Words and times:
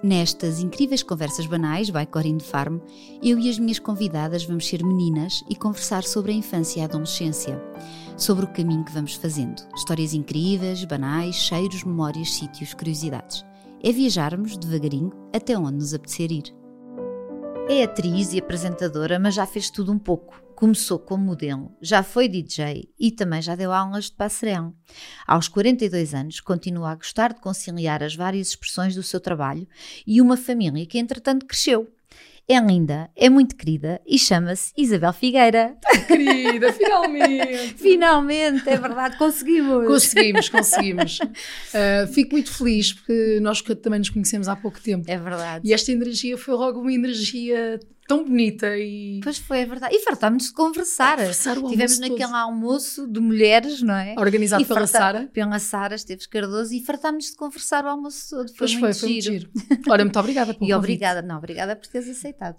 Nestas 0.00 0.60
incríveis 0.60 1.02
conversas 1.02 1.46
banais, 1.46 1.90
by 1.90 2.06
Corinne 2.06 2.40
Farm, 2.40 2.78
eu 3.20 3.36
e 3.36 3.50
as 3.50 3.58
minhas 3.58 3.80
convidadas 3.80 4.44
vamos 4.44 4.68
ser 4.68 4.84
meninas 4.84 5.42
e 5.50 5.56
conversar 5.56 6.04
sobre 6.04 6.30
a 6.30 6.34
infância 6.36 6.78
e 6.78 6.82
a 6.82 6.84
adolescência, 6.84 7.60
sobre 8.16 8.44
o 8.44 8.52
caminho 8.52 8.84
que 8.84 8.92
vamos 8.92 9.14
fazendo. 9.14 9.60
Histórias 9.74 10.14
incríveis, 10.14 10.84
banais, 10.84 11.34
cheiros, 11.34 11.82
memórias, 11.82 12.32
sítios, 12.32 12.74
curiosidades. 12.74 13.44
É 13.82 13.90
viajarmos 13.90 14.56
devagarinho 14.56 15.10
até 15.34 15.58
onde 15.58 15.78
nos 15.78 15.92
apetecer 15.92 16.30
ir. 16.30 16.57
É 17.70 17.82
atriz 17.82 18.32
e 18.32 18.38
apresentadora, 18.38 19.18
mas 19.18 19.34
já 19.34 19.46
fez 19.46 19.68
tudo 19.68 19.92
um 19.92 19.98
pouco. 19.98 20.42
Começou 20.54 20.98
como 20.98 21.22
modelo, 21.22 21.70
já 21.82 22.02
foi 22.02 22.26
DJ 22.26 22.88
e 22.98 23.12
também 23.12 23.42
já 23.42 23.54
deu 23.54 23.70
aulas 23.70 24.06
de 24.06 24.12
passarela. 24.12 24.72
Aos 25.26 25.48
42 25.48 26.14
anos, 26.14 26.40
continua 26.40 26.90
a 26.90 26.94
gostar 26.94 27.34
de 27.34 27.40
conciliar 27.40 28.02
as 28.02 28.16
várias 28.16 28.48
expressões 28.48 28.94
do 28.94 29.02
seu 29.02 29.20
trabalho 29.20 29.68
e 30.06 30.18
uma 30.22 30.36
família 30.36 30.86
que, 30.86 30.98
entretanto, 30.98 31.44
cresceu. 31.44 31.92
É 32.50 32.58
linda, 32.60 33.10
é 33.14 33.28
muito 33.28 33.54
querida 33.54 34.00
e 34.06 34.18
chama-se 34.18 34.72
Isabel 34.74 35.12
Figueira. 35.12 35.76
Querida, 36.06 36.72
finalmente! 36.72 37.74
finalmente, 37.76 38.66
é 38.66 38.76
verdade, 38.78 39.18
conseguimos! 39.18 39.86
Conseguimos, 39.86 40.48
conseguimos. 40.48 41.18
Uh, 41.20 42.10
fico 42.10 42.32
muito 42.32 42.50
feliz 42.50 42.94
porque 42.94 43.38
nós 43.42 43.60
também 43.60 43.98
nos 43.98 44.08
conhecemos 44.08 44.48
há 44.48 44.56
pouco 44.56 44.80
tempo. 44.80 45.04
É 45.10 45.18
verdade. 45.18 45.68
E 45.68 45.74
esta 45.74 45.92
energia 45.92 46.38
foi 46.38 46.54
logo 46.54 46.80
uma 46.80 46.90
energia 46.90 47.78
tão 48.08 48.24
bonita 48.24 48.66
e. 48.78 49.20
Pois 49.22 49.36
foi, 49.36 49.58
é 49.60 49.66
verdade. 49.66 49.94
E 49.94 50.00
fartámos 50.00 50.44
de 50.44 50.52
conversar. 50.52 51.18
Conversar 51.18 51.58
o 51.58 51.68
Tivemos 51.68 51.98
naquele 51.98 52.24
todo. 52.24 52.34
almoço 52.34 53.06
de 53.06 53.20
mulheres, 53.20 53.82
não 53.82 53.94
é? 53.94 54.14
Organizado 54.18 54.62
e 54.62 54.66
pela 54.66 54.80
farta... 54.80 54.98
Sara. 54.98 55.30
Pela 55.32 55.58
Sara 55.58 55.94
Esteves 55.94 56.26
Cardoso 56.26 56.74
e 56.74 56.80
fartámos 56.84 57.26
de 57.26 57.36
conversar 57.36 57.84
o 57.84 57.88
almoço 57.88 58.30
todo. 58.30 58.48
Foi 58.48 58.56
pois 58.58 58.72
muito 58.72 58.80
foi, 58.80 58.94
foi 58.94 59.08
muito 59.10 59.22
giro. 59.22 59.50
Olha, 59.88 60.04
muito 60.04 60.18
obrigada 60.18 60.54
pelo 60.54 60.64
E 60.66 60.72
convite. 60.72 60.78
obrigada, 60.78 61.20
não, 61.22 61.36
obrigada 61.36 61.76
por 61.76 61.86
teres 61.86 62.08
aceitado. 62.08 62.56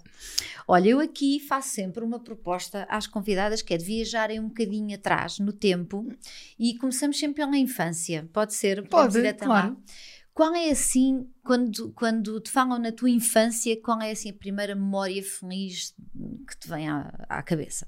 Olha, 0.68 0.88
eu 0.88 1.00
aqui 1.00 1.40
faço 1.40 1.70
sempre 1.70 2.04
uma 2.04 2.20
proposta 2.20 2.86
às 2.88 3.08
convidadas 3.08 3.60
que 3.60 3.74
é 3.74 3.76
de 3.76 3.84
viajarem 3.84 4.38
um 4.38 4.46
bocadinho 4.46 4.94
atrás 4.94 5.40
no 5.40 5.52
tempo 5.52 6.06
e 6.58 6.76
começamos 6.78 7.18
sempre 7.18 7.42
pela 7.44 7.56
infância. 7.58 8.28
Pode 8.32 8.54
ser? 8.54 8.86
Pode, 8.86 9.18
ir 9.18 9.26
até 9.26 9.44
claro. 9.44 9.70
Lá. 9.70 9.76
Qual 10.40 10.54
é 10.54 10.70
assim, 10.70 11.28
quando, 11.44 11.92
quando 11.92 12.40
te 12.40 12.50
falam 12.50 12.78
na 12.78 12.90
tua 12.90 13.10
infância, 13.10 13.78
qual 13.82 14.00
é 14.00 14.10
assim 14.10 14.30
a 14.30 14.32
primeira 14.32 14.74
memória 14.74 15.22
feliz 15.22 15.94
que 16.48 16.58
te 16.58 16.66
vem 16.66 16.88
à, 16.88 17.12
à 17.28 17.42
cabeça? 17.42 17.86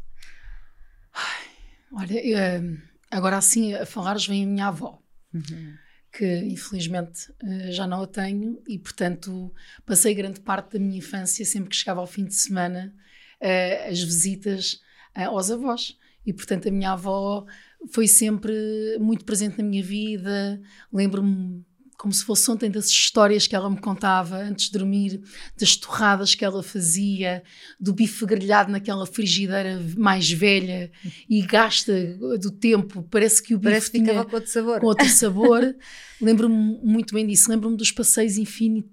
Ai, 1.15 1.47
olha, 1.91 2.27
eu, 2.27 2.37
eh, 2.37 2.63
agora 3.11 3.39
assim 3.39 3.73
a 3.73 3.87
falares 3.87 4.27
vem 4.27 4.45
a 4.45 4.47
minha 4.47 4.67
avó, 4.67 5.03
uhum. 5.33 5.75
que 6.13 6.27
infelizmente 6.45 7.33
eh, 7.43 7.73
já 7.73 7.87
não 7.87 8.03
a 8.03 8.07
tenho 8.07 8.63
e 8.69 8.79
portanto 8.79 9.51
passei 9.87 10.13
grande 10.13 10.41
parte 10.41 10.75
da 10.75 10.79
minha 10.79 10.99
infância 10.99 11.47
sempre 11.47 11.71
que 11.71 11.77
chegava 11.77 12.01
ao 12.01 12.07
fim 12.07 12.27
de 12.27 12.35
semana 12.35 12.95
eh, 13.41 13.89
as 13.89 14.03
visitas 14.03 14.79
aos 15.15 15.51
avós 15.51 15.97
e 16.27 16.35
portanto 16.35 16.69
a 16.69 16.71
minha 16.71 16.93
avó 16.93 17.47
foi 17.91 18.07
sempre 18.07 18.53
muito 19.01 19.25
presente 19.25 19.57
na 19.57 19.65
minha 19.65 19.83
vida, 19.83 20.61
lembro-me 20.93 21.65
como 22.03 22.13
se 22.13 22.25
fosse 22.25 22.51
ontem 22.51 22.69
das 22.69 22.89
histórias 22.89 23.47
que 23.47 23.55
ela 23.55 23.71
me 23.71 23.81
contava 23.81 24.37
antes 24.37 24.67
de 24.67 24.73
dormir, 24.77 25.23
das 25.57 25.77
torradas 25.77 26.35
que 26.35 26.45
ela 26.45 26.61
fazia, 26.61 27.45
do 27.79 27.93
bife 27.95 28.27
grelhado 28.27 28.73
naquela 28.73 29.07
frigideira 29.07 29.81
mais 29.97 30.29
velha 30.29 30.91
e 31.31 31.41
gasta 31.43 31.93
do 32.41 32.51
tempo. 32.51 33.07
Parece 33.09 33.41
que 33.41 33.55
o 33.55 33.59
bife 33.59 33.71
Parece 33.71 33.93
tinha 33.93 34.05
ficava 34.05 34.25
com 34.29 34.35
outro 34.35 34.51
sabor. 34.51 34.81
Com 34.81 34.87
outro 34.87 35.09
sabor. 35.09 35.77
Lembro-me 36.21 36.81
muito 36.83 37.15
bem 37.15 37.25
disso. 37.25 37.49
Lembro-me 37.49 37.77
dos 37.77 37.93
passeios 37.93 38.37
infinitos 38.37 38.91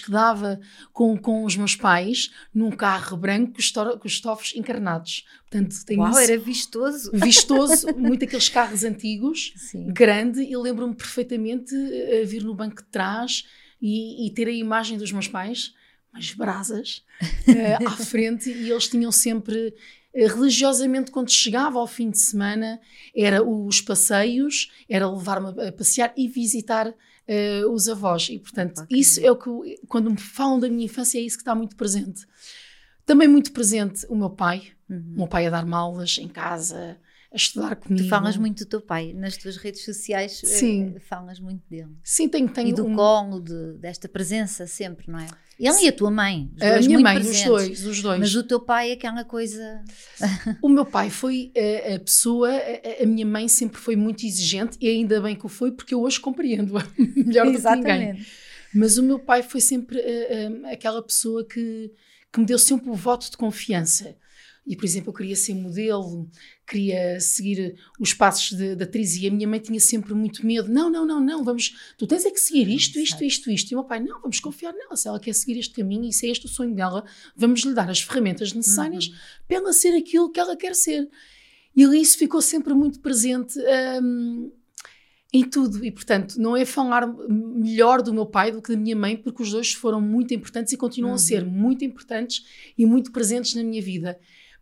que 0.00 0.10
dava 0.10 0.60
com, 0.92 1.16
com 1.16 1.44
os 1.44 1.56
meus 1.56 1.74
pais 1.74 2.30
num 2.54 2.70
carro 2.70 3.16
branco 3.16 3.52
com 3.54 4.06
os, 4.06 4.12
estofos 4.12 4.52
encarnados. 4.54 5.24
Portanto, 5.50 5.74
Uau, 5.92 6.10
isso, 6.10 6.18
era 6.18 6.38
vistoso. 6.38 7.10
Vistoso, 7.12 7.86
muito 7.96 8.24
aqueles 8.24 8.48
carros 8.48 8.84
antigos, 8.84 9.52
Sim. 9.56 9.92
grande. 9.92 10.42
E 10.42 10.56
lembro-me 10.56 10.94
perfeitamente 10.94 11.74
a 11.74 12.26
vir 12.26 12.42
no 12.42 12.54
banco 12.54 12.82
de 12.82 12.88
trás 12.88 13.44
e, 13.80 14.26
e 14.26 14.30
ter 14.30 14.48
a 14.48 14.52
imagem 14.52 14.98
dos 14.98 15.12
meus 15.12 15.28
pais 15.28 15.72
umas 16.12 16.32
brasas 16.32 17.04
uh, 17.46 17.86
à 17.86 17.90
frente 17.90 18.50
e 18.50 18.70
eles 18.70 18.88
tinham 18.88 19.12
sempre 19.12 19.74
eh, 20.07 20.07
religiosamente 20.26 21.10
quando 21.10 21.30
chegava 21.30 21.78
ao 21.78 21.86
fim 21.86 22.10
de 22.10 22.18
semana 22.18 22.80
era 23.14 23.42
os 23.42 23.80
passeios, 23.80 24.70
era 24.88 25.08
levar-me 25.08 25.48
a 25.68 25.72
passear 25.72 26.12
e 26.16 26.28
visitar 26.28 26.88
uh, 26.88 27.72
os 27.72 27.88
avós 27.88 28.28
e 28.30 28.38
portanto 28.38 28.82
okay. 28.82 28.98
isso 28.98 29.20
é 29.20 29.30
o 29.30 29.36
que 29.36 29.78
quando 29.86 30.10
me 30.10 30.18
falam 30.18 30.58
da 30.58 30.68
minha 30.68 30.86
infância 30.86 31.18
é 31.18 31.22
isso 31.22 31.36
que 31.36 31.42
está 31.42 31.54
muito 31.54 31.76
presente. 31.76 32.26
Também 33.04 33.28
muito 33.28 33.52
presente 33.52 34.06
o 34.08 34.16
meu 34.16 34.30
pai, 34.30 34.72
uhum. 34.88 35.12
o 35.14 35.16
meu 35.18 35.26
pai 35.26 35.46
a 35.46 35.50
dar-me 35.50 35.74
aulas 35.74 36.18
em 36.18 36.28
casa, 36.28 36.98
a 37.32 37.36
estudar 37.36 37.76
comigo. 37.76 38.04
Tu 38.04 38.08
falas 38.08 38.36
muito 38.36 38.64
do 38.64 38.68
teu 38.68 38.80
pai 38.80 39.12
nas 39.14 39.36
tuas 39.36 39.56
redes 39.56 39.84
sociais, 39.84 40.42
Sim. 40.44 40.96
falas 41.00 41.40
muito 41.40 41.62
dele. 41.70 41.96
Sim, 42.02 42.28
tenho, 42.28 42.48
tenho 42.48 42.68
E 42.68 42.72
do 42.72 42.86
um... 42.86 42.94
colo, 42.94 43.40
de, 43.40 43.74
desta 43.78 44.08
presença 44.08 44.66
sempre, 44.66 45.10
não 45.10 45.18
é? 45.18 45.26
Ele 45.58 45.86
e 45.86 45.88
a 45.88 45.92
tua 45.92 46.10
mãe. 46.10 46.50
Os 46.56 46.62
a 46.62 46.78
minha 46.80 47.00
mãe, 47.00 47.14
presentes. 47.16 47.40
os 47.40 47.46
dois, 47.46 47.86
os 47.86 48.02
dois. 48.02 48.20
Mas 48.20 48.34
o 48.36 48.44
teu 48.44 48.60
pai 48.60 48.90
é 48.90 48.92
aquela 48.92 49.24
coisa. 49.24 49.82
o 50.62 50.68
meu 50.68 50.86
pai 50.86 51.10
foi 51.10 51.52
a, 51.56 51.96
a 51.96 51.98
pessoa, 51.98 52.48
a, 52.48 53.02
a, 53.02 53.06
minha 53.06 53.26
mãe 53.26 53.48
sempre 53.48 53.78
foi 53.78 53.96
muito 53.96 54.24
exigente 54.24 54.78
e 54.80 54.88
ainda 54.88 55.20
bem 55.20 55.34
que 55.34 55.44
o 55.44 55.48
foi, 55.48 55.72
porque 55.72 55.94
eu 55.94 56.00
hoje 56.00 56.20
compreendo-a 56.20 56.86
melhor 56.96 57.46
do 57.50 57.60
que 57.60 57.68
ninguém. 57.70 58.24
Mas 58.72 58.98
o 58.98 59.02
meu 59.02 59.18
pai 59.18 59.42
foi 59.42 59.60
sempre 59.60 59.98
a, 59.98 60.72
aquela 60.72 61.02
pessoa 61.02 61.44
que, 61.44 61.90
que 62.32 62.38
me 62.38 62.46
deu 62.46 62.58
sempre 62.58 62.88
o 62.90 62.94
voto 62.94 63.28
de 63.28 63.36
confiança. 63.36 64.16
E, 64.68 64.76
por 64.76 64.84
exemplo, 64.84 65.08
eu 65.08 65.14
queria 65.14 65.34
ser 65.34 65.54
modelo, 65.54 66.30
queria 66.66 67.18
seguir 67.18 67.74
os 67.98 68.12
passos 68.12 68.52
da 68.52 68.84
atriz 68.84 69.16
e 69.16 69.26
a 69.26 69.30
minha 69.30 69.48
mãe 69.48 69.58
tinha 69.58 69.80
sempre 69.80 70.12
muito 70.12 70.46
medo. 70.46 70.70
Não, 70.70 70.90
não, 70.90 71.06
não, 71.06 71.18
não, 71.18 71.42
vamos, 71.42 71.94
tu 71.96 72.06
tens 72.06 72.26
é 72.26 72.30
que 72.30 72.38
seguir 72.38 72.68
isto, 72.68 72.98
isto, 72.98 73.24
isto, 73.24 73.50
isto. 73.50 73.72
E 73.72 73.74
o 73.74 73.78
meu 73.78 73.84
pai, 73.84 73.98
não, 73.98 74.20
vamos 74.20 74.38
confiar 74.40 74.74
nela. 74.74 74.94
Se 74.94 75.08
ela 75.08 75.18
quer 75.18 75.34
seguir 75.34 75.58
este 75.58 75.74
caminho 75.74 76.04
e 76.04 76.12
se 76.12 76.26
é 76.26 76.30
este 76.30 76.44
o 76.44 76.50
sonho 76.50 76.74
dela, 76.74 77.02
vamos 77.34 77.60
lhe 77.62 77.72
dar 77.72 77.88
as 77.88 78.02
ferramentas 78.02 78.52
necessárias 78.52 79.06
uhum. 79.06 79.14
para 79.48 79.56
ela 79.56 79.72
ser 79.72 79.96
aquilo 79.96 80.30
que 80.30 80.38
ela 80.38 80.54
quer 80.54 80.74
ser. 80.74 81.08
E 81.74 81.82
isso 81.98 82.18
ficou 82.18 82.42
sempre 82.42 82.74
muito 82.74 83.00
presente. 83.00 83.58
Um, 84.02 84.52
em 85.32 85.44
tudo. 85.44 85.84
E, 85.84 85.90
portanto, 85.90 86.36
não 86.38 86.56
é 86.56 86.64
falar 86.64 87.06
melhor 87.28 88.02
do 88.02 88.14
meu 88.14 88.24
pai 88.24 88.50
do 88.50 88.62
que 88.62 88.72
da 88.72 88.78
minha 88.78 88.96
mãe, 88.96 89.16
porque 89.16 89.42
os 89.42 89.50
dois 89.50 89.72
foram 89.72 90.00
muito 90.00 90.32
importantes 90.32 90.72
e 90.72 90.76
continuam 90.76 91.10
uhum. 91.10 91.16
a 91.16 91.18
ser 91.18 91.44
muito 91.44 91.84
importantes 91.84 92.44
e 92.76 92.86
muito 92.86 93.12
presentes 93.12 93.54
na 93.54 93.62
minha 93.62 93.82
vida 93.82 94.18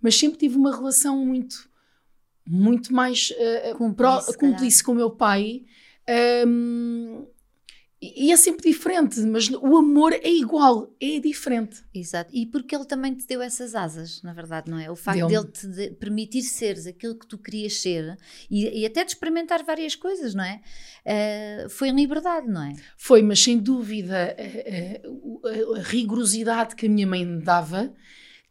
mas 0.07 0.17
sempre 0.17 0.39
tive 0.39 0.57
uma 0.57 0.73
relação 0.73 1.27
muito, 1.27 1.69
muito 2.47 2.95
mais 2.95 3.33
uh, 3.33 3.77
cúmplice, 3.77 4.39
cúmplice 4.39 4.85
com 4.85 4.93
o 4.93 4.95
meu 4.95 5.11
pai. 5.11 5.65
Um, 6.47 7.27
e 8.01 8.31
é 8.31 8.37
sempre 8.37 8.71
diferente, 8.71 9.19
mas 9.23 9.51
o 9.51 9.77
amor 9.77 10.13
é 10.13 10.31
igual, 10.31 10.95
é 11.01 11.19
diferente. 11.19 11.83
Exato. 11.93 12.31
E 12.33 12.47
porque 12.47 12.77
ele 12.77 12.85
também 12.85 13.17
te 13.17 13.27
deu 13.27 13.43
essas 13.43 13.75
asas, 13.75 14.23
na 14.23 14.33
verdade, 14.33 14.71
não 14.71 14.79
é? 14.79 14.89
O 14.89 14.95
facto 14.95 15.27
dele 15.27 15.47
te 15.47 15.67
de 15.67 15.91
permitir 15.91 16.43
seres 16.43 16.87
aquilo 16.87 17.19
que 17.19 17.27
tu 17.27 17.37
querias 17.37 17.81
ser 17.81 18.17
e, 18.49 18.83
e 18.83 18.87
até 18.87 19.03
de 19.03 19.11
experimentar 19.11 19.65
várias 19.65 19.97
coisas, 19.97 20.37
não 20.37 20.45
é? 20.45 20.61
Uh, 21.05 21.69
foi 21.69 21.89
em 21.89 21.97
liberdade, 21.97 22.47
não 22.47 22.63
é? 22.63 22.77
Foi, 22.97 23.23
mas 23.23 23.43
sem 23.43 23.59
dúvida 23.59 24.37
a, 24.39 25.49
a, 25.49 25.81
a 25.81 25.83
rigorosidade 25.83 26.77
que 26.77 26.87
a 26.87 26.89
minha 26.89 27.09
mãe 27.09 27.25
me 27.25 27.43
dava 27.43 27.93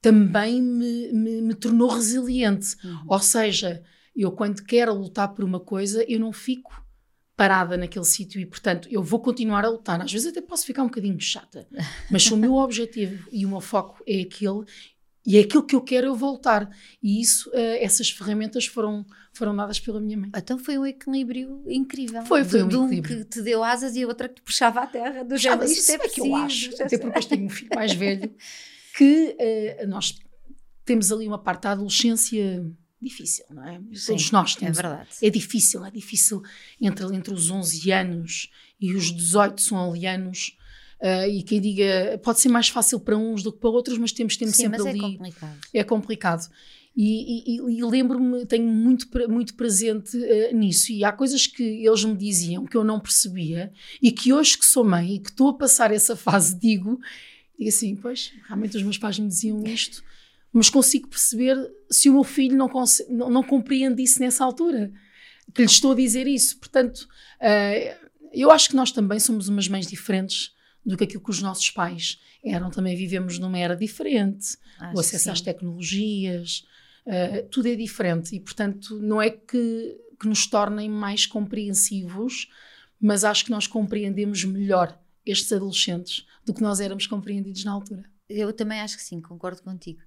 também 0.06 0.62
me, 0.62 1.12
me, 1.12 1.42
me 1.42 1.56
tornou 1.56 1.90
resiliente. 1.90 2.76
Uhum. 2.84 3.06
Ou 3.08 3.20
seja, 3.20 3.82
eu 4.16 4.32
quando 4.32 4.64
quero 4.64 4.94
lutar 4.94 5.34
por 5.34 5.44
uma 5.44 5.60
coisa, 5.60 6.06
eu 6.08 6.20
não 6.20 6.32
fico 6.32 6.86
parada 7.35 7.76
naquele 7.76 8.06
sítio 8.06 8.40
e, 8.40 8.46
portanto, 8.46 8.88
eu 8.91 9.02
vou 9.02 9.20
continuar 9.20 9.66
a 9.66 9.70
lutar. 9.70 10.00
Às 10.00 10.14
vezes 10.14 10.28
até 10.28 10.41
posso 10.41 10.64
ficar 10.64 10.84
um 10.84 10.88
bocadinho 10.88 11.20
chata, 11.20 11.68
mas 12.12 12.24
se 12.24 12.32
o 12.35 12.38
meu 12.38 12.53
objetivo 12.53 13.28
e 13.32 13.47
o 13.47 13.50
meu 13.50 13.59
foco 13.59 14.03
é 14.06 14.22
aquele 14.22 14.64
e 15.26 15.38
é 15.38 15.40
aquilo 15.40 15.64
que 15.64 15.76
eu 15.76 15.82
quero, 15.82 16.06
eu 16.06 16.16
voltar. 16.16 16.70
E 17.02 17.20
isso, 17.20 17.50
uh, 17.50 17.78
essas 17.79 18.12
ferramentas 18.12 18.68
foram, 18.68 19.03
foram 19.34 19.56
dadas 19.56 19.79
pela 19.79 20.00
minha 20.00 20.16
mãe. 20.16 20.29
Então 20.38 20.59
foi 20.59 20.78
um 20.78 20.85
equilíbrio 20.85 21.64
incrível. 21.66 22.24
Foi, 22.28 22.44
foi 22.44 22.62
um, 22.62 22.68
um 22.68 22.85
equilíbrio. 22.85 23.18
que 23.18 23.26
te 23.26 23.41
deu 23.41 23.64
asas 23.64 23.96
e 23.96 24.03
a 24.03 24.08
outra 24.08 24.29
que 24.29 24.35
te 24.35 24.44
puxava 24.44 24.82
à 24.82 24.85
terra. 24.85 25.24
Do 25.24 25.34
isto 25.34 25.50
é, 25.50 25.96
é 25.96 25.97
que 26.09 26.22
eu 26.22 26.35
acho. 26.35 26.79
Até 26.79 27.00
porque 27.00 27.18
eu 27.18 27.24
tenho 27.24 27.46
um 27.47 27.50
filho 27.50 27.72
mais 27.74 27.91
velho 27.94 28.32
que 28.96 29.36
uh, 29.84 29.88
nós 29.88 30.16
temos 30.86 31.12
ali 31.12 31.28
uma 31.28 31.40
parte 31.40 31.64
da 31.64 31.72
adolescência 31.72 32.66
difícil, 33.02 33.46
não 33.50 33.68
é? 33.68 33.80
Sim, 33.94 34.14
Todos 34.14 34.32
nós 34.32 34.56
é 34.56 34.59
temos. 34.59 34.80
É 34.80 34.82
verdade. 34.82 35.09
É 35.22 35.30
difícil, 35.30 35.86
é 35.86 35.92
difícil 35.92 36.42
entre, 36.80 37.06
entre 37.16 37.34
os 37.34 37.52
11 37.52 37.92
anos 37.92 38.50
e 38.80 38.94
os 38.94 39.12
18 39.12 39.62
são 39.62 39.92
ali 39.92 40.08
anos. 40.08 40.58
Uh, 41.02 41.30
e 41.30 41.44
quem 41.44 41.59
diga, 41.59 42.20
pode 42.24 42.40
ser 42.40 42.50
mais 42.50 42.70
fácil 42.70 43.00
para 43.00 43.18
uns 43.18 43.44
do 43.44 43.52
que 43.52 43.59
para 43.59 43.70
outros, 43.70 43.97
mas 43.97 44.12
temos 44.12 44.38
tempo 44.38 44.52
Sim, 44.52 44.64
sempre 44.64 44.78
mas 44.80 44.88
ali. 44.88 45.00
É 45.00 45.02
complicado. 45.02 45.58
É 45.74 45.84
complicado. 45.84 46.50
E, 46.98 47.58
e, 47.58 47.78
e 47.78 47.84
lembro-me, 47.84 48.46
tenho 48.46 48.72
muito, 48.72 49.08
muito 49.28 49.56
presente 49.56 50.16
uh, 50.18 50.56
nisso. 50.56 50.94
E 50.94 51.03
há 51.03 51.12
coisas 51.12 51.46
que 51.46 51.86
eles 51.86 52.06
me 52.06 52.16
diziam 52.16 52.66
que 52.66 52.78
eu 52.78 52.84
não 52.84 53.02
percebia 53.02 53.74
e 54.02 54.12
que 54.12 54.32
hoje 54.32 54.58
que 54.58 54.66
sou 54.66 54.86
mãe 54.86 55.16
e 55.16 55.20
que 55.20 55.30
estou 55.30 55.50
a 55.50 55.58
passar 55.58 55.91
essa 55.91 56.16
fase, 56.16 56.58
digo, 56.58 56.98
e 57.57 57.67
assim, 57.67 57.96
pois, 57.96 58.34
realmente 58.47 58.75
os 58.78 58.84
meus 58.84 58.97
pais 58.97 59.17
me 59.17 59.28
diziam 59.28 59.63
isto, 59.66 60.03
mas 60.52 60.69
consigo 60.69 61.07
perceber 61.07 61.57
se 61.90 62.09
o 62.09 62.13
meu 62.13 62.23
filho 62.23 62.55
não, 62.55 62.69
não, 63.09 63.29
não 63.29 63.43
compreende 63.43 64.02
isso 64.02 64.19
nessa 64.19 64.43
altura, 64.43 64.91
que 65.53 65.61
lhe 65.61 65.67
estou 65.67 65.91
a 65.91 65.96
dizer 65.96 66.28
isso. 66.28 66.57
Portanto, 66.57 67.07
uh, 67.41 68.09
eu 68.34 68.52
acho 68.52 68.69
que 68.69 68.75
nós 68.75 68.91
também 68.91 69.19
somos 69.19 69.47
umas 69.47 69.67
mães 69.67 69.87
diferentes 69.87 70.53
do 70.85 70.96
que 70.96 71.03
aquilo 71.03 71.23
que 71.23 71.29
os 71.29 71.41
nossos 71.41 71.69
pais 71.72 72.19
eram. 72.43 72.69
Também 72.69 72.96
vivemos 72.96 73.37
numa 73.40 73.57
era 73.57 73.75
diferente, 73.75 74.57
acho 74.79 74.96
o 74.96 74.99
acesso 74.99 75.31
às 75.31 75.41
tecnologias, 75.41 76.66
uh, 77.05 77.47
tudo 77.49 77.67
é 77.67 77.75
diferente 77.75 78.35
e, 78.35 78.40
portanto, 78.40 78.99
não 79.02 79.22
é 79.22 79.29
que, 79.29 79.97
que 80.19 80.28
nos 80.28 80.47
tornem 80.47 80.90
mais 80.90 81.25
compreensivos, 81.25 82.47
mas 82.99 83.23
acho 83.23 83.46
que 83.46 83.52
nós 83.52 83.67
compreendemos 83.67 84.43
melhor 84.46 84.97
estes 85.26 85.52
adolescentes 85.52 86.26
do 86.46 86.54
que 86.54 86.62
nós 86.62 86.80
éramos 86.80 87.08
compreendidos 87.08 87.64
na 87.64 87.72
altura. 87.72 88.15
Eu 88.28 88.52
também 88.52 88.82
acho 88.82 88.98
que 88.98 89.04
sim, 89.04 89.22
concordo 89.22 89.62
contigo. 89.62 90.00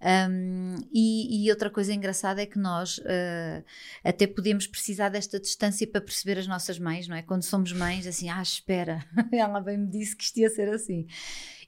Um, 0.00 0.76
e, 0.92 1.44
e, 1.44 1.50
outra 1.50 1.68
coisa 1.68 1.92
engraçada 1.92 2.40
é 2.40 2.46
que 2.46 2.56
nós 2.56 2.98
uh, 2.98 3.64
até 4.04 4.28
podemos 4.28 4.64
precisar 4.64 5.08
desta 5.08 5.40
distância 5.40 5.84
para 5.84 6.00
perceber 6.00 6.38
as 6.38 6.46
nossas 6.46 6.78
mães, 6.78 7.08
não 7.08 7.16
é? 7.16 7.22
Quando 7.22 7.42
somos 7.42 7.72
mães, 7.72 8.06
assim, 8.06 8.28
ah, 8.28 8.40
espera, 8.40 9.04
ela 9.32 9.60
bem 9.60 9.76
me 9.76 9.88
disse 9.88 10.14
que 10.14 10.22
isto 10.22 10.36
ia 10.38 10.50
ser 10.50 10.68
assim. 10.68 11.08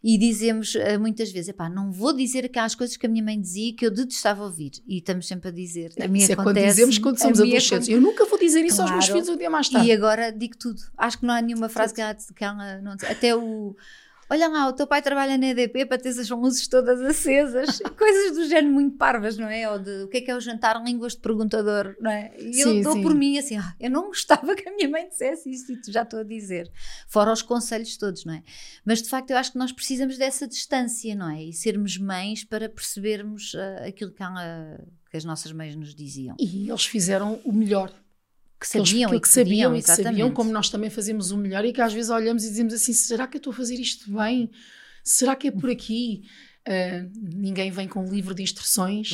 E 0.00 0.16
dizemos 0.16 0.76
uh, 0.76 1.00
muitas 1.00 1.32
vezes, 1.32 1.48
epá, 1.48 1.68
não 1.68 1.90
vou 1.90 2.12
dizer 2.12 2.44
aquelas 2.44 2.76
coisas 2.76 2.96
que 2.96 3.06
a 3.06 3.08
minha 3.08 3.24
mãe 3.24 3.40
dizia 3.40 3.74
que 3.74 3.84
eu 3.84 3.90
detestava 3.90 4.44
ouvir. 4.44 4.74
E 4.86 4.98
estamos 4.98 5.26
sempre 5.26 5.48
a 5.48 5.52
dizer. 5.52 5.92
A 6.00 6.06
minha 6.06 6.22
isso 6.22 6.32
acontece, 6.34 6.58
é 6.58 6.62
quando 6.62 6.70
dizemos 6.70 6.98
quando 6.98 7.18
somos 7.18 7.40
adolescentes. 7.40 7.88
Eu 7.88 8.00
nunca 8.00 8.24
vou 8.26 8.38
dizer 8.38 8.64
isso 8.64 8.76
claro, 8.76 8.94
aos 8.94 9.08
meus 9.08 9.12
filhos 9.12 9.28
um 9.28 9.36
dia 9.36 9.50
mais 9.50 9.68
tarde. 9.68 9.88
E 9.88 9.92
agora 9.92 10.30
digo 10.30 10.56
tudo. 10.56 10.80
Acho 10.96 11.18
que 11.18 11.26
não 11.26 11.34
há 11.34 11.42
nenhuma 11.42 11.68
frase 11.68 11.92
que 11.92 12.00
ela, 12.00 12.14
que 12.14 12.44
ela 12.44 12.80
não... 12.80 12.92
Até 12.92 13.34
o 13.34 13.74
olha 14.30 14.48
lá, 14.48 14.68
o 14.68 14.72
teu 14.72 14.86
pai 14.86 15.02
trabalha 15.02 15.38
na 15.38 15.48
EDP 15.48 15.86
para 15.86 15.98
ter 15.98 16.10
essas 16.10 16.28
luzes 16.30 16.66
todas 16.68 17.00
acesas, 17.00 17.78
coisas 17.96 18.36
do 18.36 18.46
género 18.46 18.72
muito 18.72 18.96
parvas, 18.96 19.36
não 19.36 19.48
é? 19.48 19.70
Ou 19.70 19.78
de 19.78 20.04
o 20.04 20.08
que 20.08 20.18
é 20.18 20.20
que 20.20 20.30
é 20.30 20.36
o 20.36 20.40
jantar 20.40 20.82
línguas 20.82 21.12
de 21.12 21.20
perguntador, 21.20 21.96
não 22.00 22.10
é? 22.10 22.32
E 22.38 22.54
sim, 22.54 22.78
eu 22.78 22.82
dou 22.82 22.92
sim. 22.94 23.02
por 23.02 23.14
mim 23.14 23.38
assim, 23.38 23.56
ah, 23.56 23.74
eu 23.78 23.90
não 23.90 24.06
gostava 24.06 24.54
que 24.54 24.68
a 24.68 24.72
minha 24.72 24.88
mãe 24.88 25.08
dissesse 25.08 25.50
isso 25.50 25.72
e 25.72 25.92
já 25.92 26.02
estou 26.02 26.20
a 26.20 26.24
dizer, 26.24 26.70
fora 27.08 27.32
os 27.32 27.42
conselhos 27.42 27.96
todos, 27.96 28.24
não 28.24 28.34
é? 28.34 28.42
Mas 28.84 29.02
de 29.02 29.08
facto 29.08 29.30
eu 29.30 29.36
acho 29.36 29.52
que 29.52 29.58
nós 29.58 29.72
precisamos 29.72 30.18
dessa 30.18 30.46
distância, 30.46 31.14
não 31.14 31.30
é? 31.30 31.44
E 31.44 31.52
sermos 31.52 31.96
mães 31.98 32.44
para 32.44 32.68
percebermos 32.68 33.54
uh, 33.54 33.86
aquilo 33.86 34.12
que, 34.12 34.22
ela, 34.22 34.80
que 35.10 35.16
as 35.16 35.24
nossas 35.24 35.52
mães 35.52 35.76
nos 35.76 35.94
diziam. 35.94 36.36
E 36.38 36.68
eles 36.68 36.84
fizeram 36.84 37.40
o 37.44 37.52
melhor 37.52 37.92
que 38.58 38.66
sabiam 38.66 39.10
que, 39.10 39.20
que, 39.20 39.28
sabiam 39.28 39.76
e 39.76 39.82
que 39.82 39.90
sabiam 39.90 40.30
como 40.30 40.50
nós 40.50 40.70
também 40.70 40.88
fazemos 40.88 41.30
o 41.30 41.36
melhor 41.36 41.64
e 41.64 41.72
que 41.72 41.80
às 41.80 41.92
vezes 41.92 42.10
olhamos 42.10 42.44
e 42.44 42.48
dizemos 42.48 42.72
assim 42.72 42.92
será 42.92 43.26
que 43.26 43.36
eu 43.36 43.38
estou 43.38 43.52
a 43.52 43.56
fazer 43.56 43.74
isto 43.74 44.10
bem? 44.12 44.50
Será 45.04 45.36
que 45.36 45.48
é 45.48 45.50
por 45.50 45.70
aqui? 45.70 46.24
Uh, 46.66 47.10
ninguém 47.14 47.70
vem 47.70 47.86
com 47.86 48.04
um 48.04 48.10
livro 48.10 48.34
de 48.34 48.42
instruções 48.42 49.10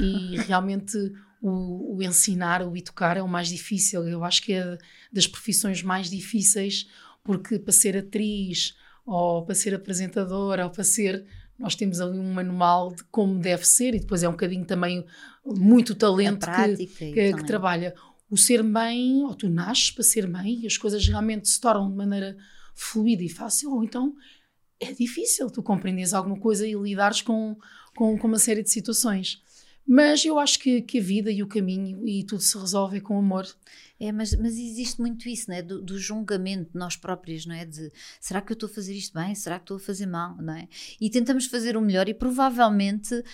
e 0.00 0.36
realmente 0.46 0.96
o, 1.40 1.96
o, 1.96 2.02
ensinar 2.02 2.62
o 2.62 2.76
educar 2.76 3.16
é 3.16 3.22
o 3.22 3.28
mais 3.28 3.48
difícil. 3.48 4.06
Eu 4.06 4.24
acho 4.24 4.42
que 4.42 4.52
é 4.52 4.76
das 5.12 5.26
profissões 5.26 5.82
mais 5.82 6.10
difíceis 6.10 6.88
porque 7.22 7.58
para 7.58 7.72
ser 7.72 7.96
atriz 7.96 8.74
ou 9.06 9.44
para 9.46 9.54
ser 9.54 9.74
apresentadora 9.74 10.64
ou 10.64 10.70
para 10.70 10.84
ser 10.84 11.24
nós 11.58 11.74
temos 11.74 12.00
ali 12.00 12.18
um 12.18 12.32
manual 12.32 12.94
de 12.94 13.04
como 13.04 13.38
deve 13.38 13.66
ser 13.66 13.94
e 13.94 14.00
depois 14.00 14.22
é 14.22 14.28
um 14.28 14.32
bocadinho 14.32 14.64
também 14.64 15.04
muito 15.44 15.94
talento 15.94 16.46
que, 16.46 16.86
que, 16.86 17.34
que 17.34 17.44
trabalha 17.44 17.94
o 18.30 18.36
ser 18.36 18.62
mãe, 18.62 19.22
ou 19.24 19.34
tu 19.34 19.48
nasces 19.48 19.90
para 19.90 20.04
ser 20.04 20.28
mãe 20.28 20.60
e 20.62 20.66
as 20.66 20.76
coisas 20.76 21.06
realmente 21.06 21.48
se 21.48 21.60
tornam 21.60 21.90
de 21.90 21.96
maneira 21.96 22.36
fluida 22.74 23.22
e 23.22 23.28
fácil, 23.28 23.72
ou 23.72 23.84
então 23.84 24.14
é 24.78 24.92
difícil 24.92 25.50
tu 25.50 25.62
compreenderes 25.62 26.14
alguma 26.14 26.38
coisa 26.38 26.66
e 26.66 26.74
lidares 26.74 27.20
com, 27.20 27.56
com, 27.94 28.16
com 28.16 28.26
uma 28.26 28.38
série 28.38 28.62
de 28.62 28.70
situações. 28.70 29.42
Mas 29.86 30.24
eu 30.24 30.38
acho 30.38 30.58
que, 30.58 30.80
que, 30.82 30.98
a 30.98 31.02
vida 31.02 31.30
e 31.30 31.42
o 31.42 31.48
caminho 31.48 32.06
e 32.06 32.24
tudo 32.24 32.40
se 32.40 32.56
resolve 32.56 33.00
com 33.00 33.18
amor. 33.18 33.46
É, 34.00 34.10
mas, 34.10 34.34
mas 34.34 34.54
existe 34.56 34.98
muito 34.98 35.28
isso, 35.28 35.50
né? 35.50 35.60
Do, 35.60 35.82
do, 35.82 35.98
julgamento 35.98 36.72
de 36.72 36.78
nós 36.78 36.96
próprios, 36.96 37.44
não 37.44 37.54
é? 37.54 37.66
De 37.66 37.92
será 38.18 38.40
que 38.40 38.50
eu 38.50 38.54
estou 38.54 38.66
a 38.66 38.72
fazer 38.72 38.94
isto 38.94 39.12
bem? 39.12 39.34
Será 39.34 39.58
que 39.58 39.64
estou 39.64 39.76
a 39.76 39.80
fazer 39.80 40.06
mal? 40.06 40.36
Não 40.38 40.54
é? 40.54 40.66
E 40.98 41.10
tentamos 41.10 41.44
fazer 41.44 41.76
o 41.76 41.82
melhor 41.82 42.08
e 42.08 42.14
provavelmente 42.14 43.14
uh, 43.14 43.24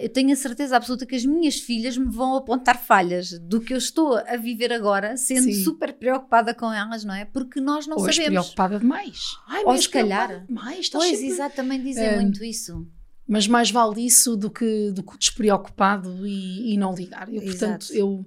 eu 0.00 0.08
tenho 0.08 0.32
a 0.32 0.36
certeza 0.36 0.76
absoluta 0.76 1.04
que 1.04 1.16
as 1.16 1.24
minhas 1.24 1.58
filhas 1.58 1.98
me 1.98 2.08
vão 2.08 2.36
apontar 2.36 2.80
falhas 2.80 3.36
do 3.36 3.60
que 3.60 3.74
eu 3.74 3.78
estou 3.78 4.16
a 4.16 4.36
viver 4.36 4.72
agora, 4.72 5.16
sendo 5.16 5.52
Sim. 5.52 5.64
super 5.64 5.92
preocupada 5.92 6.54
com 6.54 6.72
elas, 6.72 7.02
não 7.02 7.14
é? 7.14 7.24
Porque 7.24 7.60
nós 7.60 7.88
não 7.88 7.96
Ou 7.96 8.04
sabemos. 8.04 8.26
preocupada 8.26 8.78
demais. 8.78 9.36
Ai, 9.48 9.64
Ou 9.64 9.76
se 9.76 9.88
calhar. 9.88 10.46
Demais, 10.46 10.88
pois, 10.88 11.10
sempre... 11.10 11.26
exatamente, 11.26 11.82
dizem 11.82 12.10
uh, 12.10 12.22
muito 12.22 12.44
isso 12.44 12.86
mas 13.28 13.48
mais 13.48 13.70
vale 13.70 14.06
isso 14.06 14.36
do 14.36 14.48
que, 14.48 14.92
do 14.92 15.02
que 15.02 15.18
despreocupado 15.18 16.24
e, 16.24 16.74
e 16.74 16.76
não 16.76 16.94
ligar. 16.94 17.28
Eu, 17.32 17.42
portanto, 17.42 17.88
eu 17.92 18.24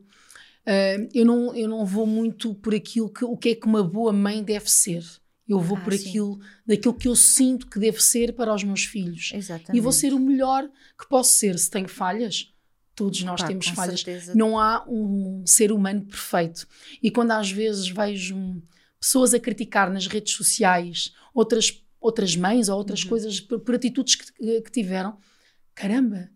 Uh, 0.69 1.10
eu, 1.16 1.25
não, 1.25 1.56
eu 1.56 1.68
não 1.68 1.83
vou 1.83 2.06
muito 2.06 2.54
por 2.54 2.75
aquilo 2.75 3.10
que 3.10 3.25
o 3.25 3.36
que 3.36 3.50
é 3.50 3.56
que 3.56 3.66
uma 3.66 3.83
boa 3.83 4.13
mãe 4.13 4.44
deve 4.44 4.69
ser. 4.69 5.04
Eu 5.48 5.60
vou 5.60 5.75
ah, 5.77 5.81
por 5.81 5.94
sim. 5.94 6.07
aquilo, 6.07 6.39
daquilo 6.63 6.94
que 6.94 7.07
eu 7.07 7.16
sinto 7.16 7.66
que 7.66 7.80
deve 7.80 8.00
ser 8.00 8.33
para 8.33 8.54
os 8.54 8.63
meus 8.63 8.86
filhos. 8.86 9.31
Exatamente. 9.33 9.75
E 9.75 9.81
vou 9.81 9.92
ser 9.92 10.13
o 10.13 10.19
melhor 10.19 10.69
que 10.95 11.10
posso 11.10 11.33
ser. 11.33 11.57
Se 11.57 11.71
tenho 11.71 11.88
falhas, 11.88 12.54
todos 12.94 13.24
nós 13.24 13.42
Pá, 13.42 13.48
temos 13.48 13.68
falhas. 13.69 14.01
Certeza. 14.01 14.36
Não 14.36 14.60
há 14.60 14.86
um 14.88 15.44
ser 15.48 15.71
humano 15.71 16.06
perfeito. 16.06 16.68
E 17.01 17.10
quando 17.10 17.31
às 17.31 17.50
vezes 17.50 17.89
vejo 17.89 18.62
pessoas 19.01 19.33
a 19.33 19.39
criticar 19.39 19.92
nas 19.92 20.06
redes 20.06 20.33
sociais 20.33 21.16
outras, 21.33 21.83
outras 22.00 22.36
mães 22.36 22.69
ou 22.69 22.77
outras 22.77 23.01
uhum. 23.01 23.10
coisas 23.10 23.39
por, 23.39 23.60
por 23.60 23.74
atitudes 23.74 24.13
que, 24.13 24.62
que 24.62 24.71
tiveram, 24.71 25.18
caramba, 25.74 26.30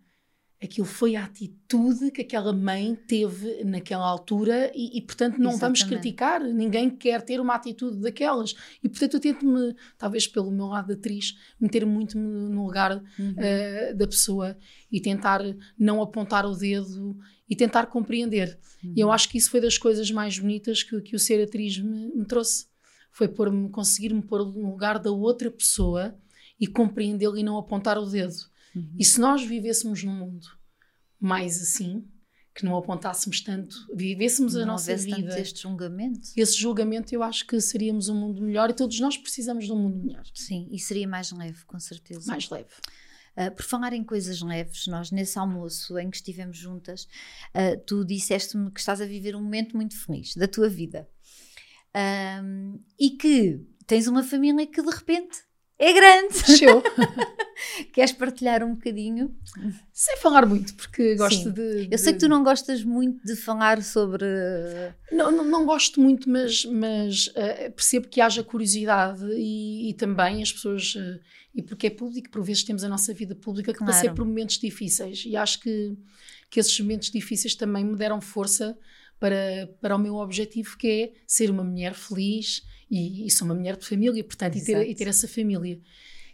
aquilo 0.63 0.88
foi 0.88 1.15
a 1.15 1.25
atitude 1.25 2.12
que 2.12 2.21
aquela 2.21 2.54
mãe 2.54 2.95
teve 2.95 3.63
naquela 3.63 4.06
altura 4.06 4.71
e, 4.74 4.98
e 4.98 5.01
portanto, 5.01 5.38
não 5.38 5.51
Exatamente. 5.51 5.60
vamos 5.60 5.83
criticar. 5.83 6.42
Ninguém 6.42 6.89
quer 6.89 7.21
ter 7.21 7.39
uma 7.39 7.56
atitude 7.56 8.00
daquelas. 8.01 8.56
E, 8.81 8.88
portanto, 8.88 9.15
eu 9.15 9.19
tento-me, 9.19 9.75
talvez 9.98 10.27
pelo 10.27 10.51
meu 10.51 10.68
lado 10.68 10.88
de 10.88 10.94
atriz, 10.94 11.36
meter 11.60 11.86
muito 11.86 12.18
no 12.18 12.65
lugar 12.65 13.04
uhum. 13.19 13.31
uh, 13.31 13.95
da 13.95 14.07
pessoa 14.07 14.57
e 14.92 15.01
tentar 15.01 15.42
não 15.77 16.01
apontar 16.01 16.45
o 16.45 16.56
dedo 16.56 17.18
e 17.50 17.56
tentar 17.56 17.88
compreender. 17.88 18.57
Uhum. 18.83 18.94
E 18.95 19.00
eu 19.01 19.07
uhum. 19.07 19.13
acho 19.13 19.30
que 19.30 19.38
isso 19.38 19.51
foi 19.51 19.60
das 19.60 19.77
coisas 19.77 20.10
mais 20.12 20.39
bonitas 20.39 20.81
que, 20.81 21.01
que 21.01 21.15
o 21.15 21.19
ser 21.19 21.44
atriz 21.44 21.77
me, 21.77 22.15
me 22.15 22.25
trouxe. 22.25 22.68
Foi 23.12 23.27
pôr-me, 23.27 23.70
conseguir-me 23.70 24.22
pôr 24.22 24.46
no 24.46 24.72
lugar 24.72 24.98
da 24.98 25.12
outra 25.12 25.51
pessoa 25.51 26.15
e 26.60 26.65
compreendê-lo 26.65 27.38
e 27.38 27.43
não 27.43 27.58
apontar 27.58 27.98
o 27.98 28.05
dedo. 28.05 28.52
Uhum. 28.75 28.96
E 28.98 29.06
se 29.06 29.20
nós 29.20 29.44
vivêssemos 29.44 30.03
num 30.03 30.13
mundo 30.13 30.48
mais 31.20 31.62
assim, 31.62 32.08
que 32.53 32.63
não 32.65 32.75
apontássemos 32.77 33.42
tanto, 33.42 33.75
vivêssemos 33.96 34.53
não 34.53 34.63
a 34.63 34.65
nossa 34.65 34.96
vida. 34.96 35.30
Tanto 35.30 35.42
este 35.42 35.62
julgamento. 35.62 36.30
Esse 36.36 36.56
julgamento, 36.56 37.13
eu 37.13 37.24
acho 37.24 37.48
que 37.48 37.60
seríamos 37.60 38.10
um 38.10 38.15
mundo 38.15 38.42
melhor 38.42 38.70
e 38.70 38.74
todos 38.74 39.00
nós 39.00 39.18
precisamos 39.18 39.65
de 39.65 39.72
um 39.72 39.77
mundo 39.77 39.98
melhor. 40.03 40.24
Sim, 40.34 40.68
e 40.72 40.80
seria 40.80 41.08
mais 41.08 41.32
leve, 41.32 41.65
com 41.65 41.80
certeza. 41.80 42.27
Mais 42.27 42.50
leve. 42.50 42.70
Uh, 43.36 43.50
por 43.56 43.63
falar 43.63 43.94
em 43.94 44.03
coisas 44.03 44.42
leves, 44.42 44.86
nós 44.86 45.10
nesse 45.10 45.39
almoço 45.39 45.98
em 45.98 46.10
que 46.12 46.18
estivemos 46.18 46.56
juntas, 46.56 47.08
uh, 47.56 47.80
tu 47.88 48.06
disseste-me 48.06 48.70
que 48.70 48.80
estás 48.80 49.01
a 49.01 49.06
viver 49.08 49.36
um 49.36 49.42
momento 49.42 49.75
muito 49.75 49.98
feliz 49.98 50.36
da 50.36 50.48
tua 50.48 50.70
vida 50.70 51.10
um, 52.44 52.80
e 53.00 53.12
que 53.12 53.60
tens 53.86 54.08
uma 54.08 54.24
família 54.24 54.65
que 54.65 54.82
de 54.82 54.89
repente 54.89 55.38
é 55.84 55.94
grande. 55.94 56.44
Cresceu. 56.44 56.82
Queres 57.94 58.12
partilhar 58.12 58.63
um 58.63 58.75
bocadinho? 58.75 59.36
Sem 59.92 60.18
falar 60.18 60.46
muito, 60.46 60.74
porque 60.75 61.16
gosto 61.16 61.52
de, 61.52 61.88
de, 61.88 61.94
Eu 61.94 61.98
sei 61.98 62.13
que 62.13 62.20
tu 62.20 62.28
não 62.28 62.44
gostas 62.44 62.84
muito 62.84 63.24
de 63.25 63.36
falar 63.36 63.82
sobre. 63.84 64.25
Não, 65.12 65.32
não, 65.32 65.44
não 65.44 65.66
gosto 65.66 66.02
muito, 66.02 66.30
mas, 66.30 66.66
mas 66.66 67.28
uh, 67.28 67.72
percebo 67.75 68.08
que 68.08 68.22
haja 68.22 68.44
curiosidade 68.44 69.25
e, 69.34 69.90
e 69.90 69.94
também 69.94 70.42
as 70.42 70.52
pessoas. 70.52 70.96
Uh, 70.96 71.20
e 71.56 71.62
porque 71.62 71.88
é 71.88 71.90
público, 71.90 72.32
por 72.32 72.44
vezes 72.44 72.63
temos 72.63 72.84
a 72.84 72.90
nossa 72.90 73.13
vida 73.13 73.36
pública 73.36 73.72
que 73.72 73.78
claro. 73.78 73.94
passei 73.94 74.10
por 74.10 74.25
momentos 74.25 74.58
difíceis 74.58 75.24
e 75.24 75.38
acho 75.38 75.60
que, 75.60 75.96
que 76.50 76.60
esses 76.60 76.80
momentos 76.80 77.12
difíceis 77.12 77.54
também 77.54 77.86
me 77.86 77.96
deram 77.96 78.20
força 78.20 78.75
para, 79.20 79.70
para 79.80 79.96
o 79.96 80.00
meu 80.00 80.16
objetivo, 80.16 80.75
que 80.78 80.88
é 80.88 81.12
ser 81.28 81.52
uma 81.52 81.63
mulher 81.63 81.94
feliz 81.94 82.63
e, 82.94 83.26
e 83.26 83.32
sou 83.32 83.46
uma 83.46 83.56
mulher 83.56 83.76
de 83.76 83.86
família, 83.86 84.24
portanto, 84.24 84.58
e 84.58 84.64
ter, 84.64 84.88
e 84.88 84.94
ter 84.94 85.08
essa 85.08 85.28
família. 85.28 85.80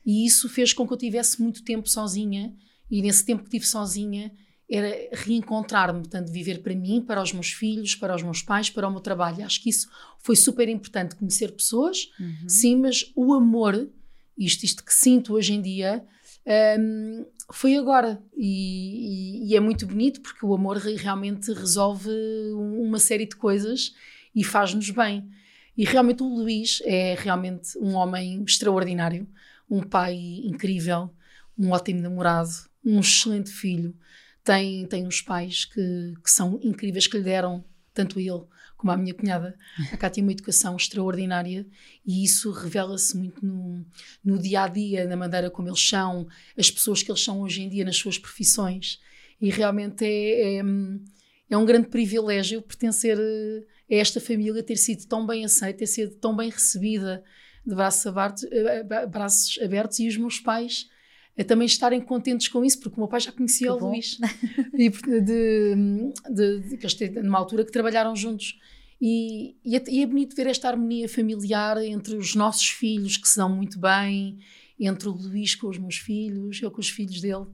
E 0.05 0.25
isso 0.25 0.49
fez 0.49 0.73
com 0.73 0.85
que 0.85 0.93
eu 0.93 0.97
tivesse 0.97 1.41
muito 1.41 1.63
tempo 1.63 1.89
sozinha, 1.89 2.53
e 2.91 3.01
nesse 3.01 3.23
tempo 3.23 3.43
que 3.43 3.49
tive 3.49 3.65
sozinha 3.65 4.31
era 4.69 5.09
reencontrar-me, 5.13 5.99
portanto, 5.99 6.31
viver 6.31 6.61
para 6.61 6.75
mim, 6.75 7.01
para 7.01 7.21
os 7.23 7.33
meus 7.33 7.51
filhos, 7.51 7.95
para 7.95 8.15
os 8.15 8.21
meus 8.21 8.41
pais, 8.41 8.69
para 8.69 8.87
o 8.87 8.91
meu 8.91 8.99
trabalho. 8.99 9.43
Acho 9.43 9.63
que 9.63 9.69
isso 9.69 9.89
foi 10.19 10.35
super 10.35 10.67
importante, 10.69 11.15
conhecer 11.15 11.51
pessoas, 11.53 12.11
uhum. 12.19 12.49
sim, 12.49 12.75
mas 12.75 13.11
o 13.15 13.33
amor, 13.33 13.89
isto, 14.37 14.63
isto 14.63 14.83
que 14.83 14.93
sinto 14.93 15.33
hoje 15.33 15.53
em 15.53 15.61
dia, 15.61 16.05
um, 16.79 17.25
foi 17.51 17.77
agora. 17.77 18.21
E, 18.35 19.45
e, 19.45 19.51
e, 19.51 19.55
é 19.55 19.59
muito 19.59 19.87
bonito 19.87 20.21
porque 20.21 20.45
o 20.45 20.53
amor 20.53 20.77
realmente 20.77 21.51
resolve 21.51 22.11
uma 22.53 22.99
série 22.99 23.25
de 23.25 23.35
coisas 23.35 23.93
e 24.35 24.43
faz-nos 24.43 24.89
bem. 24.91 25.27
E 25.79 25.85
realmente 25.85 26.21
o 26.21 26.27
Luís 26.27 26.81
é 26.83 27.15
realmente 27.17 27.77
um 27.77 27.93
homem 27.93 28.43
extraordinário, 28.43 29.25
um 29.69 29.81
pai 29.81 30.13
incrível, 30.43 31.09
um 31.57 31.71
ótimo 31.71 32.01
namorado, 32.01 32.49
um 32.83 32.99
excelente 32.99 33.49
filho. 33.49 33.95
Tem, 34.43 34.85
tem 34.87 35.07
uns 35.07 35.21
pais 35.21 35.63
que, 35.63 36.15
que 36.21 36.29
são 36.29 36.59
incríveis, 36.61 37.07
que 37.07 37.15
lhe 37.15 37.23
deram, 37.23 37.63
tanto 37.93 38.19
ele 38.19 38.43
como 38.75 38.91
a 38.91 38.97
minha 38.97 39.13
cunhada. 39.13 39.55
A 39.93 39.95
Cá 39.95 40.09
tem 40.09 40.21
uma 40.21 40.33
educação 40.33 40.75
extraordinária 40.75 41.65
e 42.05 42.25
isso 42.25 42.51
revela-se 42.51 43.15
muito 43.15 43.45
no, 43.45 43.85
no 44.21 44.37
dia 44.37 44.63
a 44.63 44.67
dia, 44.67 45.07
na 45.07 45.15
maneira 45.15 45.49
como 45.49 45.69
eles 45.69 45.87
são, 45.87 46.27
as 46.57 46.69
pessoas 46.69 47.01
que 47.01 47.09
eles 47.09 47.23
são 47.23 47.39
hoje 47.39 47.61
em 47.61 47.69
dia 47.69 47.85
nas 47.85 47.95
suas 47.95 48.17
profissões. 48.17 48.99
E 49.39 49.49
realmente 49.49 50.03
é, 50.03 50.57
é, 50.57 50.63
é 51.49 51.57
um 51.57 51.65
grande 51.65 51.87
privilégio 51.87 52.61
pertencer 52.61 53.17
a 53.17 53.95
esta 53.95 54.19
família, 54.19 54.61
ter 54.61 54.77
sido 54.77 55.05
tão 55.07 55.25
bem 55.25 55.45
aceita, 55.45 55.79
ter 55.79 55.87
sido 55.87 56.15
tão 56.15 56.35
bem 56.35 56.49
recebida 56.49 57.23
de 57.65 57.75
braços 57.75 58.05
abertos, 58.05 58.45
braços 59.09 59.59
abertos 59.61 59.99
e 59.99 60.07
os 60.07 60.17
meus 60.17 60.39
pais 60.39 60.87
a 61.39 61.43
também 61.43 61.65
estarem 61.65 62.01
contentes 62.01 62.49
com 62.49 62.65
isso, 62.65 62.79
porque 62.81 62.97
o 62.97 62.99
meu 62.99 63.07
pai 63.07 63.21
já 63.21 63.31
conhecia 63.31 63.67
que 63.67 63.73
o 63.73 63.79
bom. 63.79 63.91
Luís, 63.91 64.17
e 64.73 64.89
de, 64.89 65.21
de, 65.21 66.57
de, 66.59 67.09
de, 67.09 67.21
numa 67.21 67.37
altura 67.37 67.63
que 67.63 67.71
trabalharam 67.71 68.13
juntos. 68.13 68.59
E, 69.01 69.55
e, 69.63 69.77
é, 69.77 69.83
e, 69.87 70.03
é, 70.03 70.05
bonito 70.05 70.35
ver 70.35 70.47
esta 70.47 70.67
harmonia 70.67 71.07
familiar 71.07 71.81
entre 71.81 72.17
os 72.17 72.35
nossos 72.35 72.67
filhos, 72.67 73.15
que 73.15 73.27
se 73.27 73.37
dão 73.37 73.49
muito 73.49 73.79
bem, 73.79 74.39
entre 74.77 75.07
o 75.07 75.13
Luís 75.13 75.55
com 75.55 75.69
os 75.69 75.77
meus 75.77 75.95
filhos, 75.95 76.61
eu 76.61 76.69
com 76.69 76.81
os 76.81 76.89
filhos 76.89 77.21
dele. 77.21 77.45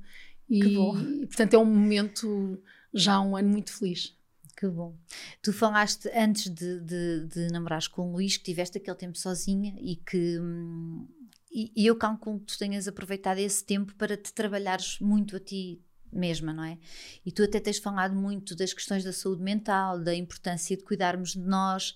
E, 0.50 0.64
e 0.64 1.26
portanto 1.28 1.54
é 1.54 1.58
um 1.60 1.66
momento, 1.66 2.60
já 2.96 3.20
um 3.20 3.36
ano 3.36 3.50
muito 3.50 3.72
feliz. 3.72 4.16
Que 4.58 4.68
bom. 4.68 4.96
Tu 5.42 5.52
falaste 5.52 6.10
antes 6.16 6.50
de, 6.50 6.80
de, 6.80 7.26
de 7.28 7.48
namorares 7.52 7.90
com 7.90 8.10
o 8.10 8.14
Luís 8.14 8.38
que 8.38 8.46
tiveste 8.46 8.78
aquele 8.78 8.96
tempo 8.96 9.18
sozinha 9.18 9.76
e 9.80 9.98
que. 9.98 10.40
Hum, 10.40 11.06
e, 11.52 11.72
e 11.76 11.86
eu 11.86 11.96
calculo 11.96 12.40
que 12.40 12.48
tu 12.48 12.58
tenhas 12.58 12.88
aproveitado 12.88 13.38
esse 13.38 13.64
tempo 13.64 13.94
para 13.96 14.18
te 14.18 14.34
trabalhares 14.34 15.00
muito 15.00 15.36
a 15.36 15.40
ti 15.40 15.82
mesma, 16.12 16.54
não 16.54 16.64
é? 16.64 16.78
E 17.26 17.32
tu 17.32 17.44
até 17.44 17.60
tens 17.60 17.78
falado 17.78 18.16
muito 18.16 18.56
das 18.56 18.74
questões 18.74 19.04
da 19.04 19.14
saúde 19.14 19.42
mental, 19.42 20.00
da 20.00 20.16
importância 20.16 20.76
de 20.76 20.84
cuidarmos 20.84 21.34
de 21.34 21.40
nós. 21.40 21.96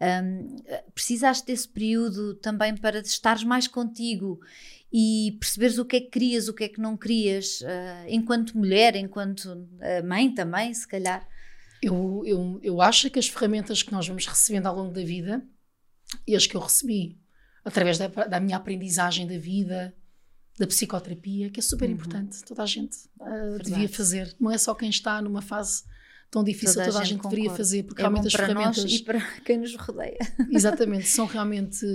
Um, 0.00 0.56
precisaste 0.94 1.46
desse 1.46 1.68
período 1.68 2.34
também 2.34 2.76
para 2.76 3.00
estares 3.00 3.42
mais 3.42 3.66
contigo 3.66 4.40
e 4.92 5.36
perceberes 5.40 5.78
o 5.78 5.84
que 5.84 5.96
é 5.96 6.00
que 6.00 6.10
querias, 6.10 6.48
o 6.48 6.54
que 6.54 6.64
é 6.64 6.68
que 6.68 6.80
não 6.80 6.96
querias, 6.96 7.60
uh, 7.62 8.06
enquanto 8.08 8.56
mulher, 8.56 8.96
enquanto 8.96 9.46
uh, 9.46 10.06
mãe 10.06 10.32
também, 10.32 10.72
se 10.72 10.86
calhar. 10.86 11.26
Eu, 11.82 12.22
eu, 12.24 12.60
eu 12.62 12.80
acho 12.80 13.10
que 13.10 13.18
as 13.18 13.28
ferramentas 13.28 13.82
que 13.82 13.92
nós 13.92 14.06
vamos 14.06 14.26
recebendo 14.26 14.66
ao 14.66 14.76
longo 14.76 14.92
da 14.92 15.02
vida, 15.02 15.44
e 16.26 16.34
as 16.34 16.46
que 16.46 16.56
eu 16.56 16.60
recebi 16.60 17.18
através 17.64 17.98
da, 17.98 18.06
da 18.06 18.40
minha 18.40 18.56
aprendizagem 18.56 19.26
da 19.26 19.36
vida, 19.36 19.94
da 20.58 20.66
psicoterapia, 20.66 21.50
que 21.50 21.60
é 21.60 21.62
super 21.62 21.88
uhum. 21.88 21.94
importante. 21.94 22.42
Toda 22.44 22.62
a 22.62 22.66
gente 22.66 22.96
uh, 23.20 23.62
devia 23.62 23.88
fazer. 23.88 24.34
Não 24.40 24.50
é 24.50 24.58
só 24.58 24.74
quem 24.74 24.90
está 24.90 25.22
numa 25.22 25.40
fase 25.40 25.84
tão 26.30 26.42
difícil, 26.42 26.74
toda, 26.74 26.86
toda 26.86 27.00
a 27.00 27.04
gente, 27.04 27.22
deveria 27.22 27.50
fazer, 27.50 27.84
porque 27.84 28.02
é 28.02 28.04
realmente 28.04 28.26
as 28.26 28.32
ferramentas. 28.32 28.92
e 28.92 29.02
para 29.02 29.20
quem 29.44 29.58
nos 29.58 29.74
rodeia. 29.76 30.18
Exatamente, 30.50 31.08
são 31.08 31.26
realmente 31.26 31.86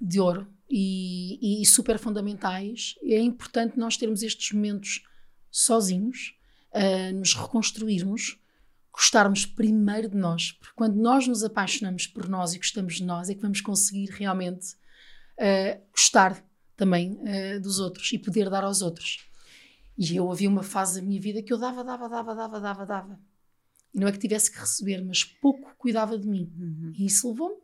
de 0.00 0.20
ouro 0.20 0.46
e, 0.70 1.62
e, 1.62 1.66
super 1.66 1.98
fundamentais. 1.98 2.94
É 3.02 3.18
importante 3.18 3.78
nós 3.78 3.96
termos 3.96 4.22
estes 4.22 4.52
momentos 4.52 5.02
sozinhos, 5.50 6.34
uh, 6.72 7.14
nos 7.14 7.34
reconstruirmos, 7.34 8.38
gostarmos 8.92 9.44
primeiro 9.44 10.08
de 10.08 10.16
nós, 10.16 10.52
porque 10.52 10.74
quando 10.76 10.96
nós 10.96 11.26
nos 11.26 11.42
apaixonamos 11.42 12.06
por 12.06 12.28
nós 12.28 12.54
e 12.54 12.58
gostamos 12.58 12.94
de 12.94 13.04
nós, 13.04 13.28
é 13.28 13.34
que 13.34 13.42
vamos 13.42 13.60
conseguir 13.60 14.08
realmente 14.10 14.74
uh, 15.38 15.80
gostar 15.90 16.42
também 16.76 17.12
uh, 17.12 17.60
dos 17.60 17.78
outros 17.78 18.12
e 18.12 18.18
poder 18.18 18.50
dar 18.50 18.64
aos 18.64 18.82
outros. 18.82 19.18
E 19.96 20.16
eu 20.16 20.30
havia 20.30 20.48
uma 20.48 20.62
fase 20.62 21.00
da 21.00 21.06
minha 21.06 21.20
vida 21.20 21.42
que 21.42 21.52
eu 21.52 21.58
dava, 21.58 21.84
dava, 21.84 22.08
dava, 22.08 22.34
dava, 22.34 22.60
dava, 22.60 22.86
dava. 22.86 23.20
E 23.94 24.00
não 24.00 24.08
é 24.08 24.12
que 24.12 24.18
tivesse 24.18 24.50
que 24.50 24.58
receber, 24.58 25.02
mas 25.04 25.22
pouco 25.22 25.72
cuidava 25.78 26.18
de 26.18 26.26
mim. 26.26 26.52
Uhum. 26.58 26.92
E 26.98 27.06
isso 27.06 27.28
levou-me 27.28 27.62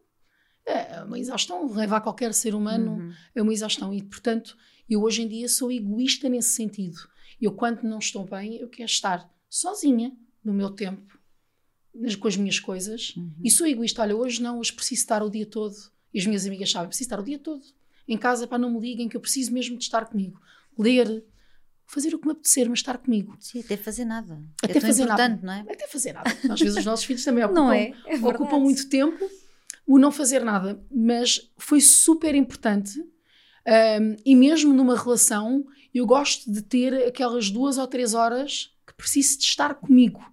a 0.67 1.05
uma 1.05 1.19
exaustão, 1.19 1.69
levar 1.73 2.01
qualquer 2.01 2.33
ser 2.33 2.55
humano 2.55 2.93
uhum. 2.93 3.13
a 3.37 3.43
uma 3.43 3.53
exaustão. 3.53 3.93
E, 3.93 4.03
portanto, 4.03 4.57
eu 4.89 5.03
hoje 5.03 5.23
em 5.23 5.29
dia 5.29 5.49
sou 5.49 5.73
egoísta 5.73 6.29
nesse 6.29 6.51
sentido. 6.51 6.99
Eu, 7.41 7.53
quando 7.53 7.83
não 7.83 7.99
estou 7.99 8.25
bem, 8.25 8.57
eu 8.57 8.69
quero 8.69 8.89
estar 8.89 9.29
sozinha, 9.49 10.17
no 10.45 10.55
meu 10.55 10.71
tempo, 10.71 11.19
com 12.21 12.29
as 12.29 12.37
minhas 12.37 12.61
coisas. 12.61 13.15
Uhum. 13.17 13.33
E 13.43 13.51
sou 13.51 13.67
egoísta. 13.67 14.03
Olha, 14.03 14.17
hoje 14.17 14.41
não, 14.41 14.61
hoje 14.61 14.73
preciso 14.73 15.01
estar 15.01 15.23
o 15.23 15.31
dia 15.31 15.47
todo. 15.47 15.75
E 16.15 16.21
as 16.21 16.27
minhas 16.27 16.47
amigas 16.47 16.71
sabem, 16.71 16.89
preciso 16.89 17.09
estar 17.09 17.19
o 17.19 17.25
dia 17.25 17.39
todo 17.41 17.63
em 18.13 18.19
casa 18.19 18.47
para 18.47 18.59
não 18.59 18.71
me 18.71 18.81
liguem, 18.81 19.09
que 19.09 19.17
eu 19.17 19.21
preciso 19.21 19.53
mesmo 19.53 19.77
de 19.77 19.85
estar 19.85 20.05
comigo. 20.07 20.41
Ler, 20.79 21.25
fazer 21.87 22.15
o 22.15 22.19
que 22.19 22.27
me 22.27 22.33
apetecer, 22.33 22.69
mas 22.69 22.79
estar 22.81 22.99
comigo. 22.99 23.37
Sim, 23.41 23.61
até 23.61 23.77
fazer 23.77 24.05
nada. 24.05 24.43
Até 24.63 24.79
é 24.79 24.81
fazer 24.81 25.07
nada. 25.07 25.41
não 25.43 25.53
é? 25.53 25.61
Até 25.61 25.87
fazer 25.87 26.13
nada. 26.13 26.31
Às 26.49 26.61
vezes 26.61 26.79
os 26.79 26.85
nossos 26.85 27.05
filhos 27.05 27.25
também 27.25 27.43
ocupam, 27.45 27.75
é? 27.75 27.93
É 28.07 28.17
ocupam 28.17 28.59
muito 28.59 28.89
tempo 28.89 29.29
o 29.87 29.99
não 29.99 30.13
fazer 30.13 30.45
nada, 30.45 30.81
mas 30.91 31.51
foi 31.59 31.81
super 31.81 32.35
importante. 32.35 33.01
Um, 33.01 34.17
e 34.25 34.37
mesmo 34.37 34.73
numa 34.73 34.97
relação, 34.97 35.67
eu 35.93 36.07
gosto 36.07 36.51
de 36.51 36.63
ter 36.63 36.95
aquelas 37.09 37.51
duas 37.51 37.77
ou 37.77 37.87
três 37.87 38.15
horas 38.15 38.73
que 38.87 38.95
preciso 38.95 39.39
de 39.39 39.45
estar 39.45 39.75
comigo 39.75 40.25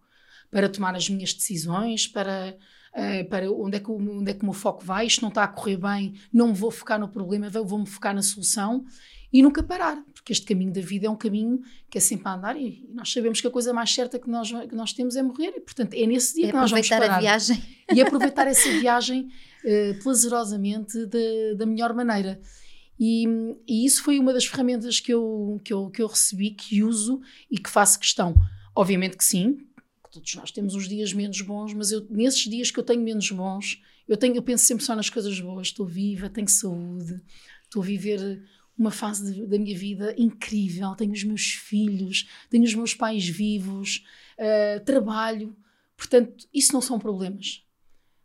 para 0.51 0.69
tomar 0.69 0.96
as 0.96 1.10
minhas 1.10 1.34
decisões, 1.34 2.07
para 2.07 2.55
uh, 2.94 3.29
para 3.29 3.51
onde 3.51 3.77
é, 3.77 3.79
que, 3.79 3.91
onde 3.91 4.32
é 4.32 4.34
que 4.34 4.41
o 4.41 4.46
meu 4.46 4.53
foco 4.53 4.84
vai, 4.84 5.08
isto 5.08 5.22
não 5.22 5.29
está 5.29 5.44
a 5.44 5.48
correr 5.48 5.77
bem, 5.77 6.13
não 6.32 6.53
vou 6.53 6.72
focar 6.72 7.00
no 7.00 7.08
problema, 7.08 7.50
vou-me 7.50 7.88
focar 7.88 8.13
na 8.13 8.22
solução 8.22 8.86
e 9.32 9.41
nunca 9.41 9.62
parar, 9.62 10.01
porque 10.13 10.32
este 10.32 10.46
caminho 10.46 10.72
da 10.72 10.79
vida 10.79 11.08
é 11.08 11.10
um 11.10 11.15
caminho 11.15 11.62
que 11.89 11.98
é 11.98 12.01
sempre 12.01 12.29
a 12.29 12.36
andar 12.36 12.56
e 12.56 12.88
nós 12.94 13.12
sabemos 13.12 13.41
que 13.41 13.48
a 13.48 13.51
coisa 13.51 13.74
mais 13.74 13.94
certa 13.94 14.17
que 14.17 14.29
nós, 14.29 14.50
que 14.50 14.75
nós 14.75 14.94
temos 14.94 15.15
é 15.15 15.24
morrer 15.24 15.53
e, 15.56 15.60
portanto, 15.60 15.94
é 15.94 16.06
nesse 16.06 16.36
dia 16.36 16.48
é 16.48 16.50
que 16.50 16.56
nós 16.56 16.72
vamos 16.72 16.88
parar. 16.88 17.03
aproveitar 17.03 17.17
a 17.17 17.22
viagem. 17.22 17.63
E 17.94 18.01
aproveitar 18.01 18.48
essa 18.48 18.70
viagem 18.70 19.27
uh, 19.63 20.03
prazerosamente 20.03 21.06
de, 21.06 21.56
da 21.56 21.65
melhor 21.65 21.94
maneira. 21.94 22.39
E, 23.00 23.25
e, 23.67 23.86
isso 23.86 24.01
foi 24.01 24.17
uma 24.17 24.34
das 24.34 24.46
ferramentas 24.46 25.00
que 25.00 25.13
eu, 25.13 25.62
que, 25.63 25.74
eu, 25.74 25.89
que 25.89 26.01
eu 26.01 26.08
recebi, 26.08 26.51
que 26.51 26.84
uso 26.84 27.22
e 27.51 27.58
que 27.58 27.70
faço 27.70 28.00
questão. 28.00 28.34
Obviamente 28.75 29.17
que 29.17 29.25
sim, 29.25 29.58
todos 30.12 30.36
nós 30.36 30.52
temos 30.52 30.76
uns 30.76 30.88
dias 30.88 31.14
menos 31.14 31.42
bons, 31.42 31.74
mas 31.74 31.92
eu, 31.92 32.06
nesses 32.10 32.50
dias 32.50 32.72
que 32.72 32.80
eu 32.80 32.84
tenho 32.84 33.02
menos 33.02 33.30
bons, 33.32 33.82
eu, 34.08 34.18
tenho, 34.18 34.36
eu 34.36 34.42
penso 34.42 34.66
sempre 34.66 34.84
só 34.84 34.96
nas 34.96 35.10
coisas 35.10 35.40
boas. 35.40 35.68
Estou 35.68 35.86
viva, 35.86 36.30
tenho 36.30 36.48
saúde, 36.48 37.22
estou 37.64 37.82
a 37.82 37.86
viver 37.86 38.44
uma 38.78 38.92
fase 38.92 39.34
de, 39.34 39.46
da 39.46 39.58
minha 39.58 39.78
vida 39.78 40.16
incrível. 40.18 40.96
Tenho 40.96 41.12
os 41.12 41.24
meus 41.24 41.46
filhos, 41.54 42.28
tenho 42.50 42.64
os 42.64 42.74
meus 42.74 42.94
pais 42.94 43.28
vivos, 43.28 44.06
uh, 44.38 44.84
trabalho. 44.84 45.56
Portanto, 45.96 46.48
isso 46.54 46.74
não 46.74 46.82
são 46.82 47.00
problemas. 47.00 47.64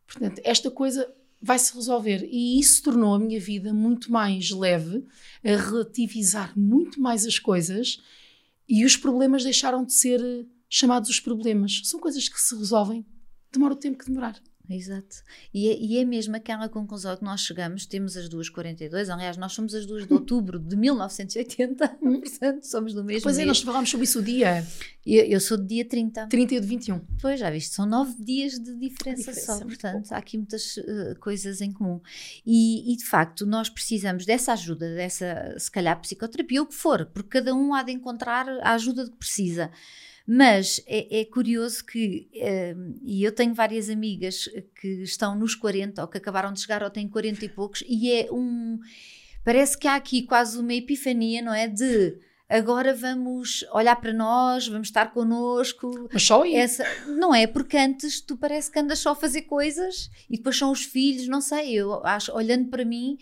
Portanto, 0.07 0.41
esta 0.45 0.71
coisa 0.71 1.13
vai 1.41 1.59
se 1.59 1.75
resolver. 1.75 2.29
E 2.31 2.61
isso 2.61 2.83
tornou 2.83 3.15
a 3.15 3.19
minha 3.19 3.41
vida 3.41 3.73
muito 3.73 4.13
mais 4.13 4.51
leve, 4.51 5.05
a 5.45 5.57
relativizar 5.57 6.57
muito 6.57 7.01
mais 7.01 7.27
as 7.27 7.39
coisas 7.39 8.01
e 8.69 8.85
os 8.85 8.97
problemas 8.97 9.45
deixaram 9.45 9.85
de 9.85 9.93
ser 9.93 10.47
chamados 10.73 11.11
os 11.11 11.21
problemas. 11.21 11.83
São 11.85 12.01
coisas 12.01 12.27
que 12.29 12.41
se 12.41 12.57
resolvem, 12.57 13.05
demora 13.53 13.75
o 13.75 13.77
tempo 13.77 13.99
que 13.99 14.07
demorar. 14.07 14.41
Exato. 14.71 15.17
E 15.53 15.69
é, 15.69 15.79
e 15.79 15.99
é 15.99 16.05
mesmo 16.05 16.35
aquela 16.35 16.67
conclusão 16.67 17.15
que 17.15 17.25
nós 17.25 17.43
chegamos, 17.43 17.85
temos 17.85 18.17
as 18.17 18.27
duas 18.29 18.49
42, 18.49 19.11
aliás, 19.11 19.37
nós 19.37 19.53
somos 19.53 19.75
as 19.75 19.85
duas 19.85 20.07
de 20.07 20.15
outubro 20.15 20.59
de 20.59 20.77
1980, 20.77 21.99
hum. 22.01 22.21
portanto, 22.21 22.63
somos 22.63 22.95
do 22.95 23.05
mesmo 23.05 23.25
Pois 23.25 23.39
é, 23.39 23.45
nós 23.45 23.61
falámos 23.61 23.91
sobre 23.91 24.05
isso 24.05 24.21
o 24.21 24.23
dia. 24.23 24.67
Eu, 25.05 25.25
eu 25.25 25.41
sou 25.41 25.59
de 25.59 25.67
dia 25.67 25.85
30. 25.85 26.29
30 26.29 26.55
e 26.55 26.61
de 26.61 26.67
21. 26.67 27.01
Pois, 27.21 27.41
já 27.41 27.51
viste, 27.51 27.75
são 27.75 27.85
nove 27.85 28.15
dias 28.23 28.53
de 28.53 28.75
diferença, 28.79 29.33
diferença 29.33 29.59
só, 29.59 29.65
portanto, 29.65 30.13
há 30.13 30.17
aqui 30.17 30.39
muitas 30.39 30.77
uh, 30.79 31.19
coisas 31.21 31.61
em 31.61 31.73
comum. 31.73 32.01
E, 32.47 32.95
e, 32.95 32.97
de 32.97 33.05
facto, 33.05 33.45
nós 33.45 33.69
precisamos 33.69 34.25
dessa 34.25 34.53
ajuda, 34.53 34.95
dessa, 34.95 35.55
se 35.59 35.71
calhar, 35.71 36.01
psicoterapia, 36.01 36.61
ou 36.61 36.67
o 36.67 36.69
que 36.69 36.75
for, 36.75 37.05
porque 37.07 37.41
cada 37.41 37.53
um 37.53 37.75
há 37.75 37.83
de 37.83 37.93
encontrar 37.93 38.49
a 38.49 38.73
ajuda 38.73 39.05
que 39.11 39.17
precisa. 39.17 39.71
Mas 40.27 40.81
é, 40.87 41.21
é 41.21 41.25
curioso 41.25 41.85
que, 41.85 42.29
uh, 42.35 43.01
e 43.03 43.25
eu 43.25 43.33
tenho 43.33 43.55
várias 43.55 43.91
amigas 43.91 44.49
que 44.81 45.03
estão 45.03 45.35
nos 45.35 45.55
40 45.55 46.01
ou 46.01 46.09
que 46.09 46.19
acabaram 46.19 46.53
de 46.53 46.61
chegar 46.61 46.83
ou 46.83 46.91
têm 46.91 47.09
40 47.09 47.45
e 47.45 47.49
poucos, 47.49 47.83
e 47.87 48.11
é 48.13 48.29
um. 48.31 48.79
Parece 49.45 49.77
que 49.77 49.89
há 49.89 49.97
aqui 49.97 50.23
quase 50.23 50.59
uma 50.59 50.73
epifania, 50.73 51.43
não 51.43 51.53
é? 51.53 51.67
De 51.67 52.17
agora 52.49 52.95
vamos 52.95 53.65
olhar 53.73 53.97
para 53.97 54.13
nós, 54.13 54.69
vamos 54.69 54.89
estar 54.89 55.13
connosco. 55.13 56.09
Mas 56.13 56.23
só 56.23 56.43
aí? 56.43 56.55
Essa, 56.55 56.85
não 57.09 57.35
é? 57.35 57.47
Porque 57.47 57.77
antes 57.77 58.21
tu 58.21 58.37
parece 58.37 58.71
que 58.71 58.79
andas 58.79 59.01
só 59.01 59.13
a 59.13 59.17
fazer 59.17 59.43
coisas 59.43 60.11
e 60.31 60.37
depois 60.37 60.57
são 60.57 60.71
os 60.71 60.85
filhos, 60.85 61.27
não 61.27 61.41
sei, 61.41 61.73
eu 61.73 62.05
acho, 62.05 62.33
olhando 62.33 62.69
para 62.69 62.85
mim 62.85 63.19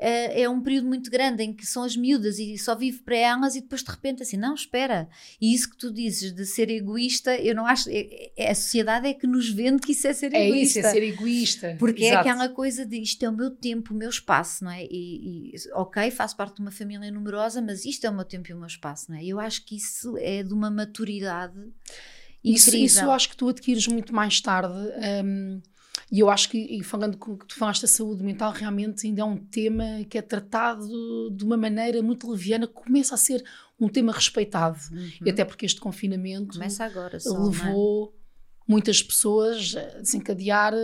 é, 0.00 0.42
é 0.42 0.48
um 0.48 0.62
período 0.62 0.88
muito 0.88 1.10
grande 1.10 1.42
em 1.42 1.52
que 1.52 1.66
são 1.66 1.84
as 1.84 1.94
miúdas 1.94 2.38
e 2.38 2.56
só 2.56 2.74
vive 2.74 3.00
para 3.02 3.16
elas 3.16 3.54
e 3.54 3.60
depois 3.60 3.84
de 3.84 3.90
repente 3.90 4.22
assim, 4.22 4.38
não, 4.38 4.54
espera. 4.54 5.06
E 5.38 5.54
isso 5.54 5.68
que 5.68 5.76
tu 5.76 5.92
dizes 5.92 6.32
de 6.32 6.46
ser 6.46 6.70
egoísta, 6.70 7.36
eu 7.36 7.54
não 7.54 7.66
acho. 7.66 7.90
É, 7.90 8.30
é, 8.34 8.50
a 8.50 8.54
sociedade 8.54 9.06
é 9.06 9.12
que 9.12 9.26
nos 9.26 9.50
vende 9.50 9.82
que 9.82 9.92
isso 9.92 10.08
é 10.08 10.14
ser 10.14 10.32
é 10.32 10.46
egoísta. 10.46 10.78
É 10.78 10.80
isso, 10.80 10.88
é 10.88 10.92
ser 10.92 11.02
egoísta. 11.02 11.76
Porque 11.78 12.04
Exato. 12.04 12.16
é 12.16 12.30
aquela 12.30 12.48
coisa 12.48 12.86
de 12.86 12.96
isto 12.96 13.22
é 13.22 13.28
o 13.28 13.36
meu 13.36 13.50
tempo, 13.50 13.92
o 13.92 13.96
meu 13.96 14.08
espaço, 14.08 14.64
não 14.64 14.70
é? 14.70 14.84
E, 14.84 15.52
e, 15.52 15.54
ok, 15.74 16.10
faço 16.10 16.34
parte 16.34 16.56
de 16.56 16.62
uma 16.62 16.70
família 16.70 17.10
numerosa, 17.10 17.60
mas 17.60 17.84
isto 17.84 18.06
é 18.06 18.10
o 18.10 18.14
meu 18.14 18.24
tempo 18.24 18.50
e 18.50 18.54
o 18.54 18.56
meu 18.56 18.66
espaço, 18.66 19.10
não 19.10 19.18
é? 19.18 19.24
Eu 19.24 19.38
acho 19.38 19.66
que 19.66 19.76
isso 19.76 20.16
é 20.16 20.42
de 20.42 20.54
uma 20.54 20.70
maturidade. 20.70 21.60
Isso, 22.42 22.74
isso, 22.74 23.02
eu 23.02 23.10
acho 23.10 23.28
que 23.28 23.36
tu 23.36 23.50
adquires 23.50 23.86
muito 23.86 24.14
mais 24.14 24.40
tarde. 24.40 24.72
Um, 25.22 25.60
e 26.10 26.20
eu 26.20 26.30
acho 26.30 26.48
que, 26.48 26.58
e 26.58 26.82
falando 26.82 27.16
com 27.16 27.36
que 27.36 27.46
tu 27.46 27.56
falaste 27.56 27.82
da 27.82 27.88
saúde 27.88 28.22
mental, 28.22 28.52
realmente 28.52 29.06
ainda 29.06 29.22
é 29.22 29.24
um 29.24 29.36
tema 29.36 30.04
que 30.08 30.18
é 30.18 30.22
tratado 30.22 30.86
de 31.30 31.44
uma 31.44 31.56
maneira 31.56 32.02
muito 32.02 32.30
leviana, 32.30 32.66
começa 32.66 33.14
a 33.14 33.18
ser 33.18 33.44
um 33.78 33.88
tema 33.88 34.12
respeitado. 34.12 34.78
Uhum. 34.92 35.10
E 35.24 35.30
até 35.30 35.44
porque 35.44 35.66
este 35.66 35.80
confinamento 35.80 36.54
começa 36.54 36.84
agora 36.84 37.18
só, 37.18 37.34
é? 37.34 37.44
levou 37.44 38.14
é? 38.14 38.20
muitas 38.68 39.02
pessoas 39.02 39.74
a 39.74 39.98
desencadear 40.00 40.74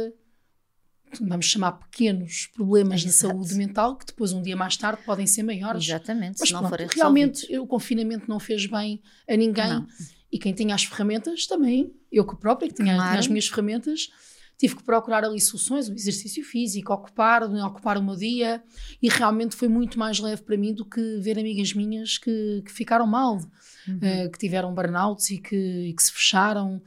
vamos 1.20 1.46
chamar 1.46 1.72
pequenos 1.72 2.46
problemas 2.54 3.00
de 3.00 3.12
saúde 3.12 3.54
mental 3.54 3.96
que 3.96 4.06
depois 4.06 4.32
um 4.32 4.42
dia 4.42 4.56
mais 4.56 4.76
tarde 4.76 5.02
podem 5.04 5.26
ser 5.26 5.42
maiores. 5.42 5.84
Exatamente, 5.84 6.38
Mas 6.40 6.48
se 6.48 6.54
não 6.54 6.68
forem 6.68 6.88
realmente 6.88 7.58
o 7.58 7.66
confinamento 7.66 8.28
não 8.28 8.40
fez 8.40 8.66
bem 8.66 9.00
a 9.28 9.36
ninguém 9.36 9.68
não. 9.68 9.86
e 10.30 10.38
quem 10.38 10.52
tinha 10.52 10.74
as 10.74 10.84
ferramentas 10.84 11.46
também, 11.46 11.94
eu 12.10 12.26
que 12.26 12.36
própria 12.36 12.68
que 12.68 12.74
tinha, 12.74 12.94
claro. 12.94 13.10
tinha 13.10 13.20
as 13.20 13.28
minhas 13.28 13.46
ferramentas, 13.46 14.10
tive 14.58 14.76
que 14.76 14.82
procurar 14.82 15.24
ali 15.24 15.40
soluções, 15.40 15.88
o 15.88 15.94
exercício 15.94 16.42
físico, 16.44 16.92
ocupar, 16.92 17.42
ocupar 17.42 17.98
o 17.98 18.02
meu 18.02 18.16
dia 18.16 18.62
e 19.02 19.08
realmente 19.08 19.54
foi 19.54 19.68
muito 19.68 19.98
mais 19.98 20.18
leve 20.18 20.42
para 20.42 20.56
mim 20.56 20.72
do 20.72 20.84
que 20.84 21.18
ver 21.20 21.38
amigas 21.38 21.74
minhas 21.74 22.16
que, 22.16 22.62
que 22.64 22.72
ficaram 22.72 23.06
mal, 23.06 23.34
uhum. 23.34 23.96
uh, 23.96 24.30
que 24.30 24.38
tiveram 24.38 24.74
burnouts 24.74 25.30
e 25.30 25.38
que, 25.38 25.56
e 25.56 25.92
que 25.92 26.02
se 26.02 26.12
fecharam 26.12 26.82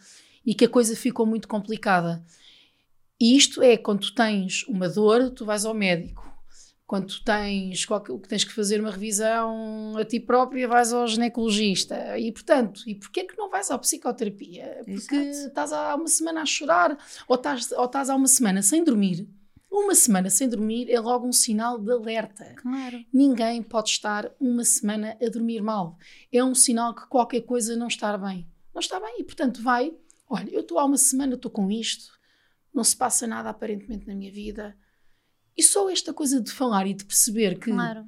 e 0.46 0.56
que 0.56 0.66
a 0.66 0.70
coisa 0.70 0.96
ficou 0.96 1.26
muito 1.26 1.48
complicada. 1.48 2.24
E 3.20 3.36
isto 3.36 3.62
é 3.62 3.78
quando 3.78 4.02
tu 4.02 4.16
tens 4.16 4.64
uma 4.68 4.90
dor, 4.90 5.30
tu 5.30 5.46
vais 5.46 5.66
ao 5.66 5.74
médico. 5.74 6.29
Quando 6.90 7.06
tu 7.06 7.24
tens 7.24 7.86
qualquer, 7.86 8.18
que 8.18 8.28
tens 8.28 8.44
que 8.44 8.52
fazer 8.52 8.82
uma 8.82 8.90
revisão 8.90 9.96
a 9.96 10.04
ti 10.04 10.20
própria, 10.20 10.68
vais 10.68 10.92
ao 10.92 11.06
ginecologista. 11.06 12.18
E 12.18 12.32
portanto, 12.32 12.82
e 12.88 12.96
porquê 12.96 13.26
que 13.26 13.38
não 13.38 13.48
vais 13.48 13.70
à 13.70 13.78
psicoterapia? 13.78 14.82
Porque 14.84 15.16
Exato. 15.16 15.48
estás 15.50 15.72
há 15.72 15.94
uma 15.94 16.08
semana 16.08 16.42
a 16.42 16.48
chorar 16.48 16.98
ou 17.28 17.36
estás, 17.36 17.72
ou 17.74 17.86
estás 17.86 18.10
há 18.10 18.16
uma 18.16 18.28
semana 18.28 18.64
sem 18.64 18.84
dormir. 18.84 19.30
Uma 19.70 19.94
semana 19.94 20.32
sem 20.32 20.50
dormir 20.50 20.90
é 20.90 21.00
logo 21.00 21.28
um 21.28 21.32
sinal 21.32 21.78
de 21.78 21.92
alerta. 21.92 22.56
Claro. 22.56 23.06
Ninguém 23.14 23.62
pode 23.62 23.92
estar 23.92 24.32
uma 24.40 24.66
semana 24.66 25.16
a 25.22 25.30
dormir 25.30 25.62
mal. 25.62 25.96
É 26.34 26.44
um 26.44 26.56
sinal 26.56 26.96
que 26.96 27.06
qualquer 27.06 27.42
coisa 27.42 27.76
não 27.76 27.88
está 27.88 28.18
bem. 28.18 28.50
Não 28.74 28.80
está 28.80 29.00
bem 29.00 29.18
e, 29.20 29.24
portanto, 29.24 29.62
vai. 29.62 29.94
Olha, 30.28 30.50
eu 30.50 30.62
estou 30.62 30.80
há 30.80 30.86
uma 30.86 30.98
semana, 30.98 31.36
estou 31.36 31.52
com 31.52 31.70
isto 31.70 32.18
não 32.74 32.84
se 32.84 32.96
passa 32.96 33.28
nada 33.28 33.50
aparentemente 33.50 34.08
na 34.08 34.16
minha 34.16 34.32
vida. 34.32 34.76
E 35.60 35.62
só 35.62 35.90
esta 35.90 36.14
coisa 36.14 36.40
de 36.40 36.54
falar 36.54 36.88
e 36.88 36.94
de 36.94 37.04
perceber 37.04 37.60
que, 37.60 37.70
claro. 37.70 38.06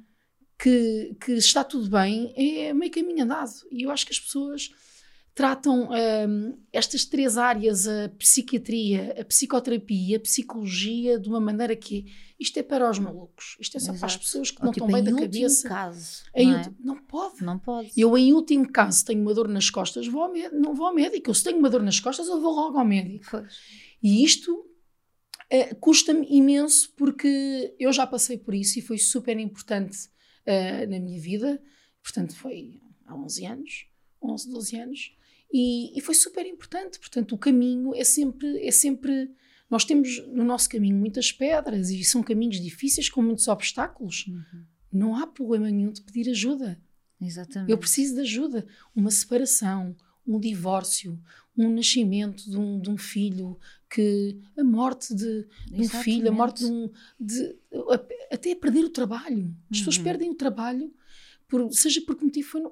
que, 0.58 1.14
que, 1.22 1.32
está 1.32 1.62
tudo 1.62 1.86
bem 1.90 2.32
é 2.34 2.72
meio 2.72 2.90
caminho 2.90 3.24
andado. 3.24 3.52
E 3.70 3.82
eu 3.82 3.90
acho 3.90 4.06
que 4.06 4.12
as 4.12 4.18
pessoas 4.18 4.70
tratam 5.34 5.90
um, 5.90 6.58
estas 6.72 7.04
três 7.04 7.36
áreas, 7.36 7.86
a 7.86 8.08
psiquiatria, 8.18 9.14
a 9.20 9.24
psicoterapia, 9.26 10.16
a 10.16 10.20
psicologia, 10.20 11.18
de 11.18 11.28
uma 11.28 11.42
maneira 11.42 11.76
que 11.76 12.06
isto 12.40 12.56
é 12.56 12.62
para 12.62 12.88
os 12.88 12.98
malucos. 12.98 13.58
Isto 13.60 13.76
é 13.76 13.80
só 13.80 13.92
Exato. 13.92 13.98
para 13.98 14.06
as 14.06 14.16
pessoas 14.16 14.50
que 14.50 14.62
Ou 14.62 14.64
não 14.64 14.72
tipo, 14.72 14.86
estão 14.86 15.02
bem 15.02 15.12
da 15.12 15.20
cabeça. 15.20 15.68
Caso, 15.68 16.22
não, 16.34 16.56
é? 16.56 16.72
não, 16.80 16.96
pode. 16.96 17.44
Não 17.44 17.58
pode. 17.58 17.92
Eu, 17.94 18.16
em 18.16 18.32
último 18.32 18.66
caso, 18.72 19.04
tenho 19.04 19.20
uma 19.20 19.34
dor 19.34 19.48
nas 19.48 19.68
costas, 19.68 20.06
vou 20.06 20.22
ao 20.22 20.32
não 20.54 20.74
vou 20.74 20.86
ao 20.86 20.94
médico. 20.94 21.28
Eu, 21.28 21.34
se 21.34 21.44
tenho 21.44 21.58
uma 21.58 21.68
dor 21.68 21.82
nas 21.82 22.00
costas, 22.00 22.28
eu 22.28 22.40
vou 22.40 22.54
logo 22.54 22.78
ao 22.78 22.84
médico. 22.86 23.26
Pois. 23.30 23.58
E 24.02 24.24
isto 24.24 24.71
uh, 25.52 25.76
custa-me 25.76 26.26
imenso 26.30 26.92
porque 26.96 27.74
eu 27.78 27.92
já 27.92 28.06
passei 28.06 28.38
por 28.38 28.54
isso 28.54 28.78
e 28.78 28.82
foi 28.82 28.98
super 28.98 29.38
importante 29.38 30.08
uh, 30.46 30.90
na 30.90 30.98
minha 30.98 31.20
vida. 31.20 31.62
Portanto, 32.02 32.34
foi 32.34 32.80
há 33.06 33.14
11 33.14 33.46
anos, 33.46 33.86
11, 34.22 34.50
12 34.50 34.76
anos. 34.76 35.16
E, 35.52 35.96
e, 35.96 36.00
foi 36.00 36.14
super 36.14 36.46
importante. 36.46 36.98
Portanto, 36.98 37.34
o 37.34 37.38
caminho 37.38 37.94
é 37.94 38.04
sempre, 38.04 38.66
é 38.66 38.70
sempre. 38.70 39.30
Nós 39.68 39.84
temos 39.84 40.26
no 40.28 40.44
nosso 40.44 40.68
caminho 40.68 40.96
muitas 40.96 41.30
pedras 41.30 41.90
e 41.90 42.02
são 42.04 42.22
caminhos 42.22 42.60
difíceis 42.60 43.10
com 43.10 43.22
muitos 43.22 43.48
obstáculos. 43.48 44.26
Uhum. 44.26 44.64
Não 44.90 45.16
há 45.16 45.26
problema 45.26 45.70
nenhum 45.70 45.92
de 45.92 46.02
pedir 46.02 46.30
ajuda. 46.30 46.80
Exatamente. 47.20 47.70
Eu 47.70 47.78
preciso 47.78 48.14
de 48.14 48.22
ajuda. 48.22 48.66
Uma 48.94 49.10
separação, 49.10 49.94
um 50.26 50.40
divórcio, 50.40 51.20
um 51.56 51.70
nascimento 51.70 52.48
de 52.48 52.56
um, 52.56 52.80
de 52.80 52.90
um 52.90 52.96
filho, 52.96 53.58
que 53.92 54.40
a 54.56 54.64
morte 54.64 55.14
de, 55.14 55.46
de 55.66 55.82
um 55.82 55.88
filho, 55.88 56.28
a 56.28 56.32
morte 56.32 56.64
de 56.64 56.70
um. 56.70 56.90
De, 57.20 57.56
até 58.30 58.54
perder 58.54 58.84
o 58.84 58.88
trabalho. 58.88 59.54
As 59.70 59.78
uhum. 59.78 59.84
pessoas 59.84 59.98
perdem 59.98 60.30
o 60.30 60.34
trabalho, 60.34 60.90
por, 61.46 61.70
seja 61.72 62.00
por 62.00 62.16
que 62.16 62.24
motivo 62.24 62.48
foi. 62.48 62.62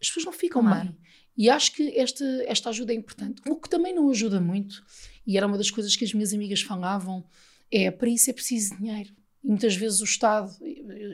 as 0.00 0.06
pessoas 0.06 0.26
não 0.26 0.32
ficam 0.32 0.62
claro. 0.62 0.84
bem. 0.84 0.96
E 1.36 1.50
acho 1.50 1.72
que 1.72 1.96
esta, 1.98 2.24
esta 2.46 2.68
ajuda 2.70 2.92
é 2.92 2.96
importante. 2.96 3.42
O 3.48 3.56
que 3.56 3.68
também 3.68 3.92
não 3.92 4.08
ajuda 4.08 4.40
muito, 4.40 4.84
e 5.26 5.36
era 5.36 5.46
uma 5.46 5.58
das 5.58 5.70
coisas 5.70 5.96
que 5.96 6.04
as 6.04 6.12
minhas 6.12 6.32
amigas 6.32 6.62
falavam, 6.62 7.24
é 7.70 7.90
para 7.90 8.08
isso 8.08 8.30
é 8.30 8.32
preciso 8.32 8.76
dinheiro. 8.76 9.12
E 9.42 9.48
muitas 9.48 9.74
vezes 9.74 10.00
o 10.00 10.04
Estado 10.04 10.56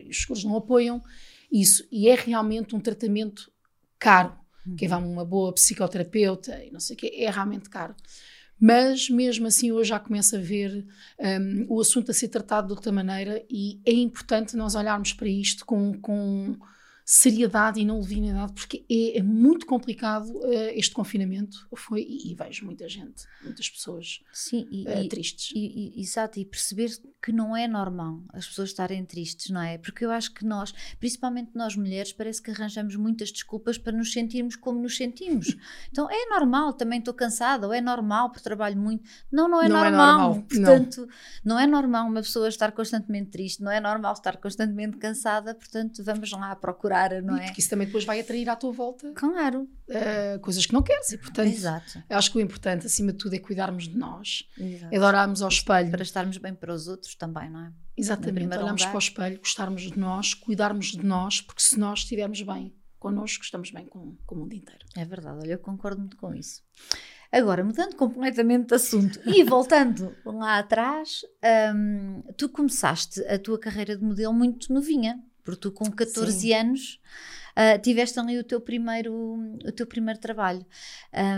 os 0.08 0.20
seguros 0.20 0.44
não 0.44 0.56
apoiam 0.56 1.02
isso. 1.50 1.86
E 1.90 2.08
é 2.08 2.14
realmente 2.14 2.76
um 2.76 2.80
tratamento 2.80 3.50
caro. 3.98 4.34
Uhum. 4.66 4.76
Quem 4.76 4.88
vai 4.88 5.00
a 5.00 5.02
uma 5.02 5.24
boa 5.24 5.52
psicoterapeuta 5.52 6.62
e 6.62 6.70
não 6.70 6.80
sei 6.80 6.96
o 6.96 6.98
quê, 6.98 7.12
é 7.16 7.30
realmente 7.30 7.70
caro. 7.70 7.94
Mas 8.60 9.10
mesmo 9.10 9.46
assim, 9.46 9.72
hoje 9.72 9.90
já 9.90 9.98
começo 9.98 10.36
a 10.36 10.38
ver 10.38 10.86
um, 11.18 11.66
o 11.68 11.80
assunto 11.80 12.10
a 12.10 12.14
ser 12.14 12.28
tratado 12.28 12.68
de 12.68 12.72
outra 12.72 12.92
maneira 12.92 13.44
e 13.50 13.80
é 13.84 13.92
importante 13.92 14.56
nós 14.56 14.74
olharmos 14.74 15.12
para 15.12 15.28
isto 15.28 15.66
com, 15.66 15.92
com 16.00 16.56
seriedade 17.04 17.78
e 17.78 17.84
não 17.84 18.00
leviandade, 18.00 18.54
porque 18.54 18.84
é, 18.90 19.18
é, 19.18 19.22
muito 19.22 19.66
complicado 19.66 20.26
uh, 20.30 20.70
este 20.72 20.94
confinamento. 20.94 21.68
Foi, 21.76 22.00
e, 22.00 22.32
e, 22.32 22.34
vejo 22.34 22.64
muita 22.64 22.88
gente, 22.88 23.24
muitas 23.42 23.68
pessoas 23.68 24.20
Sim, 24.32 24.66
e, 24.70 24.84
uh, 24.88 25.08
tristes. 25.08 25.52
E, 25.54 25.98
e, 25.98 26.00
exato, 26.00 26.40
e 26.40 26.46
perceber 26.46 26.90
que 27.22 27.30
não 27.30 27.54
é 27.54 27.68
normal 27.68 28.22
as 28.32 28.46
pessoas 28.46 28.70
estarem 28.70 29.04
tristes, 29.04 29.50
não 29.50 29.60
é? 29.60 29.76
Porque 29.76 30.04
eu 30.04 30.10
acho 30.10 30.32
que 30.32 30.46
nós, 30.46 30.72
principalmente 30.98 31.50
nós 31.54 31.76
mulheres, 31.76 32.12
parece 32.12 32.40
que 32.40 32.50
arranjamos 32.50 32.96
muitas 32.96 33.30
desculpas 33.30 33.76
para 33.76 33.92
nos 33.92 34.10
sentirmos 34.10 34.56
como 34.56 34.80
nos 34.80 34.96
sentimos. 34.96 35.54
Então 35.90 36.08
é 36.10 36.26
normal, 36.26 36.72
também 36.72 36.98
estou 36.98 37.14
cansada, 37.14 37.66
ou 37.66 37.72
é 37.72 37.80
normal 37.80 38.30
porque 38.30 38.42
trabalho 38.42 38.76
muito. 38.76 39.04
Não, 39.30 39.48
não 39.48 39.62
é 39.62 39.68
não 39.68 39.76
normal. 39.76 39.90
É 39.90 40.22
normal. 40.22 40.42
Portanto, 40.42 41.08
não. 41.44 41.54
não 41.54 41.58
é 41.60 41.66
normal 41.66 42.08
uma 42.08 42.20
pessoa 42.20 42.48
estar 42.48 42.72
constantemente 42.72 43.30
triste, 43.30 43.62
não 43.62 43.70
é 43.70 43.80
normal 43.80 44.14
estar 44.14 44.36
constantemente 44.38 44.96
cansada, 44.96 45.54
portanto, 45.54 46.02
vamos 46.02 46.32
lá 46.32 46.54
procurar 46.56 46.93
procurar, 46.94 47.22
não 47.22 47.36
é? 47.36 47.46
Porque 47.46 47.60
isso 47.60 47.70
também 47.70 47.86
depois 47.86 48.04
vai 48.04 48.20
atrair 48.20 48.48
à 48.48 48.56
tua 48.56 48.72
volta 48.72 49.12
claro. 49.14 49.68
Uh, 49.88 50.38
coisas 50.40 50.64
que 50.64 50.72
não 50.72 50.82
queres 50.82 51.12
e 51.12 51.18
portanto 51.18 51.48
Exato. 51.48 52.02
acho 52.08 52.32
que 52.32 52.38
o 52.38 52.40
importante 52.40 52.86
acima 52.86 53.12
de 53.12 53.18
tudo 53.18 53.34
é 53.34 53.38
cuidarmos 53.38 53.88
de 53.88 53.96
nós 53.96 54.48
Exato. 54.58 54.94
é 54.94 54.98
de 54.98 55.04
olharmos 55.04 55.42
ao 55.42 55.48
espelho 55.48 55.90
para 55.90 56.02
estarmos 56.02 56.38
bem 56.38 56.54
para 56.54 56.72
os 56.72 56.88
outros 56.88 57.14
também, 57.14 57.50
não 57.50 57.66
é? 57.66 57.72
Exatamente, 57.96 58.56
olharmos 58.56 58.82
lugar. 58.82 58.90
para 58.90 58.96
o 58.96 58.98
espelho, 58.98 59.38
gostarmos 59.38 59.82
de 59.82 59.98
nós, 59.98 60.34
cuidarmos 60.34 60.86
de 60.86 61.04
nós, 61.04 61.40
porque 61.40 61.62
se 61.62 61.78
nós 61.78 62.00
estivermos 62.00 62.42
bem 62.42 62.74
connosco, 62.98 63.44
estamos 63.44 63.70
bem 63.70 63.86
com, 63.86 64.16
com 64.24 64.34
o 64.34 64.38
mundo 64.38 64.54
inteiro. 64.54 64.84
É 64.96 65.04
verdade, 65.04 65.38
olha, 65.42 65.52
eu 65.52 65.58
concordo 65.58 66.00
muito 66.00 66.16
com 66.16 66.34
isso. 66.34 66.62
Agora, 67.30 67.64
mudando 67.64 67.96
completamente 67.96 68.68
de 68.68 68.74
assunto 68.76 69.20
e 69.26 69.42
voltando 69.42 70.14
lá 70.24 70.58
atrás, 70.58 71.20
um, 71.74 72.22
tu 72.38 72.48
começaste 72.48 73.20
a 73.26 73.38
tua 73.38 73.58
carreira 73.58 73.96
de 73.96 74.04
modelo 74.04 74.32
muito 74.32 74.72
novinha. 74.72 75.20
Porque 75.44 75.60
tu 75.60 75.70
com 75.70 75.90
14 75.90 76.32
Sim. 76.32 76.54
anos 76.54 77.00
uh, 77.54 77.80
tiveste 77.80 78.18
ali 78.18 78.38
o 78.38 78.44
teu 78.44 78.60
primeiro, 78.60 79.12
o 79.64 79.72
teu 79.72 79.86
primeiro 79.86 80.18
trabalho 80.18 80.64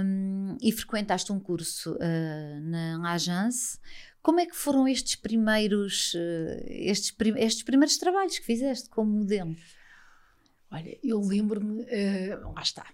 um, 0.05 0.57
e 0.63 0.73
frequentaste 0.73 1.33
um 1.33 1.41
curso 1.41 1.95
uh, 1.95 2.61
na 2.63 3.13
Agence. 3.13 3.79
Como 4.23 4.41
é 4.41 4.47
que 4.47 4.57
foram 4.57 4.89
estes 4.89 5.17
primeiros, 5.17 6.15
uh, 6.15 6.65
estes, 6.67 7.11
prim 7.11 7.35
estes 7.37 7.63
primeiros 7.63 7.97
trabalhos 7.99 8.39
que 8.39 8.45
fizeste 8.45 8.89
como 8.89 9.11
modelo? 9.11 9.55
Olha, 10.71 10.99
eu 11.03 11.21
lembro-me, 11.21 11.83
uh, 11.83 12.53
lá 12.55 12.63
está, 12.63 12.87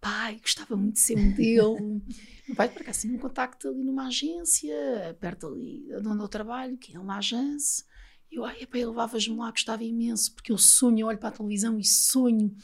pai, 0.00 0.38
gostava 0.40 0.76
muito 0.76 0.94
de 0.94 1.00
ser 1.00 1.16
modelo. 1.16 2.00
Meu 2.48 2.56
pai, 2.56 2.68
por 2.68 2.82
acaso, 2.82 3.02
tinha 3.02 3.14
um 3.14 3.18
contacto 3.18 3.68
ali 3.68 3.84
numa 3.84 4.08
agência, 4.08 4.74
perto 5.20 5.46
ali 5.46 5.86
de 5.86 6.08
onde 6.08 6.22
eu 6.22 6.28
trabalho, 6.28 6.76
que 6.76 6.96
é 6.96 6.98
uma 6.98 7.18
agência. 7.18 7.84
Eu, 8.30 8.44
ai, 8.44 8.66
eu 8.72 8.90
levavas-me 8.90 9.36
lá, 9.36 9.50
gostava 9.50 9.82
imenso, 9.82 10.32
porque 10.34 10.52
eu 10.52 10.58
sonho, 10.58 11.00
eu 11.00 11.06
olho 11.08 11.18
para 11.18 11.30
a 11.30 11.32
televisão 11.32 11.78
e 11.78 11.84
sonho 11.84 12.54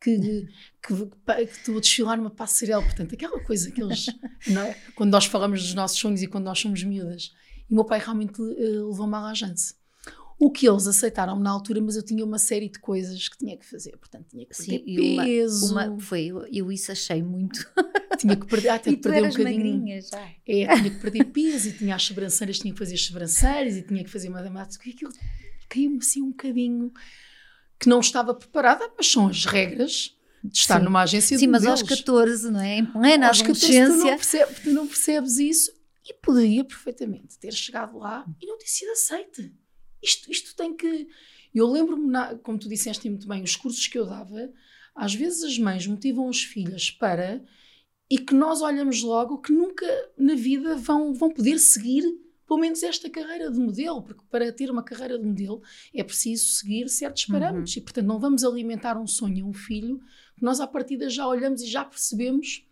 que, 0.00 0.18
que, 0.18 0.48
que, 0.82 1.42
estou 1.42 1.78
a 1.78 1.80
desfilar 1.80 2.16
numa 2.16 2.30
passarela. 2.30 2.82
Portanto, 2.82 3.14
aquela 3.14 3.40
coisa 3.40 3.70
que 3.70 3.82
eles. 3.82 4.06
é? 4.48 4.74
Quando 4.94 5.10
nós 5.10 5.24
falamos 5.24 5.62
dos 5.62 5.74
nossos 5.74 5.98
sonhos 5.98 6.22
e 6.22 6.26
quando 6.26 6.44
nós 6.44 6.58
somos 6.58 6.82
miúdas. 6.82 7.32
E 7.68 7.72
o 7.72 7.76
meu 7.76 7.84
pai 7.84 7.98
realmente 7.98 8.40
uh, 8.40 8.88
levou-me 8.90 9.14
à 9.14 9.30
agência. 9.30 9.74
O 10.38 10.50
que 10.50 10.68
eles 10.68 10.86
aceitaram 10.86 11.38
na 11.38 11.50
altura, 11.50 11.80
mas 11.80 11.96
eu 11.96 12.02
tinha 12.02 12.24
uma 12.24 12.38
série 12.38 12.68
de 12.68 12.78
coisas 12.78 13.28
que 13.28 13.38
tinha 13.38 13.56
que 13.56 13.64
fazer. 13.64 13.96
Portanto, 13.96 14.26
tinha 14.28 14.44
que 14.44 14.56
perder 14.56 14.84
Sim, 14.84 15.16
peso. 15.16 15.72
Uma, 15.72 15.86
uma, 15.86 16.00
foi, 16.00 16.26
eu, 16.26 16.46
eu, 16.52 16.72
isso 16.72 16.90
achei 16.90 17.22
muito. 17.22 17.66
Tinha 18.18 18.36
que 18.36 18.46
perder, 18.46 18.68
ah, 18.68 18.78
tinha 18.78 18.94
que 18.94 19.02
perder 19.02 19.24
um 19.24 19.28
bocadinho. 19.28 20.00
já. 20.00 20.20
É, 20.46 20.76
tinha 20.76 20.90
que 20.90 21.00
perder 21.00 21.24
peso 21.24 21.68
e 21.68 21.72
tinha 21.72 21.96
as 21.96 22.02
sobrancelhas, 22.04 22.60
tinha 22.60 22.72
que 22.72 22.78
fazer 22.78 22.94
as 22.94 23.04
sobrancelhas 23.04 23.76
e 23.76 23.82
tinha 23.82 24.04
que 24.04 24.10
fazer 24.10 24.28
matemática. 24.28 24.88
E 24.88 24.92
aquilo 24.92 25.10
caiu-me 25.68 25.98
assim 25.98 26.22
um 26.22 26.30
bocadinho 26.30 26.92
que 27.78 27.88
não 27.88 27.98
estava 27.98 28.32
preparada, 28.32 28.88
mas 28.96 29.10
são 29.10 29.26
as 29.26 29.44
regras 29.44 30.16
de 30.44 30.58
estar 30.58 30.78
Sim. 30.78 30.84
numa 30.84 31.02
agência 31.02 31.36
Sim, 31.36 31.46
de 31.46 31.50
mas 31.50 31.66
aos 31.66 31.82
14, 31.82 32.50
não 32.50 32.60
é? 32.60 32.78
Em 32.78 32.86
plena 32.86 33.28
aos 33.28 33.40
adolescência. 33.40 33.88
14, 33.88 33.98
tu, 33.98 34.04
não 34.04 34.16
percebes, 34.16 34.60
tu 34.60 34.70
não 34.70 34.86
percebes 34.86 35.38
isso 35.38 35.72
e 36.08 36.14
poderia 36.14 36.64
perfeitamente 36.64 37.38
ter 37.38 37.52
chegado 37.52 37.98
lá 37.98 38.24
e 38.40 38.46
não 38.46 38.58
ter 38.58 38.66
sido 38.66 38.92
aceite. 38.92 39.52
Isto, 40.04 40.30
isto 40.30 40.54
tem 40.54 40.76
que. 40.76 41.08
Eu 41.54 41.70
lembro-me, 41.70 42.12
como 42.42 42.58
tu 42.58 42.68
disseste 42.68 43.08
muito 43.08 43.26
bem, 43.26 43.42
os 43.42 43.56
cursos 43.56 43.86
que 43.86 43.98
eu 43.98 44.06
dava, 44.06 44.52
às 44.94 45.14
vezes 45.14 45.42
as 45.42 45.58
mães 45.58 45.86
motivam 45.86 46.28
as 46.28 46.42
filhas 46.42 46.90
para. 46.90 47.42
e 48.10 48.18
que 48.18 48.34
nós 48.34 48.60
olhamos 48.60 49.02
logo 49.02 49.38
que 49.38 49.52
nunca 49.52 49.86
na 50.16 50.34
vida 50.34 50.76
vão, 50.76 51.14
vão 51.14 51.30
poder 51.30 51.58
seguir 51.58 52.04
pelo 52.46 52.60
menos 52.60 52.82
esta 52.82 53.08
carreira 53.08 53.50
de 53.50 53.58
modelo, 53.58 54.02
porque 54.02 54.22
para 54.30 54.52
ter 54.52 54.70
uma 54.70 54.82
carreira 54.82 55.18
de 55.18 55.24
modelo 55.24 55.62
é 55.94 56.04
preciso 56.04 56.46
seguir 56.46 56.88
certos 56.88 57.26
uhum. 57.26 57.32
parâmetros 57.32 57.74
uhum. 57.74 57.80
e, 57.80 57.82
portanto, 57.82 58.06
não 58.06 58.18
vamos 58.18 58.44
alimentar 58.44 58.98
um 58.98 59.06
sonho 59.06 59.46
a 59.46 59.48
um 59.48 59.52
filho 59.52 60.00
que 60.36 60.44
nós, 60.44 60.60
à 60.60 60.66
partida, 60.66 61.08
já 61.08 61.26
olhamos 61.26 61.62
e 61.62 61.66
já 61.66 61.84
percebemos 61.84 62.66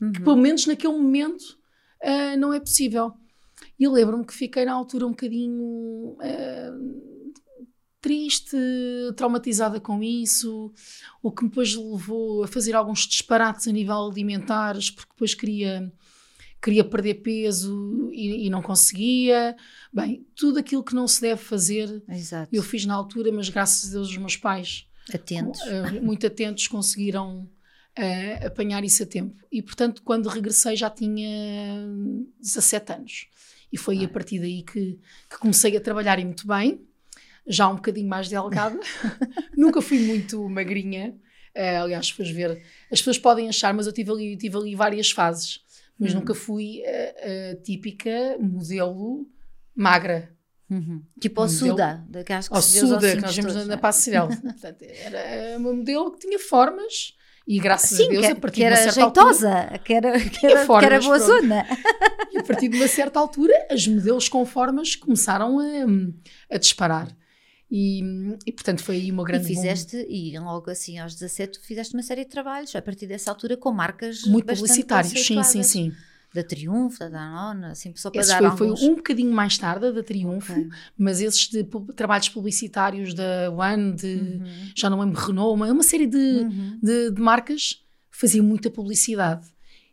uhum. 0.00 0.12
que, 0.12 0.22
pelo 0.22 0.36
menos 0.36 0.66
naquele 0.66 0.94
momento, 0.94 1.58
uh, 2.02 2.36
não 2.38 2.52
é 2.52 2.60
possível. 2.60 3.12
E 3.78 3.84
eu 3.84 3.92
lembro-me 3.92 4.24
que 4.24 4.34
fiquei 4.34 4.64
na 4.64 4.72
altura 4.72 5.06
um 5.06 5.10
bocadinho 5.10 6.16
uh, 6.18 7.06
triste, 8.00 8.56
traumatizada 9.16 9.80
com 9.80 10.02
isso, 10.02 10.72
o 11.22 11.32
que 11.32 11.42
me 11.42 11.48
depois 11.48 11.74
levou 11.74 12.44
a 12.44 12.46
fazer 12.46 12.74
alguns 12.74 13.00
disparates 13.00 13.66
a 13.66 13.72
nível 13.72 13.96
alimentares, 13.96 14.90
porque 14.90 15.12
depois 15.12 15.34
queria 15.34 15.92
queria 16.62 16.84
perder 16.84 17.14
peso 17.16 18.10
e, 18.12 18.46
e, 18.46 18.50
não 18.50 18.60
conseguia. 18.60 19.56
Bem, 19.92 20.26
tudo 20.34 20.58
aquilo 20.58 20.82
que 20.82 20.94
não 20.94 21.06
se 21.06 21.20
deve 21.20 21.40
fazer, 21.40 22.02
Exato. 22.08 22.48
eu 22.52 22.62
fiz 22.62 22.84
na 22.84 22.94
altura, 22.94 23.30
mas 23.30 23.48
graças 23.48 23.90
a 23.90 23.92
Deus 23.92 24.08
os 24.08 24.16
meus 24.16 24.36
pais, 24.36 24.86
atentos. 25.12 25.60
Uh, 25.60 26.02
muito 26.02 26.26
atentos, 26.26 26.66
conseguiram 26.66 27.48
uh, 27.98 28.46
apanhar 28.46 28.84
isso 28.84 29.02
a 29.02 29.06
tempo. 29.06 29.36
E 29.50 29.62
portanto, 29.62 30.02
quando 30.02 30.28
regressei 30.28 30.76
já 30.76 30.90
tinha 30.90 31.86
17 32.40 32.92
anos. 32.92 33.28
E 33.72 33.76
foi 33.78 34.04
a 34.04 34.08
partir 34.08 34.38
daí 34.38 34.62
que, 34.62 34.98
que 35.28 35.38
comecei 35.38 35.76
a 35.76 35.80
trabalhar 35.80 36.18
e 36.18 36.24
muito 36.24 36.46
bem, 36.46 36.80
já 37.46 37.68
um 37.68 37.76
bocadinho 37.76 38.08
mais 38.08 38.28
delgada. 38.28 38.78
Nunca 39.56 39.80
fui 39.80 39.98
muito 40.00 40.48
magrinha. 40.48 41.14
Uh, 41.54 41.82
aliás, 41.84 42.08
depois 42.10 42.28
ver, 42.30 42.62
as 42.92 42.98
pessoas 42.98 43.18
podem 43.18 43.48
achar, 43.48 43.72
mas 43.72 43.86
eu 43.86 43.92
tive 43.92 44.10
ali, 44.10 44.36
tive 44.36 44.56
ali 44.56 44.74
várias 44.74 45.10
fases. 45.10 45.64
Mas 45.98 46.12
hum. 46.12 46.16
nunca 46.16 46.34
fui 46.34 46.82
a, 46.84 47.52
a, 47.52 47.56
típica 47.62 48.36
modelo 48.38 49.26
magra. 49.74 50.36
Uhum. 50.68 51.02
Tipo 51.20 51.42
ao 51.42 51.48
Suda, 51.48 52.04
que 52.24 52.32
acho 52.32 52.50
que 52.50 52.60
Suda, 52.60 53.14
que 53.14 53.22
nós 53.22 53.36
vimos 53.36 53.54
na, 53.54 53.64
na 53.64 53.76
Passerelle. 53.78 54.36
Portanto, 54.42 54.82
era 54.82 55.56
uma 55.58 55.72
modelo 55.72 56.12
que 56.12 56.26
tinha 56.26 56.38
formas 56.38 57.16
e 57.46 57.60
graças 57.60 57.96
Sim, 57.96 58.06
a 58.06 58.08
Deus, 58.08 58.26
que, 58.26 58.32
a 58.32 58.36
partir 58.36 58.56
que 58.56 58.64
era 58.64 58.74
de 58.74 58.82
uma 58.82 58.92
certa 58.92 59.00
jeitosa, 59.00 59.54
altura, 59.54 59.78
que 59.84 59.94
era, 59.94 60.20
que 60.20 60.46
era, 60.46 60.66
formas, 60.66 60.88
que 60.88 60.94
era 60.94 61.04
boa 61.04 61.16
pronto. 61.18 61.40
zona. 61.40 61.66
E 62.32 62.38
a 62.38 62.42
partir 62.42 62.68
de 62.68 62.76
uma 62.76 62.88
certa 62.88 63.18
altura, 63.18 63.54
as 63.70 63.86
modelos 63.86 64.28
com 64.28 64.44
formas 64.44 64.94
começaram 64.94 65.58
a, 65.58 66.54
a 66.54 66.58
disparar. 66.58 67.16
E, 67.70 68.02
e, 68.44 68.52
portanto 68.52 68.82
foi 68.82 68.96
aí 68.96 69.10
uma 69.10 69.24
grande 69.24 69.44
E 69.44 69.48
fizeste, 69.48 69.96
boom. 69.96 70.06
e 70.08 70.38
logo 70.38 70.70
assim 70.70 70.98
aos 70.98 71.14
17 71.14 71.60
fizeste 71.60 71.94
uma 71.94 72.02
série 72.02 72.24
de 72.24 72.30
trabalhos 72.30 72.76
a 72.76 72.82
partir 72.82 73.06
dessa 73.06 73.30
altura 73.30 73.56
com 73.56 73.72
marcas 73.72 74.22
muito 74.24 74.46
publicitários, 74.46 75.12
sim, 75.26 75.42
sim, 75.42 75.62
sim 75.62 75.92
da 76.36 76.44
Triunfo, 76.44 76.98
da 76.98 77.08
Danone, 77.08 77.66
assim, 77.66 77.92
só 77.96 78.10
para 78.10 78.20
Esse 78.20 78.30
dar 78.30 78.56
foi, 78.56 78.66
alguns... 78.66 78.80
foi 78.80 78.88
um 78.90 78.94
bocadinho 78.96 79.32
mais 79.32 79.56
tarde, 79.58 79.90
da 79.90 80.02
Triunfo, 80.02 80.52
okay. 80.52 80.68
mas 80.96 81.20
esses 81.20 81.48
de 81.48 81.64
trabalhos 81.94 82.28
publicitários 82.28 83.14
da 83.14 83.50
One, 83.50 83.94
de, 83.94 84.06
uhum. 84.06 84.70
já 84.74 84.90
não 84.90 85.00
lembro, 85.00 85.18
Renault, 85.20 85.54
uma, 85.54 85.72
uma 85.72 85.82
série 85.82 86.06
de, 86.06 86.16
uhum. 86.16 86.78
de, 86.82 87.10
de, 87.10 87.20
marcas 87.20 87.84
faziam 88.10 88.44
muita 88.44 88.70
publicidade. 88.70 89.46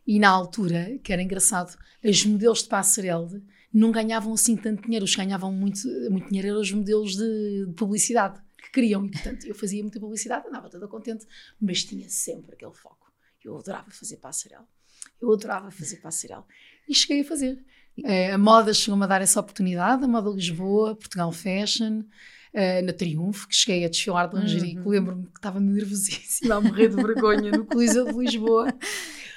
E 0.06 0.18
na 0.18 0.28
altura, 0.28 0.98
que 1.02 1.12
era 1.12 1.22
engraçado, 1.22 1.76
os 2.04 2.24
modelos 2.26 2.62
de 2.62 2.68
passarela 2.68 3.40
não 3.72 3.90
ganhavam 3.90 4.32
assim 4.34 4.56
tanto 4.56 4.82
dinheiro, 4.82 5.04
os 5.04 5.16
que 5.16 5.24
ganhavam 5.24 5.50
muito, 5.50 5.80
muito 6.10 6.28
dinheiro 6.28 6.48
eram 6.48 6.60
os 6.60 6.70
modelos 6.70 7.16
de, 7.16 7.66
de 7.66 7.72
publicidade 7.72 8.40
que 8.58 8.70
queriam. 8.70 9.04
E, 9.04 9.10
portanto, 9.10 9.46
eu 9.46 9.54
fazia 9.54 9.82
muita 9.82 9.98
publicidade, 9.98 10.46
andava 10.46 10.68
toda 10.68 10.86
contente, 10.86 11.26
mas 11.60 11.82
tinha 11.82 12.08
sempre 12.08 12.54
aquele 12.54 12.74
foco. 12.74 13.10
Eu 13.42 13.58
adorava 13.58 13.90
fazer 13.90 14.16
passarela. 14.18 14.66
Eu 15.20 15.32
adorava 15.32 15.70
fazer 15.70 15.96
passarela. 15.96 16.44
E 16.88 16.94
cheguei 16.94 17.22
a 17.22 17.24
fazer. 17.24 17.58
É, 18.02 18.32
a 18.32 18.38
moda 18.38 18.74
chegou-me 18.74 19.04
a 19.04 19.06
dar 19.06 19.22
essa 19.22 19.38
oportunidade, 19.38 20.04
a 20.04 20.08
moda 20.08 20.30
Lisboa, 20.30 20.96
Portugal 20.96 21.30
Fashion, 21.30 22.00
uh, 22.00 22.84
na 22.84 22.92
Triunfo, 22.92 23.48
que 23.48 23.54
cheguei 23.54 23.84
a 23.84 23.88
desfilar 23.88 24.28
de 24.28 24.36
lingerie, 24.36 24.78
uhum. 24.78 24.88
lembro-me 24.88 25.24
que 25.26 25.38
estava 25.38 25.60
nervosíssima, 25.60 26.56
a 26.56 26.60
morrer 26.60 26.88
de 26.88 26.96
vergonha 26.96 27.50
no 27.52 27.64
Coliseu 27.64 28.06
de 28.06 28.18
Lisboa. 28.18 28.72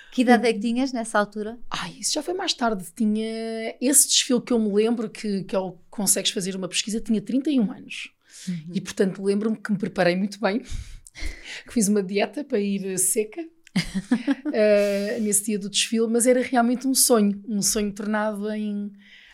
Que 0.10 0.24
idade 0.24 0.48
é 0.48 0.54
que 0.54 0.60
tinhas 0.60 0.92
nessa 0.92 1.20
altura? 1.20 1.60
Ai, 1.70 1.98
isso 2.00 2.14
já 2.14 2.24
foi 2.24 2.34
mais 2.34 2.52
tarde. 2.52 2.84
Tinha 2.96 3.76
esse 3.80 4.08
desfile 4.08 4.42
que 4.42 4.52
eu 4.52 4.58
me 4.58 4.74
lembro, 4.74 5.08
que, 5.12 5.44
que 5.44 5.56
é 5.56 5.60
consegues 5.92 6.32
fazer 6.32 6.56
uma 6.56 6.68
pesquisa, 6.68 7.00
tinha 7.00 7.22
31 7.22 7.72
anos. 7.72 8.10
Uhum. 8.48 8.72
E 8.74 8.82
portanto 8.82 9.22
lembro-me 9.22 9.58
que 9.58 9.72
me 9.72 9.78
preparei 9.78 10.16
muito 10.16 10.40
bem, 10.40 10.64
que 11.68 11.72
fiz 11.72 11.88
uma 11.88 12.02
dieta 12.02 12.44
para 12.44 12.60
ir 12.60 12.98
seca 12.98 13.46
uh, 13.78 15.22
nesse 15.22 15.46
dia 15.46 15.60
do 15.60 15.70
desfile, 15.70 16.08
mas 16.08 16.26
era 16.28 16.42
realmente 16.42 16.88
um 16.88 16.96
sonho, 16.96 17.44
um 17.48 17.62
sonho 17.62 17.92
tornado 17.92 18.50
em, 18.52 18.92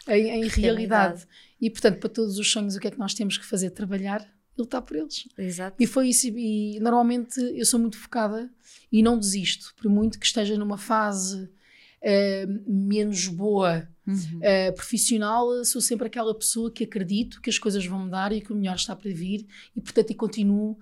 em, 0.08 0.27
em 0.27 0.47
realidade. 0.47 0.51
realidade. 0.51 1.27
E 1.62 1.69
portanto, 1.69 1.99
para 1.99 2.10
todos 2.10 2.38
os 2.38 2.51
sonhos, 2.51 2.75
o 2.75 2.79
que 2.79 2.88
é 2.88 2.91
que 2.91 2.99
nós 2.99 3.13
temos 3.13 3.38
que 3.38 3.45
fazer? 3.45 3.69
Trabalhar 3.69 4.27
e 4.58 4.62
lutar 4.62 4.82
por 4.82 4.97
eles. 4.97 5.27
Exato. 5.38 5.77
E 5.79 5.88
foi 5.88 6.10
isso. 6.10 6.27
E 6.27 6.79
normalmente 6.79 7.39
eu 7.39 7.65
sou 7.65 7.79
muito 7.79 7.97
focada 7.97 8.49
e 8.91 9.01
não 9.01 9.17
desisto, 9.17 9.73
por 9.75 9.89
muito 9.89 10.19
que 10.19 10.25
esteja 10.25 10.58
numa 10.58 10.77
fase 10.77 11.43
uh, 11.43 12.63
menos 12.67 13.27
boa 13.27 13.88
uhum. 14.06 14.15
uh, 14.15 14.73
profissional, 14.75 15.63
sou 15.63 15.82
sempre 15.82 16.08
aquela 16.08 16.36
pessoa 16.38 16.71
que 16.71 16.84
acredito 16.84 17.41
que 17.41 17.49
as 17.49 17.58
coisas 17.58 17.86
vão 17.86 17.99
mudar 17.99 18.32
e 18.34 18.41
que 18.41 18.51
o 18.51 18.56
melhor 18.56 18.75
está 18.75 18.95
para 18.95 19.12
vir 19.12 19.47
e, 19.75 19.82
portanto, 19.82 20.12
e 20.12 20.15
continuo 20.15 20.77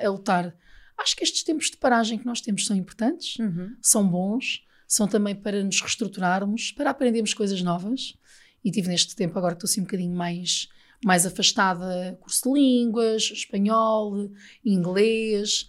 a 0.00 0.08
lutar. 0.08 0.54
Acho 0.98 1.16
que 1.16 1.22
estes 1.22 1.42
tempos 1.42 1.70
de 1.70 1.76
paragem 1.76 2.18
que 2.18 2.26
nós 2.26 2.40
temos 2.40 2.66
são 2.66 2.76
importantes, 2.76 3.38
uhum. 3.38 3.76
são 3.80 4.06
bons, 4.06 4.66
são 4.86 5.06
também 5.06 5.34
para 5.34 5.62
nos 5.62 5.80
reestruturarmos, 5.80 6.72
para 6.72 6.90
aprendermos 6.90 7.34
coisas 7.34 7.62
novas. 7.62 8.18
E 8.64 8.70
tive 8.70 8.88
neste 8.88 9.14
tempo, 9.14 9.38
agora 9.38 9.54
estou 9.54 9.68
assim 9.68 9.80
um 9.80 9.84
bocadinho 9.84 10.14
mais, 10.14 10.68
mais 11.04 11.24
afastada, 11.24 12.18
curso 12.20 12.42
de 12.52 12.58
línguas, 12.58 13.30
espanhol, 13.30 14.30
inglês, 14.64 15.68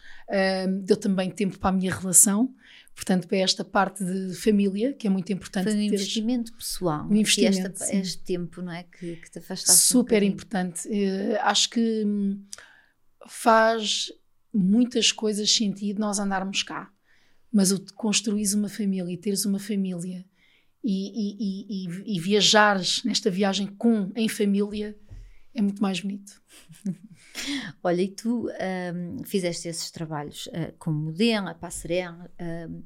um, 0.68 0.82
deu 0.82 0.98
também 0.98 1.30
tempo 1.30 1.60
para 1.60 1.70
a 1.70 1.74
minha 1.74 1.94
relação. 1.94 2.54
Portanto, 2.96 3.28
para 3.28 3.38
esta 3.38 3.64
parte 3.64 4.04
de 4.04 4.36
família, 4.36 4.94
que 4.94 5.08
é 5.08 5.10
muito 5.10 5.32
importante. 5.32 5.66
Foi 5.66 5.76
um 5.76 5.82
investimento 5.82 6.52
pessoal. 6.54 7.08
Um 7.10 7.16
investimento. 7.16 7.82
Esta, 7.82 7.96
este 7.96 8.24
tempo, 8.24 8.62
não 8.62 8.74
é? 8.74 8.84
Que, 8.84 9.16
que 9.16 9.32
te 9.32 9.40
afastaste. 9.40 9.84
Super 9.84 10.22
um 10.22 10.26
importante. 10.26 10.88
Uh, 10.90 11.38
acho 11.42 11.70
que 11.70 12.04
hum, 12.06 12.44
faz 13.26 14.12
muitas 14.54 15.12
coisas 15.12 15.54
sentido 15.54 16.00
nós 16.00 16.20
andarmos 16.20 16.64
cá. 16.64 16.92
Mas 17.52 17.72
o 17.72 17.84
construís 17.96 18.54
uma 18.54 18.70
família 18.70 19.12
e 19.12 19.18
teres 19.18 19.46
uma 19.46 19.60
família 19.60 20.26
e, 20.84 21.10
e, 21.34 21.88
e, 21.88 22.16
e, 22.16 22.20
viajares 22.20 23.04
nesta 23.04 23.30
viagem 23.30 23.68
com, 23.68 24.12
em 24.16 24.30
família, 24.30 24.98
é 25.54 25.62
muito 25.62 25.82
mais 25.82 26.00
bonito. 26.00 26.42
Olha, 27.84 28.02
e 28.02 28.08
tu 28.08 28.48
um, 28.50 29.24
fizeste 29.26 29.68
esses 29.68 29.92
trabalhos 29.92 30.48
uh, 30.48 30.74
como 30.78 30.98
modelo, 30.98 31.48
a 31.48 31.56
passarela, 31.56 32.32
um, 32.70 32.84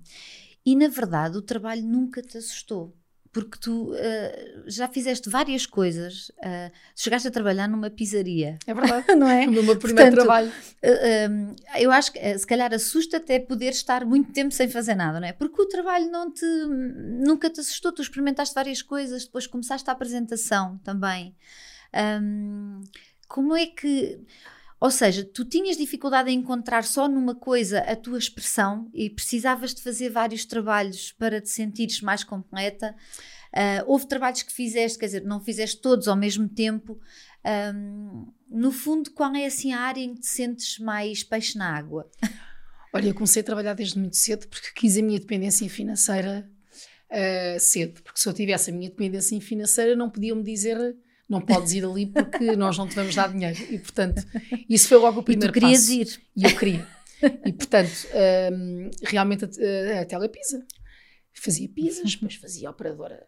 e 0.66 0.76
na 0.76 0.88
verdade 0.88 1.38
o 1.38 1.42
trabalho 1.42 1.84
nunca 1.84 2.22
te 2.22 2.38
assustou 2.38 2.96
porque 3.34 3.58
tu 3.60 3.92
uh, 3.92 3.96
já 4.68 4.88
fizeste 4.88 5.28
várias 5.28 5.66
coisas, 5.66 6.30
uh, 6.38 6.72
chegaste 6.96 7.28
a 7.28 7.32
trabalhar 7.32 7.68
numa 7.68 7.90
pizzaria. 7.90 8.60
É 8.68 8.74
verdade, 8.76 9.08
não 9.18 9.28
é? 9.28 9.48
No 9.48 9.64
meu 9.64 9.76
primeiro 9.76 10.12
Portanto, 10.12 10.16
trabalho. 10.16 10.52
Uh, 10.84 11.56
eu 11.80 11.92
acho 11.92 12.14
que 12.14 12.38
se 12.38 12.46
calhar 12.46 12.72
assusta 12.72 13.18
até 13.18 13.40
poder 13.40 13.70
estar 13.70 14.06
muito 14.06 14.32
tempo 14.32 14.54
sem 14.54 14.70
fazer 14.70 14.94
nada, 14.94 15.20
não 15.20 15.28
é? 15.28 15.34
Porque 15.34 15.60
o 15.60 15.66
trabalho 15.66 16.12
não 16.12 16.32
te, 16.32 16.46
nunca 16.46 17.50
te 17.50 17.60
assustou, 17.60 17.92
tu 17.92 18.04
experimentaste 18.04 18.54
várias 18.54 18.84
coisas, 18.84 19.26
depois 19.26 19.48
começaste 19.48 19.90
a 19.90 19.94
apresentação 19.94 20.78
também. 20.84 21.36
Um, 22.22 22.84
como 23.28 23.56
é 23.56 23.66
que 23.66 24.22
ou 24.84 24.92
seja, 24.92 25.24
tu 25.24 25.46
tinhas 25.46 25.78
dificuldade 25.78 26.30
em 26.30 26.40
encontrar 26.40 26.84
só 26.84 27.08
numa 27.08 27.34
coisa 27.34 27.80
a 27.80 27.96
tua 27.96 28.18
expressão 28.18 28.90
e 28.94 29.10
precisavas 29.10 29.74
de 29.74 29.82
fazer 29.82 30.10
vários 30.10 30.44
trabalhos 30.44 31.14
para 31.14 31.40
te 31.40 31.50
sentires 31.50 32.02
mais 32.02 32.22
completa. 32.22 32.94
Uh, 33.54 33.86
houve 33.88 34.06
trabalhos 34.06 34.44
que 34.44 34.52
fizeste, 34.52 35.00
quer 35.00 35.06
dizer, 35.06 35.24
não 35.24 35.40
fizeste 35.40 35.80
todos 35.80 36.10
ao 36.10 36.18
mesmo 36.18 36.50
tempo. 36.50 37.00
Um, 37.74 38.28
no 38.50 38.74
fundo, 38.74 39.12
qual 39.12 39.34
é 39.34 39.46
assim 39.46 39.72
a 39.72 39.80
área 39.80 40.02
em 40.02 40.16
que 40.16 40.20
te 40.20 40.28
sentes 40.28 40.78
mais 40.80 41.24
peixe 41.24 41.58
na 41.58 41.78
água? 41.78 42.12
Olha, 42.94 43.08
eu 43.08 43.14
comecei 43.14 43.42
a 43.42 43.46
trabalhar 43.46 43.76
desde 43.76 43.98
muito 43.98 44.18
cedo 44.18 44.50
porque 44.50 44.68
quis 44.76 44.98
a 44.98 45.02
minha 45.02 45.18
dependência 45.18 45.70
financeira 45.70 46.52
uh, 47.10 47.58
cedo. 47.58 48.04
Porque 48.04 48.20
se 48.20 48.28
eu 48.28 48.34
tivesse 48.34 48.70
a 48.70 48.74
minha 48.74 48.90
dependência 48.90 49.40
financeira, 49.40 49.96
não 49.96 50.10
podiam-me 50.10 50.44
dizer 50.44 50.94
não 51.30 51.42
podes 51.42 51.74
ir 51.74 51.86
ali 51.86 52.08
porque 52.08 52.56
nós 52.56 52.78
não 52.78 52.88
te 52.88 52.96
vamos 52.96 53.16
dar 53.16 53.32
dinheiro. 53.32 53.60
E, 53.70 53.80
portanto, 53.80 54.24
isso 54.70 54.88
foi 54.88 54.98
logo 54.98 55.22
o 55.22 55.24
primeiro 55.24 55.52
e 55.52 55.54
tu 55.54 55.60
querias 55.60 55.82
passo. 55.82 55.94
ir. 55.94 56.22
E 56.36 56.44
eu 56.44 56.56
queria. 56.58 56.88
E, 57.46 57.54
portanto, 57.54 58.08
um, 58.52 58.90
realmente 59.04 59.46
a, 59.46 60.02
a 60.02 60.06
Telepisa. 60.06 60.66
Fazia 61.36 61.68
pizzas, 61.68 62.14
depois 62.14 62.36
fazia 62.36 62.70
operadora 62.70 63.26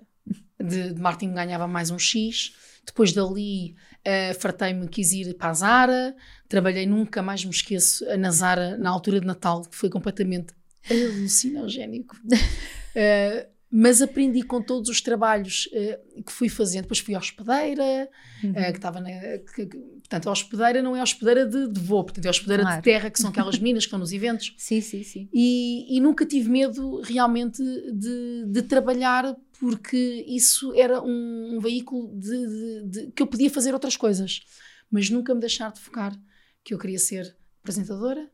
de, 0.61 0.93
de 0.93 1.01
marketing, 1.01 1.33
ganhava 1.33 1.67
mais 1.67 1.89
um 1.89 1.97
X. 1.97 2.53
Depois 2.85 3.13
dali, 3.13 3.75
uh, 4.05 4.39
fartei-me, 4.39 4.87
quis 4.87 5.11
ir 5.11 5.33
para 5.33 5.49
a 5.49 5.53
Zara. 5.53 6.15
Trabalhei, 6.47 6.85
nunca 6.85 7.23
mais 7.23 7.43
me 7.43 7.51
esqueço, 7.51 8.05
na 8.17 8.29
Zara, 8.29 8.77
na 8.77 8.89
altura 8.89 9.19
de 9.19 9.25
Natal, 9.25 9.63
que 9.63 9.75
foi 9.75 9.89
completamente 9.89 10.53
alucinogénico. 10.89 12.15
Uh, 12.25 13.49
mas 13.71 14.01
aprendi 14.01 14.41
com 14.43 14.61
todos 14.61 14.89
os 14.89 15.01
trabalhos 15.01 15.67
uh, 15.67 16.23
que 16.23 16.31
fui 16.31 16.47
fazendo. 16.47 16.83
Depois 16.83 16.99
fui 16.99 17.15
hospedeira, 17.15 18.09
uhum. 18.43 18.51
uh, 18.51 18.53
que 18.53 18.77
estava 18.77 19.01
na. 19.01 19.09
Que, 19.09 19.65
que, 19.65 19.77
portanto, 19.77 20.29
a 20.29 20.31
hospedeira 20.31 20.81
não 20.81 20.95
é 20.95 20.99
a 20.99 21.03
hospedeira 21.03 21.45
de, 21.45 21.67
de 21.67 21.79
voo, 21.79 22.03
portanto, 22.03 22.25
é 22.25 22.27
a 22.27 22.31
hospedeira 22.31 22.63
claro. 22.63 22.77
de 22.77 22.83
terra, 22.83 23.09
que 23.09 23.19
são 23.19 23.29
aquelas 23.31 23.57
meninas 23.57 23.83
que 23.83 23.87
estão 23.87 23.99
nos 23.99 24.13
eventos. 24.13 24.53
Sim, 24.57 24.81
sim, 24.81 25.03
sim. 25.03 25.29
E, 25.33 25.97
e 25.97 25.99
nunca 25.99 26.25
tive 26.25 26.49
medo 26.49 27.01
realmente 27.01 27.61
de, 27.91 28.45
de, 28.47 28.61
trabalhar, 28.61 29.35
porque 29.59 30.23
isso 30.27 30.73
era 30.75 31.01
um, 31.01 31.55
um 31.55 31.59
veículo 31.59 32.17
de, 32.17 32.83
de, 32.83 33.11
que 33.11 33.21
eu 33.21 33.27
podia 33.27 33.49
fazer 33.49 33.73
outras 33.73 33.97
coisas, 33.97 34.41
mas 34.89 35.09
nunca 35.09 35.33
me 35.33 35.41
deixar 35.41 35.71
de 35.71 35.79
focar 35.79 36.17
que 36.63 36.73
eu 36.73 36.77
queria 36.77 36.99
ser 36.99 37.35
apresentadora 37.61 38.29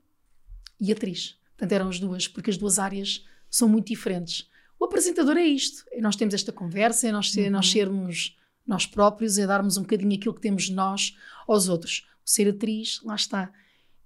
e 0.80 0.91
atriz. 0.91 1.38
Portanto, 1.58 1.72
eram 1.72 1.89
as 1.89 2.00
duas, 2.00 2.28
porque 2.28 2.50
as 2.50 2.58
duas 2.58 2.80
áreas 2.80 3.26
são 3.50 3.67
muito 3.67 3.88
diferentes. 3.88 4.50
O 4.82 4.86
apresentador 4.86 5.38
é 5.38 5.46
isto. 5.46 5.86
É 5.91 6.02
nós 6.02 6.15
temos 6.15 6.34
esta 6.34 6.52
conversa, 6.52 7.08
é 7.08 7.12
nós, 7.12 7.32
ser, 7.32 7.46
uhum. 7.46 7.52
nós 7.52 7.70
sermos 7.70 8.36
nós 8.65 8.88
próprios, 8.88 9.38
é 9.38 9.46
darmos 9.46 9.78
um 9.78 9.82
bocadinho 9.82 10.15
aquilo 10.15 10.34
que 10.34 10.41
temos 10.41 10.72
nós 10.72 11.15
aos 11.48 11.70
outros. 11.70 12.08
O 12.26 12.30
ser 12.30 12.50
atriz, 12.50 13.00
lá 13.04 13.13
está, 13.13 13.54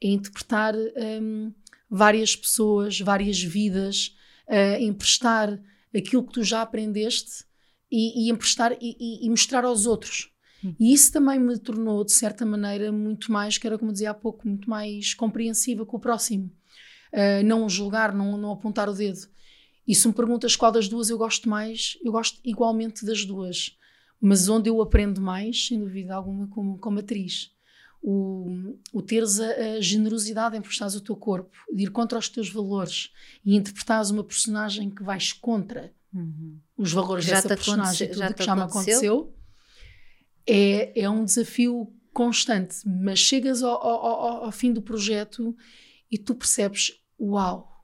é 0.04 0.10
interpretar 0.10 0.76
um, 0.76 1.54
várias 1.90 2.36
pessoas, 2.36 3.00
várias 3.00 3.42
vidas, 3.42 4.18
uh, 4.50 4.84
emprestar 4.84 5.58
aquilo 5.96 6.26
que 6.26 6.34
tu 6.34 6.44
já 6.44 6.62
aprendeste 6.62 7.46
e, 7.90 8.26
e 8.28 8.30
emprestar 8.30 8.74
e, 8.74 8.98
e, 9.00 9.26
e, 9.26 9.30
mostrar 9.30 9.64
aos 9.64 9.86
outros. 9.86 10.30
Uhum. 10.62 10.76
E 10.78 10.94
isso 10.94 11.10
também 11.14 11.40
me 11.40 11.58
tornou, 11.58 12.04
de 12.04 12.12
certa 12.12 12.46
maneira, 12.46 12.92
muito 12.92 13.32
mais, 13.32 13.58
que 13.58 13.66
era 13.66 13.78
como 13.78 13.94
dizia 13.94 14.12
há 14.12 14.14
pouco, 14.14 14.46
muito 14.46 14.70
mais 14.70 15.14
compreensiva 15.14 15.86
com 15.86 15.96
o 15.96 16.02
próximo. 16.02 16.52
Uh, 17.14 17.46
não 17.46 17.70
julgar, 17.70 18.14
não, 18.14 18.38
não 18.38 18.52
apontar 18.52 18.90
o 18.90 18.94
dedo. 18.94 19.34
E 19.88 19.94
se 19.94 20.08
me 20.08 20.14
perguntas 20.14 20.56
qual 20.56 20.72
das 20.72 20.88
duas 20.88 21.10
eu 21.10 21.18
gosto 21.18 21.48
mais, 21.48 21.98
eu 22.04 22.12
gosto 22.12 22.40
igualmente 22.44 23.06
das 23.06 23.24
duas. 23.24 23.78
Mas 24.20 24.50
onde 24.50 24.70
eu 24.70 24.82
aprendo 24.82 25.22
mais, 25.22 25.68
sem 25.68 25.80
dúvida 25.80 26.16
alguma, 26.16 26.48
como, 26.48 26.78
como 26.80 27.00
atriz. 27.00 27.52
O, 28.02 28.78
o 28.94 29.02
teres 29.02 29.40
a, 29.40 29.76
a 29.78 29.82
generosidade 29.82 30.56
em 30.56 30.62
prestares 30.62 30.96
o 30.96 31.02
teu 31.02 31.16
corpo, 31.16 31.56
de 31.74 31.84
ir 31.84 31.92
contra 31.92 32.20
os 32.20 32.30
teus 32.30 32.50
valores 32.50 33.12
e 33.44 33.56
interpretares 33.56 34.12
uma 34.12 34.24
personagem 34.24 34.90
que 34.90 35.04
vais 35.04 35.34
contra 35.34 35.92
uhum. 36.14 36.60
os 36.78 36.92
valores 36.92 37.26
já 37.26 37.36
dessa 37.36 37.48
personagem, 37.50 38.08
tudo 38.08 38.20
já 38.20 38.34
que 38.34 38.44
já 38.44 38.56
me 38.56 38.62
aconteceu, 38.62 39.36
é, 40.48 41.02
é 41.02 41.10
um 41.10 41.26
desafio 41.26 41.92
constante. 42.14 42.78
Mas 42.86 43.20
chegas 43.20 43.64
ao, 43.64 43.76
ao, 43.76 44.46
ao 44.46 44.52
fim 44.52 44.72
do 44.72 44.82
projeto 44.82 45.56
e 46.10 46.18
tu 46.18 46.36
percebes: 46.36 46.94
uau, 47.20 47.75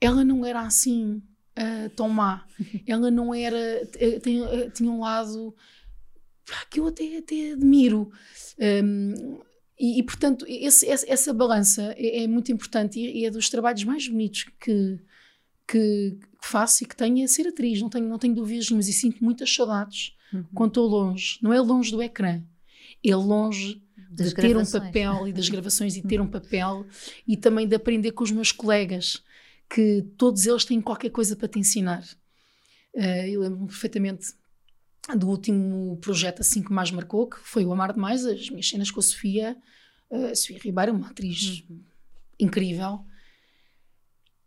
ela 0.00 0.24
não 0.24 0.44
era 0.44 0.60
assim 0.60 1.22
uh, 1.58 1.90
tão 1.94 2.08
má. 2.08 2.44
Ela 2.86 3.10
não 3.10 3.34
era. 3.34 3.86
Tem, 4.22 4.40
uh, 4.42 4.70
tinha 4.70 4.90
um 4.90 5.00
lado 5.00 5.54
que 6.70 6.80
eu 6.80 6.86
até, 6.86 7.18
até 7.18 7.52
admiro. 7.52 8.10
Um, 8.58 9.40
e, 9.78 10.00
e, 10.00 10.02
portanto, 10.02 10.44
esse, 10.48 10.88
essa 10.88 11.32
balança 11.32 11.94
é, 11.96 12.24
é, 12.24 12.26
muito 12.26 12.50
importante 12.50 12.98
e 12.98 13.24
é 13.24 13.30
dos 13.30 13.48
trabalhos 13.48 13.84
mais 13.84 14.08
bonitos 14.08 14.46
que, 14.58 14.98
que, 15.68 16.18
faço 16.42 16.82
e 16.82 16.86
que 16.86 16.96
tenho 16.96 17.22
é 17.22 17.26
ser 17.26 17.46
atriz. 17.46 17.80
Não 17.80 17.88
tenho, 17.88 18.08
não 18.08 18.18
tenho 18.18 18.34
dúvidas 18.34 18.70
mas 18.70 18.88
e 18.88 18.92
sinto 18.92 19.22
muitas 19.22 19.54
saudades 19.54 20.14
uhum. 20.32 20.44
quando 20.54 20.70
estou 20.70 20.88
longe. 20.88 21.38
Não 21.40 21.52
é 21.52 21.60
longe 21.60 21.92
do 21.92 22.02
ecrã, 22.02 22.42
é 23.04 23.14
longe 23.14 23.80
das 24.10 24.30
de 24.30 24.34
ter 24.34 24.56
um 24.56 24.66
papel 24.66 25.28
e 25.28 25.32
das 25.32 25.48
gravações 25.50 25.96
e 25.96 26.02
ter 26.02 26.20
um 26.20 26.26
papel 26.26 26.84
e 27.26 27.36
também 27.36 27.68
de 27.68 27.76
aprender 27.76 28.12
com 28.12 28.24
os 28.24 28.32
meus 28.32 28.50
colegas 28.50 29.22
que 29.68 30.02
todos 30.16 30.46
eles 30.46 30.64
têm 30.64 30.80
qualquer 30.80 31.10
coisa 31.10 31.36
para 31.36 31.48
te 31.48 31.58
ensinar. 31.58 32.02
Uh, 32.94 33.26
eu 33.28 33.40
lembro-me 33.42 33.66
perfeitamente 33.66 34.34
do 35.16 35.28
último 35.28 35.96
projeto 35.98 36.40
assim 36.40 36.62
que 36.62 36.72
mais 36.72 36.90
marcou, 36.90 37.28
que 37.28 37.38
foi 37.38 37.64
o 37.64 37.72
Amar 37.72 37.92
Demais, 37.92 38.24
as 38.24 38.50
minhas 38.50 38.68
cenas 38.68 38.90
com 38.90 39.00
a 39.00 39.02
Sofia, 39.02 39.56
uh, 40.10 40.34
Sofia 40.34 40.58
Ribeiro, 40.58 40.92
uma 40.92 41.08
atriz 41.08 41.64
uhum. 41.68 41.82
incrível. 42.38 43.04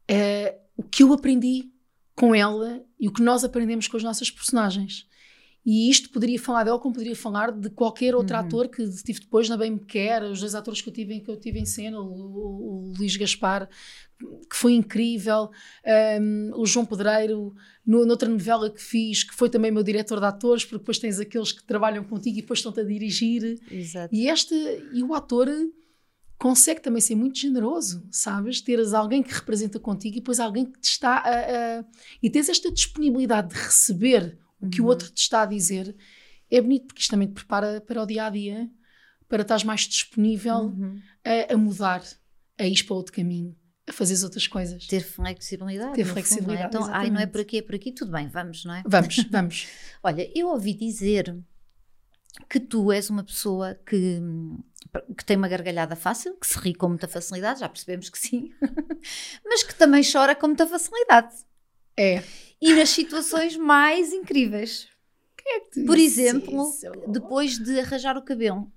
Uh, 0.09 0.61
o 0.75 0.83
que 0.83 1.03
eu 1.03 1.13
aprendi 1.13 1.71
com 2.15 2.35
ela 2.35 2.83
e 2.99 3.07
o 3.07 3.13
que 3.13 3.21
nós 3.21 3.43
aprendemos 3.43 3.87
com 3.87 3.97
as 3.97 4.03
nossas 4.03 4.29
personagens. 4.29 5.07
E 5.65 5.89
isto 5.89 6.09
poderia 6.09 6.39
falar 6.39 6.63
dela 6.63 6.79
como 6.79 6.93
poderia 6.93 7.15
falar 7.15 7.51
de 7.51 7.69
qualquer 7.69 8.15
outro 8.15 8.35
uhum. 8.35 8.41
ator 8.41 8.67
que 8.67 8.83
tive 9.03 9.19
depois 9.19 9.47
na 9.47 9.55
Bem 9.55 9.71
Me 9.71 9.79
Quer, 9.79 10.23
os 10.23 10.39
dois 10.39 10.55
atores 10.55 10.81
que 10.81 10.89
eu 10.89 10.93
tive, 10.93 11.19
que 11.19 11.29
eu 11.29 11.37
tive 11.37 11.59
em 11.59 11.65
cena, 11.65 11.99
o, 11.99 12.05
o, 12.05 12.89
o 12.89 12.93
Luís 12.97 13.15
Gaspar, 13.15 13.69
que 14.19 14.55
foi 14.55 14.73
incrível, 14.73 15.51
um, 16.19 16.51
o 16.55 16.65
João 16.65 16.85
Pedreiro, 16.85 17.53
no, 17.85 18.05
noutra 18.05 18.27
novela 18.27 18.71
que 18.71 18.81
fiz, 18.81 19.23
que 19.23 19.35
foi 19.35 19.49
também 19.49 19.71
meu 19.71 19.83
diretor 19.83 20.19
de 20.19 20.25
atores, 20.25 20.65
porque 20.65 20.79
depois 20.79 20.97
tens 20.97 21.19
aqueles 21.19 21.51
que 21.51 21.63
trabalham 21.63 22.03
contigo 22.03 22.39
e 22.39 22.41
depois 22.41 22.59
estão-te 22.59 22.79
a 22.79 22.83
dirigir. 22.83 23.59
Exato. 23.69 24.13
E, 24.13 24.27
este, 24.27 24.55
e 24.93 25.03
o 25.03 25.13
ator 25.13 25.47
consegue 26.39 26.81
também 26.81 27.01
ser 27.01 27.13
muito 27.13 27.37
generoso, 27.37 28.03
sabes? 28.09 28.61
Teres 28.61 28.95
alguém 28.95 29.21
que 29.21 29.31
representa 29.31 29.79
contigo 29.79 30.17
e 30.17 30.19
depois 30.21 30.39
alguém 30.39 30.65
que 30.65 30.79
te 30.79 30.89
está 30.89 31.17
a, 31.17 31.79
a 31.79 31.85
e 32.21 32.31
tens 32.31 32.49
esta 32.49 32.71
disponibilidade 32.71 33.49
de 33.49 33.61
receber 33.61 34.40
o 34.61 34.69
que 34.69 34.79
uhum. 34.79 34.87
o 34.87 34.89
outro 34.89 35.09
te 35.09 35.21
está 35.21 35.41
a 35.41 35.45
dizer, 35.45 35.95
é 36.49 36.61
bonito 36.61 36.87
porque 36.87 37.01
isto 37.01 37.11
também 37.11 37.27
te 37.27 37.33
prepara 37.33 37.81
para 37.81 38.03
o 38.03 38.05
dia 38.05 38.25
a 38.25 38.29
dia, 38.29 38.69
para 39.27 39.41
estás 39.41 39.63
mais 39.63 39.81
disponível 39.81 40.65
uhum. 40.65 41.01
a, 41.23 41.53
a, 41.53 41.57
mudar, 41.57 42.03
a 42.57 42.65
ir 42.65 42.83
para 42.83 42.95
outro 42.95 43.13
caminho, 43.13 43.55
a 43.87 43.93
fazer 43.93 44.23
outras 44.23 44.47
coisas. 44.47 44.85
Ter 44.85 45.01
flexibilidade. 45.01 45.93
Ter 45.93 46.05
flexibilidade. 46.05 46.73
Fundo, 46.73 46.83
é? 46.83 46.87
Então, 46.87 46.93
ai, 46.93 47.09
não 47.09 47.19
é 47.19 47.25
por 47.25 47.41
aqui, 47.41 47.57
é 47.59 47.61
por 47.61 47.73
aqui, 47.73 47.91
tudo 47.91 48.11
bem, 48.11 48.27
vamos, 48.27 48.65
não 48.65 48.75
é? 48.75 48.83
Vamos, 48.85 49.15
vamos. 49.31 49.67
Olha, 50.03 50.29
eu 50.37 50.49
ouvi 50.49 50.73
dizer 50.73 51.35
que 52.49 52.59
tu 52.59 52.91
és 52.91 53.09
uma 53.09 53.23
pessoa 53.23 53.75
que, 53.85 54.21
que 55.17 55.25
tem 55.25 55.37
uma 55.37 55.47
gargalhada 55.47 55.95
fácil, 55.95 56.35
que 56.37 56.47
se 56.47 56.59
ri 56.59 56.73
com 56.73 56.89
muita 56.89 57.07
facilidade, 57.07 57.61
já 57.61 57.69
percebemos 57.69 58.09
que 58.09 58.19
sim, 58.19 58.51
mas 59.43 59.63
que 59.63 59.75
também 59.75 60.01
chora 60.03 60.35
com 60.35 60.47
muita 60.47 60.67
facilidade. 60.67 61.33
É 61.97 62.21
e 62.61 62.73
nas 62.73 62.89
situações 62.89 63.57
mais 63.57 64.13
incríveis. 64.13 64.87
Quem 65.35 65.55
é 65.55 65.59
que 65.61 65.71
te 65.71 65.85
Por 65.85 65.97
exemplo, 65.97 66.69
isso? 66.69 66.91
depois 67.07 67.57
de 67.57 67.79
arranjar 67.79 68.17
o 68.17 68.21
cabelo. 68.21 68.71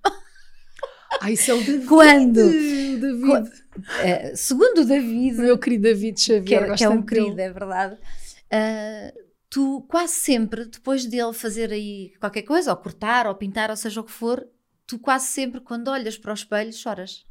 Ah, 1.20 1.30
isso 1.30 1.50
é 1.50 1.54
o 1.54 1.58
David. 1.58 1.86
Quando? 1.86 2.38
O 2.38 3.00
David. 3.00 3.50
Uh, 3.76 4.36
segundo 4.36 4.80
o 4.80 4.84
David. 4.84 5.38
O 5.38 5.42
meu 5.42 5.58
querido 5.58 5.82
David 5.84 6.20
Xavier. 6.20 6.64
Que 6.66 6.72
é, 6.72 6.74
que 6.74 6.84
é 6.84 6.88
um 6.88 7.02
querido, 7.02 7.40
é 7.40 7.50
verdade. 7.52 7.94
Uh, 7.94 9.24
tu 9.50 9.82
quase 9.88 10.14
sempre, 10.14 10.64
depois 10.64 11.06
dele 11.06 11.32
fazer 11.32 11.72
aí 11.72 12.12
qualquer 12.18 12.42
coisa, 12.42 12.70
ou 12.72 12.76
cortar, 12.76 13.26
ou 13.26 13.34
pintar, 13.34 13.70
ou 13.70 13.76
seja 13.76 14.00
o 14.00 14.04
que 14.04 14.10
for, 14.10 14.44
tu 14.86 14.98
quase 14.98 15.26
sempre, 15.26 15.60
quando 15.60 15.88
olhas 15.88 16.18
para 16.18 16.32
o 16.32 16.34
espelho, 16.34 16.72
choras. 16.72 17.24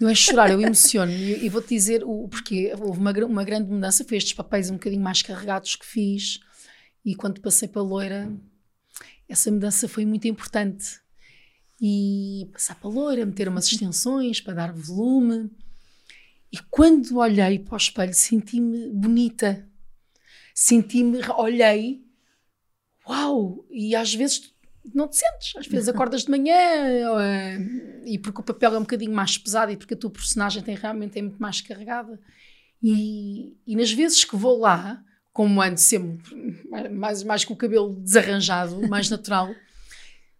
Não 0.00 0.08
é 0.08 0.14
chorar, 0.14 0.50
eu 0.50 0.60
emociono. 0.60 1.10
E, 1.10 1.44
e 1.44 1.48
vou-te 1.48 1.68
dizer 1.68 2.04
o 2.04 2.28
porquê. 2.28 2.72
Houve 2.78 2.98
uma, 3.00 3.12
uma 3.24 3.44
grande 3.44 3.70
mudança, 3.70 4.04
foi 4.04 4.18
estes 4.18 4.34
papéis 4.34 4.70
um 4.70 4.74
bocadinho 4.74 5.02
mais 5.02 5.22
carregados 5.22 5.74
que 5.76 5.86
fiz. 5.86 6.40
E 7.04 7.14
quando 7.14 7.40
passei 7.40 7.68
para 7.68 7.82
loira, 7.82 8.30
essa 9.28 9.50
mudança 9.50 9.88
foi 9.88 10.04
muito 10.04 10.28
importante. 10.28 11.00
E 11.80 12.48
passar 12.52 12.74
para 12.76 12.90
loira, 12.90 13.26
meter 13.26 13.48
umas 13.48 13.66
extensões 13.66 14.40
para 14.40 14.54
dar 14.54 14.72
volume. 14.72 15.50
E 16.52 16.58
quando 16.70 17.18
olhei 17.18 17.58
para 17.58 17.74
o 17.74 17.76
espelho, 17.76 18.14
senti-me 18.14 18.90
bonita. 18.90 19.68
Senti-me, 20.54 21.20
olhei, 21.36 22.02
uau! 23.06 23.66
E 23.70 23.94
às 23.94 24.14
vezes 24.14 24.54
não 24.94 25.08
te 25.08 25.16
sentes. 25.16 25.56
Às 25.56 25.66
vezes 25.66 25.88
acordas 25.88 26.24
de 26.24 26.30
manhã 26.30 26.54
uh, 26.54 28.06
e 28.06 28.18
porque 28.18 28.40
o 28.40 28.44
papel 28.44 28.74
é 28.74 28.78
um 28.78 28.82
bocadinho 28.82 29.12
mais 29.12 29.36
pesado 29.38 29.72
e 29.72 29.76
porque 29.76 29.94
a 29.94 29.96
tua 29.96 30.10
personagem 30.10 30.62
tem 30.62 30.74
realmente 30.74 31.18
é 31.18 31.22
muito 31.22 31.40
mais 31.40 31.60
carregada. 31.60 32.18
E, 32.82 33.56
e 33.66 33.74
nas 33.74 33.92
vezes 33.92 34.24
que 34.24 34.36
vou 34.36 34.58
lá, 34.58 35.02
como 35.32 35.60
ando 35.60 35.78
sempre 35.78 36.24
mais, 36.90 37.22
mais 37.22 37.44
com 37.44 37.54
o 37.54 37.56
cabelo 37.56 37.94
desarranjado, 38.00 38.86
mais 38.88 39.10
natural, 39.10 39.54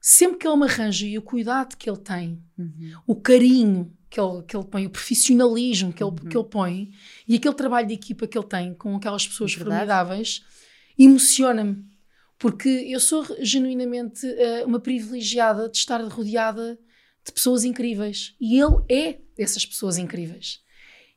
sempre 0.00 0.38
que 0.38 0.46
ele 0.46 0.56
me 0.56 0.64
arranja 0.64 1.06
e 1.06 1.18
o 1.18 1.22
cuidado 1.22 1.76
que 1.76 1.90
ele 1.90 1.98
tem, 1.98 2.42
uhum. 2.56 2.92
o 3.06 3.16
carinho 3.16 3.92
que 4.08 4.20
ele, 4.20 4.42
que 4.44 4.56
ele 4.56 4.64
põe, 4.64 4.86
o 4.86 4.90
profissionalismo 4.90 5.92
que 5.92 6.02
ele, 6.02 6.10
uhum. 6.10 6.28
que 6.28 6.36
ele 6.36 6.48
põe 6.48 6.90
e 7.26 7.36
aquele 7.36 7.54
trabalho 7.54 7.88
de 7.88 7.94
equipa 7.94 8.26
que 8.26 8.38
ele 8.38 8.46
tem 8.46 8.74
com 8.74 8.94
aquelas 8.96 9.26
pessoas 9.26 9.52
Verdade. 9.52 9.76
formidáveis, 9.76 10.44
emociona-me. 10.98 11.84
Porque 12.38 12.68
eu 12.68 13.00
sou 13.00 13.24
genuinamente 13.40 14.26
uh, 14.26 14.66
uma 14.66 14.78
privilegiada 14.78 15.68
de 15.68 15.78
estar 15.78 16.02
rodeada 16.02 16.78
de 17.24 17.32
pessoas 17.32 17.64
incríveis. 17.64 18.34
E 18.40 18.60
ele 18.60 18.76
é 18.88 19.18
dessas 19.36 19.64
pessoas 19.64 19.98
incríveis. 19.98 20.60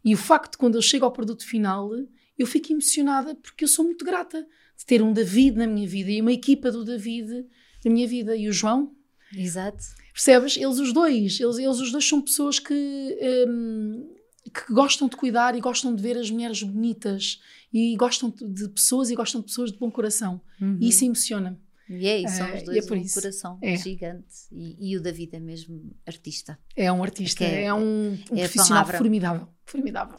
E 0.03 0.13
o 0.13 0.17
facto 0.17 0.53
de 0.53 0.57
quando 0.57 0.75
eu 0.75 0.81
chego 0.81 1.05
ao 1.05 1.11
produto 1.11 1.45
final, 1.45 1.91
eu 2.37 2.47
fico 2.47 2.71
emocionada 2.71 3.35
porque 3.35 3.63
eu 3.63 3.67
sou 3.67 3.83
muito 3.83 4.05
grata 4.05 4.47
de 4.77 4.85
ter 4.85 5.01
um 5.01 5.11
David 5.11 5.57
na 5.57 5.67
minha 5.67 5.87
vida 5.87 6.09
e 6.09 6.21
uma 6.21 6.31
equipa 6.31 6.71
do 6.71 6.85
David 6.85 7.45
na 7.83 7.91
minha 7.91 8.07
vida. 8.07 8.35
E 8.35 8.47
o 8.47 8.53
João. 8.53 8.95
Exato. 9.35 9.83
Percebes? 10.13 10.57
Eles 10.57 10.79
os 10.79 10.93
dois, 10.93 11.39
eles, 11.39 11.57
eles 11.57 11.79
os 11.79 11.91
dois 11.91 12.05
são 12.05 12.21
pessoas 12.21 12.59
que, 12.59 13.17
um, 13.47 14.09
que 14.53 14.73
gostam 14.73 15.07
de 15.07 15.15
cuidar 15.15 15.55
e 15.55 15.61
gostam 15.61 15.93
de 15.93 16.01
ver 16.01 16.17
as 16.17 16.31
mulheres 16.31 16.63
bonitas 16.63 17.39
e 17.71 17.95
gostam 17.95 18.29
de 18.29 18.67
pessoas 18.69 19.09
e 19.09 19.15
gostam 19.15 19.41
de 19.41 19.47
pessoas 19.47 19.71
de 19.71 19.77
bom 19.77 19.91
coração. 19.91 20.41
Uhum. 20.59 20.77
E 20.79 20.89
isso 20.89 21.05
emociona-me. 21.05 21.57
E 21.89 22.07
é 22.07 22.19
isso, 22.19 22.37
são 22.37 22.53
os 22.53 22.63
dois 22.63 22.87
é 22.87 22.93
um 22.93 22.97
isso. 22.97 23.15
coração 23.15 23.57
é. 23.61 23.75
gigante. 23.75 24.27
E, 24.51 24.91
e, 24.91 24.97
o 24.97 25.01
David 25.01 25.35
é 25.35 25.39
mesmo 25.39 25.95
artista. 26.05 26.59
É 26.75 26.91
um 26.91 27.01
artista, 27.01 27.43
é, 27.43 27.63
é, 27.63 27.73
um, 27.73 28.11
um 28.31 28.37
é 28.37 28.47
profissional 28.47 28.85
formidável. 28.85 29.47
formidável. 29.65 30.15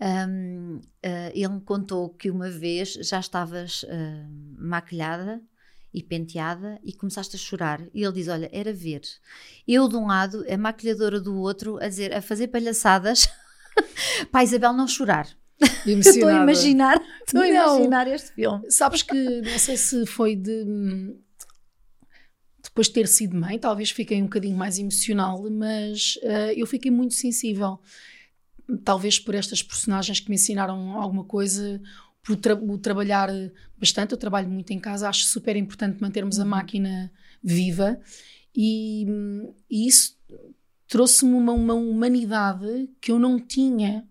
Um, 0.00 0.76
uh, 0.76 0.80
ele 1.34 1.48
me 1.48 1.60
contou 1.60 2.10
que 2.10 2.30
uma 2.30 2.48
vez 2.48 2.92
já 2.92 3.18
estavas 3.18 3.82
uh, 3.82 3.88
maquilhada 4.56 5.42
e 5.92 6.04
penteada 6.04 6.78
e 6.84 6.92
começaste 6.92 7.34
a 7.34 7.38
chorar. 7.38 7.82
E 7.92 8.04
ele 8.04 8.12
diz: 8.12 8.28
Olha, 8.28 8.48
era 8.52 8.72
ver. 8.72 9.02
Eu 9.66 9.88
de 9.88 9.96
um 9.96 10.06
lado, 10.06 10.44
a 10.48 10.56
maquilhadora 10.56 11.20
do 11.20 11.36
outro, 11.36 11.78
a 11.78 11.88
dizer, 11.88 12.14
a 12.14 12.22
fazer 12.22 12.46
palhaçadas 12.46 13.28
para 14.30 14.40
a 14.40 14.44
Isabel 14.44 14.72
não 14.72 14.86
chorar. 14.86 15.28
Estou 15.86 16.28
a 16.28 16.42
imaginar, 16.42 17.02
estou 17.26 17.40
a 17.40 17.48
imaginar 17.48 18.06
este 18.06 18.32
filme. 18.32 18.70
Sabes 18.70 19.02
que 19.02 19.40
não 19.42 19.58
sei 19.58 19.76
se 19.76 20.06
foi 20.06 20.36
de 20.36 20.64
depois 22.62 22.86
de 22.86 22.92
ter 22.92 23.08
sido 23.08 23.36
mãe, 23.36 23.58
talvez 23.58 23.90
fiquei 23.90 24.20
um 24.20 24.26
bocadinho 24.26 24.56
mais 24.56 24.78
emocional, 24.78 25.44
mas 25.50 26.16
uh, 26.22 26.52
eu 26.54 26.66
fiquei 26.66 26.90
muito 26.90 27.14
sensível. 27.14 27.80
Talvez 28.84 29.18
por 29.18 29.34
estas 29.34 29.62
personagens 29.62 30.20
que 30.20 30.28
me 30.28 30.36
ensinaram 30.36 30.92
alguma 30.92 31.24
coisa, 31.24 31.80
por 32.22 32.36
tra 32.36 32.54
o 32.54 32.78
trabalhar 32.78 33.30
bastante. 33.76 34.12
Eu 34.12 34.18
trabalho 34.18 34.48
muito 34.48 34.72
em 34.72 34.78
casa, 34.78 35.08
acho 35.08 35.24
super 35.24 35.56
importante 35.56 36.00
mantermos 36.00 36.38
a 36.38 36.42
uhum. 36.42 36.50
máquina 36.50 37.10
viva 37.42 37.98
e, 38.54 39.06
e 39.70 39.86
isso 39.86 40.16
trouxe-me 40.86 41.32
uma, 41.32 41.52
uma 41.52 41.74
humanidade 41.74 42.90
que 43.00 43.10
eu 43.10 43.18
não 43.18 43.38
tinha 43.38 44.06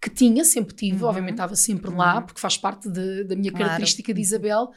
que 0.00 0.08
tinha, 0.08 0.44
sempre 0.44 0.74
tive, 0.74 1.02
uhum. 1.02 1.08
obviamente 1.08 1.32
estava 1.32 1.56
sempre 1.56 1.90
lá, 1.90 2.16
uhum. 2.16 2.22
porque 2.22 2.40
faz 2.40 2.56
parte 2.56 2.88
de, 2.88 3.24
da 3.24 3.34
minha 3.34 3.50
claro. 3.50 3.64
característica 3.64 4.14
de 4.14 4.20
Isabel, 4.20 4.70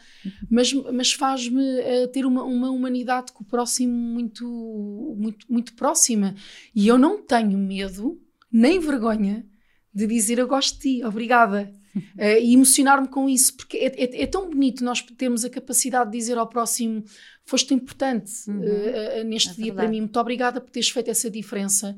mas, 0.50 0.74
mas 0.74 1.14
faz-me 1.14 1.62
uh, 1.62 2.08
ter 2.08 2.26
uma, 2.26 2.44
uma 2.44 2.72
humanidade 2.72 3.32
com 3.32 3.44
o 3.44 3.48
próximo 3.48 3.94
muito, 3.94 5.16
muito, 5.18 5.46
muito 5.48 5.74
próxima. 5.76 6.34
E 6.74 6.88
eu 6.88 6.98
não 6.98 7.22
tenho 7.22 7.58
medo, 7.58 8.20
nem 8.52 8.80
vergonha, 8.80 9.46
de 9.94 10.08
dizer 10.08 10.40
eu 10.40 10.48
gosto 10.48 10.76
de 10.76 10.98
ti, 10.98 11.06
obrigada. 11.06 11.72
Uh, 12.16 12.40
e 12.42 12.54
emocionar-me 12.56 13.08
com 13.08 13.30
isso, 13.30 13.56
porque 13.56 13.78
é, 13.78 13.88
é, 13.88 14.24
é, 14.24 14.26
tão 14.26 14.50
bonito 14.50 14.84
nós 14.84 15.02
termos 15.02 15.46
a 15.46 15.50
capacidade 15.52 16.10
de 16.10 16.18
dizer 16.18 16.38
ao 16.38 16.48
próximo: 16.48 17.04
foste 17.46 17.76
importante 17.76 18.32
uh, 18.50 19.24
neste 19.24 19.50
é 19.50 19.54
dia 19.54 19.66
verdade. 19.66 19.76
para 19.76 19.88
mim, 19.90 20.00
muito 20.02 20.20
obrigada 20.20 20.60
por 20.60 20.72
teres 20.72 20.90
feito 20.90 21.12
essa 21.12 21.30
diferença 21.30 21.96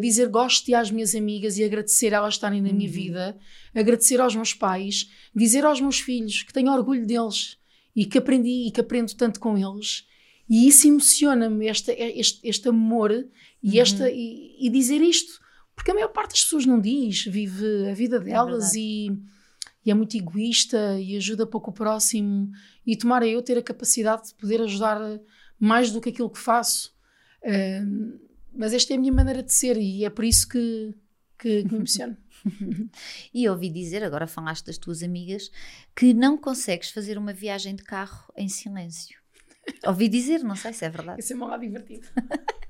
dizer 0.00 0.28
gosto 0.28 0.74
às 0.74 0.90
minhas 0.90 1.14
amigas 1.14 1.58
e 1.58 1.64
agradecer 1.64 2.12
elas 2.12 2.34
estarem 2.34 2.60
na 2.60 2.68
uhum. 2.68 2.74
minha 2.74 2.90
vida, 2.90 3.38
agradecer 3.74 4.20
aos 4.20 4.34
meus 4.34 4.52
pais, 4.52 5.08
dizer 5.34 5.64
aos 5.64 5.80
meus 5.80 6.00
filhos 6.00 6.42
que 6.42 6.52
tenho 6.52 6.72
orgulho 6.72 7.06
deles 7.06 7.56
e 7.94 8.04
que 8.04 8.18
aprendi 8.18 8.66
e 8.66 8.70
que 8.70 8.80
aprendo 8.80 9.14
tanto 9.14 9.40
com 9.40 9.56
eles. 9.56 10.06
E 10.48 10.68
isso 10.68 10.86
emociona-me, 10.86 11.66
este, 11.66 11.92
este, 11.92 12.46
este 12.46 12.68
amor 12.68 13.10
e, 13.62 13.76
uhum. 13.76 13.82
esta, 13.82 14.10
e, 14.10 14.56
e, 14.60 14.70
dizer 14.70 15.00
isto. 15.00 15.40
Porque 15.74 15.90
a 15.90 15.94
maior 15.94 16.08
parte 16.08 16.30
das 16.30 16.44
pessoas 16.44 16.64
não 16.64 16.80
diz, 16.80 17.24
vive 17.24 17.88
a 17.90 17.94
vida 17.94 18.16
é 18.16 18.20
delas 18.20 18.74
é 18.74 18.78
e, 18.78 19.10
e, 19.84 19.90
é 19.90 19.94
muito 19.94 20.16
egoísta 20.16 20.98
e 21.00 21.16
ajuda 21.16 21.46
pouco 21.46 21.70
o 21.70 21.74
próximo. 21.74 22.50
E 22.86 22.96
tomara 22.96 23.26
eu 23.26 23.42
ter 23.42 23.58
a 23.58 23.62
capacidade 23.62 24.28
de 24.28 24.34
poder 24.34 24.60
ajudar 24.60 25.00
mais 25.58 25.90
do 25.90 26.00
que 26.00 26.10
aquilo 26.10 26.30
que 26.30 26.38
faço. 26.38 26.94
Uh, 27.42 28.18
mas 28.56 28.72
esta 28.72 28.92
é 28.92 28.96
a 28.96 29.00
minha 29.00 29.12
maneira 29.12 29.42
de 29.42 29.52
ser 29.52 29.76
e 29.76 30.04
é 30.04 30.10
por 30.10 30.24
isso 30.24 30.48
que, 30.48 30.94
que, 31.38 31.62
que 31.62 31.72
me 31.72 31.78
emociono. 31.78 32.16
e 33.32 33.48
ouvi 33.48 33.70
dizer, 33.70 34.04
agora 34.04 34.26
falaste 34.26 34.66
das 34.66 34.78
tuas 34.78 35.02
amigas, 35.02 35.50
que 35.94 36.14
não 36.14 36.36
consegues 36.36 36.90
fazer 36.90 37.18
uma 37.18 37.32
viagem 37.32 37.74
de 37.74 37.82
carro 37.82 38.32
em 38.36 38.48
silêncio. 38.48 39.18
ouvi 39.86 40.08
dizer, 40.08 40.42
não 40.42 40.56
sei 40.56 40.72
se 40.72 40.84
é 40.84 40.90
verdade. 40.90 41.20
Isso 41.20 41.32
é 41.32 41.36
um 41.36 41.46
lado 41.46 41.60
divertido. 41.60 42.06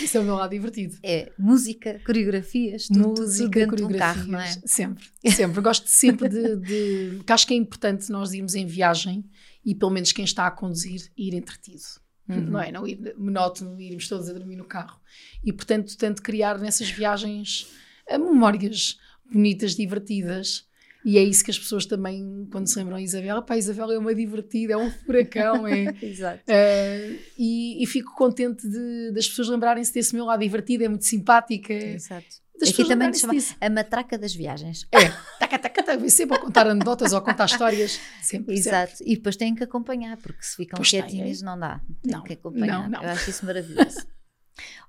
Isso 0.00 0.18
é 0.18 0.20
o 0.20 0.24
meu 0.24 0.34
lado 0.34 0.50
divertido. 0.50 0.98
É 1.02 1.32
música, 1.38 2.00
coreografias, 2.04 2.86
tudo, 2.86 3.20
música, 3.20 3.60
tudo 3.60 3.70
coreografias, 3.70 3.94
um 3.94 3.98
carro, 3.98 4.32
não 4.32 4.40
é? 4.40 4.52
Sempre, 4.66 5.04
sempre. 5.30 5.60
Gosto 5.62 5.88
sempre 5.88 6.28
de, 6.28 6.56
de. 6.56 7.22
Acho 7.26 7.46
que 7.46 7.54
é 7.54 7.56
importante 7.56 8.10
nós 8.10 8.32
irmos 8.32 8.54
em 8.54 8.66
viagem 8.66 9.24
e 9.64 9.74
pelo 9.74 9.90
menos 9.90 10.12
quem 10.12 10.24
está 10.24 10.46
a 10.46 10.50
conduzir 10.50 11.10
ir 11.16 11.34
entretido. 11.34 11.82
Uhum. 12.28 12.40
Não 12.40 12.60
é? 12.60 12.72
Não 12.72 12.86
ir 12.86 13.14
monótono, 13.16 13.80
irmos 13.80 14.08
todos 14.08 14.28
a 14.28 14.32
dormir 14.32 14.56
no 14.56 14.64
carro. 14.64 14.98
E 15.44 15.52
portanto, 15.52 15.96
tento 15.96 16.22
criar 16.22 16.58
nessas 16.58 16.90
viagens 16.90 17.68
eh, 18.06 18.18
memórias 18.18 18.98
bonitas, 19.30 19.74
divertidas. 19.74 20.66
E 21.04 21.18
é 21.18 21.22
isso 21.22 21.44
que 21.44 21.50
as 21.50 21.58
pessoas 21.58 21.84
também, 21.84 22.48
quando 22.50 22.66
se 22.66 22.78
lembram 22.78 22.96
de 22.96 23.04
Isabela, 23.04 23.42
pá, 23.42 23.58
Isabela 23.58 23.92
é 23.92 23.98
uma 23.98 24.14
divertida, 24.14 24.72
é 24.72 24.76
um 24.76 24.90
furacão, 24.90 25.66
é. 25.66 25.94
Exato. 26.02 26.42
Uh, 26.48 27.18
e, 27.38 27.82
e, 27.82 27.86
fico 27.86 28.14
contente 28.14 28.66
de, 28.66 29.12
das 29.12 29.28
pessoas 29.28 29.48
lembrarem-se 29.48 29.92
desse 29.92 30.14
meu 30.14 30.24
lado 30.24 30.40
divertido, 30.40 30.84
é 30.84 30.88
muito 30.88 31.04
simpática. 31.04 31.74
Exato. 31.74 32.43
Das 32.58 32.68
Aqui 32.68 32.86
também 32.86 33.12
se 33.12 33.20
chama 33.20 33.34
disso. 33.34 33.56
a 33.60 33.68
matraca 33.68 34.16
das 34.16 34.34
viagens. 34.34 34.86
É, 34.92 35.08
taca, 35.40 35.58
taca, 35.58 35.82
taca, 35.82 36.08
sempre 36.08 36.36
a 36.36 36.40
contar 36.40 36.66
anedotas 36.68 37.12
ou 37.12 37.18
a 37.18 37.22
contar 37.22 37.46
histórias. 37.46 38.00
Sempre, 38.22 38.54
Exato. 38.54 38.96
Sempre. 38.96 39.12
E 39.12 39.16
depois 39.16 39.36
têm 39.36 39.54
que 39.54 39.64
acompanhar, 39.64 40.16
porque 40.18 40.42
se 40.42 40.56
ficam 40.56 40.76
pois 40.76 40.88
quietinhos 40.88 41.38
tem, 41.38 41.46
não 41.46 41.58
dá. 41.58 41.80
Tem 42.02 42.12
não, 42.12 42.22
que 42.22 42.34
acompanhar. 42.34 42.82
Não, 42.82 42.88
não. 42.88 43.02
Eu 43.02 43.10
acho 43.10 43.28
isso 43.30 43.44
maravilhoso. 43.44 44.06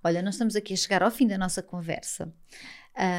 Olha, 0.04 0.22
nós 0.22 0.36
estamos 0.36 0.56
aqui 0.56 0.74
a 0.74 0.78
chegar 0.78 1.02
ao 1.02 1.10
fim 1.10 1.26
da 1.28 1.38
nossa 1.38 1.64
conversa. 1.64 2.32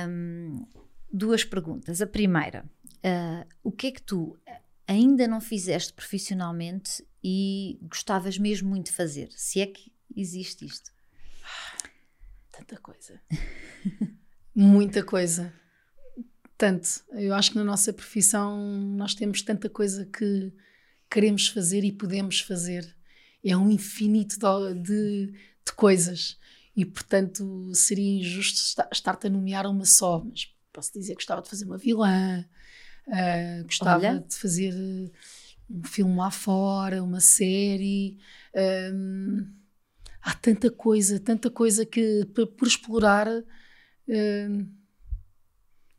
Um, 0.08 0.64
duas 1.12 1.44
perguntas. 1.44 2.00
A 2.00 2.06
primeira, 2.06 2.64
uh, 3.04 3.46
o 3.64 3.72
que 3.72 3.88
é 3.88 3.90
que 3.90 4.02
tu 4.02 4.38
ainda 4.86 5.26
não 5.26 5.40
fizeste 5.40 5.92
profissionalmente 5.92 7.04
e 7.22 7.78
gostavas 7.82 8.38
mesmo 8.38 8.68
muito 8.68 8.86
de 8.86 8.92
fazer? 8.92 9.28
Se 9.32 9.60
é 9.60 9.66
que 9.66 9.92
existe 10.14 10.64
isto? 10.64 10.92
Tanta 12.52 12.76
coisa. 12.78 13.20
Muita 14.58 15.02
coisa. 15.02 15.52
Tanto. 16.56 16.88
Eu 17.12 17.34
acho 17.34 17.50
que 17.50 17.58
na 17.58 17.64
nossa 17.64 17.92
profissão 17.92 18.58
nós 18.96 19.14
temos 19.14 19.42
tanta 19.42 19.68
coisa 19.68 20.06
que 20.06 20.50
queremos 21.10 21.48
fazer 21.48 21.84
e 21.84 21.92
podemos 21.92 22.40
fazer. 22.40 22.96
É 23.44 23.54
um 23.54 23.70
infinito 23.70 24.38
de, 24.82 25.26
de 25.26 25.72
coisas. 25.76 26.38
E, 26.74 26.86
portanto, 26.86 27.70
seria 27.74 28.18
injusto 28.18 28.82
estar-te 28.90 29.26
a 29.26 29.30
nomear 29.30 29.66
uma 29.66 29.84
só. 29.84 30.24
Mas 30.24 30.50
posso 30.72 30.90
dizer 30.94 31.12
que 31.12 31.16
gostava 31.16 31.42
de 31.42 31.50
fazer 31.50 31.66
uma 31.66 31.76
vilã, 31.76 32.42
uh, 33.08 33.64
gostava 33.64 34.08
Olha. 34.08 34.24
de 34.26 34.36
fazer 34.36 34.72
um 35.68 35.84
filme 35.84 36.16
lá 36.16 36.30
fora, 36.30 37.02
uma 37.02 37.20
série. 37.20 38.16
Um, 38.94 39.46
há 40.22 40.32
tanta 40.34 40.70
coisa, 40.70 41.20
tanta 41.20 41.50
coisa 41.50 41.84
que 41.84 42.24
por 42.56 42.66
explorar 42.66 43.28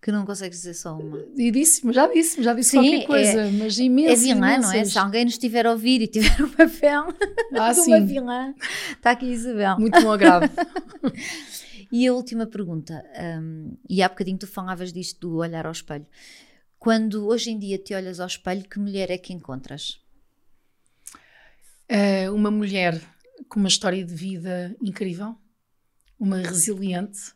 que 0.08 0.12
não 0.12 0.26
consegues 0.26 0.60
dizer 0.60 0.74
só 0.74 0.98
uma. 0.98 1.20
E 1.36 1.52
disse, 1.52 1.82
já 1.92 2.08
disse, 2.08 2.42
já 2.42 2.54
disse 2.54 2.72
Sim, 2.72 2.78
qualquer 2.78 3.08
coisa, 3.08 3.42
é, 3.42 3.52
mas 3.52 3.78
imenso. 3.78 4.14
É 4.14 4.16
vilã, 4.16 4.38
imensas. 4.38 4.72
não 4.72 4.80
é? 4.80 4.86
Se 4.86 5.00
alguém 5.00 5.26
nos 5.26 5.34
estiver 5.34 5.66
a 5.66 5.72
ouvir 5.72 6.02
e 6.02 6.08
tiver 6.08 6.40
um 6.42 6.50
papel 6.50 7.08
ah, 7.54 7.74
de 7.74 7.80
uma 7.88 8.00
vilã, 8.00 8.56
está 8.92 9.12
aqui 9.12 9.26
Isabel. 9.26 9.78
Muito 9.78 10.02
bom 10.02 10.12
agrado. 10.12 10.50
e 11.92 12.08
a 12.08 12.14
última 12.14 12.46
pergunta, 12.46 13.04
um, 13.42 13.78
e 13.90 14.02
há 14.02 14.08
bocadinho 14.08 14.38
tu 14.38 14.48
falavas 14.48 14.94
disto 14.94 15.20
do 15.20 15.36
olhar 15.38 15.66
ao 15.66 15.74
espelho. 15.74 16.08
Quando 16.80 17.28
hoje 17.28 17.52
em 17.52 17.60
dia 17.60 17.78
te 17.78 17.94
olhas 17.94 18.22
ao 18.22 18.28
espelho, 18.28 18.64
que 18.64 18.80
mulher 18.80 19.12
é 19.12 19.18
que 19.18 19.34
encontras? 19.34 20.00
Uh, 21.92 22.34
uma 22.34 22.50
mulher 22.50 23.02
com 23.50 23.60
uma 23.60 23.68
história 23.68 24.06
de 24.06 24.14
vida 24.14 24.76
incrível, 24.82 25.36
uma 26.18 26.38
resiliente, 26.38 27.36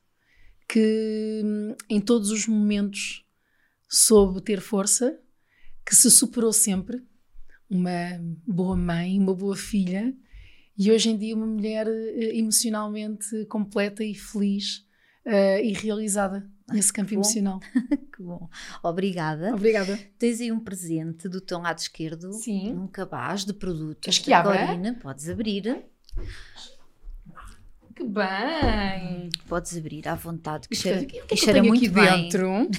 que 0.71 1.43
em 1.89 1.99
todos 1.99 2.31
os 2.31 2.47
momentos 2.47 3.25
soube 3.89 4.39
ter 4.39 4.61
força, 4.61 5.19
que 5.85 5.93
se 5.93 6.09
superou 6.09 6.53
sempre, 6.53 7.03
uma 7.69 8.17
boa 8.47 8.77
mãe, 8.77 9.19
uma 9.19 9.35
boa 9.35 9.57
filha 9.57 10.15
e 10.77 10.89
hoje 10.89 11.09
em 11.09 11.17
dia 11.17 11.35
uma 11.35 11.45
mulher 11.45 11.87
uh, 11.87 12.21
emocionalmente 12.33 13.45
completa 13.47 14.01
e 14.01 14.15
feliz 14.15 14.77
uh, 15.25 15.61
e 15.61 15.73
realizada 15.73 16.49
nesse 16.71 16.93
campo 16.93 17.13
emocional. 17.15 17.59
que 18.15 18.23
bom. 18.23 18.49
Obrigada. 18.81 19.53
Obrigada. 19.53 19.99
Tens 20.17 20.39
aí 20.39 20.53
um 20.53 20.59
presente 20.59 21.27
do 21.27 21.41
teu 21.41 21.59
lado 21.59 21.79
esquerdo, 21.79 22.31
Sim. 22.31 22.77
um 22.77 22.87
cabaz 22.87 23.43
de 23.43 23.51
produtos. 23.51 24.07
Acho 24.07 24.23
que 24.23 24.31
abre. 24.31 24.57
Corina, 24.57 24.97
podes 25.01 25.27
abrir. 25.27 25.83
Que 27.95 28.03
bem! 28.03 29.29
Podes 29.47 29.75
abrir 29.77 30.07
à 30.07 30.15
vontade, 30.15 30.67
que 30.67 30.75
cheira, 30.75 31.01
é- 31.01 31.05
que 31.05 31.21
que 31.21 31.37
cheira 31.37 31.61
muito 31.63 31.91
bem. 31.91 32.29
dentro? 32.29 32.69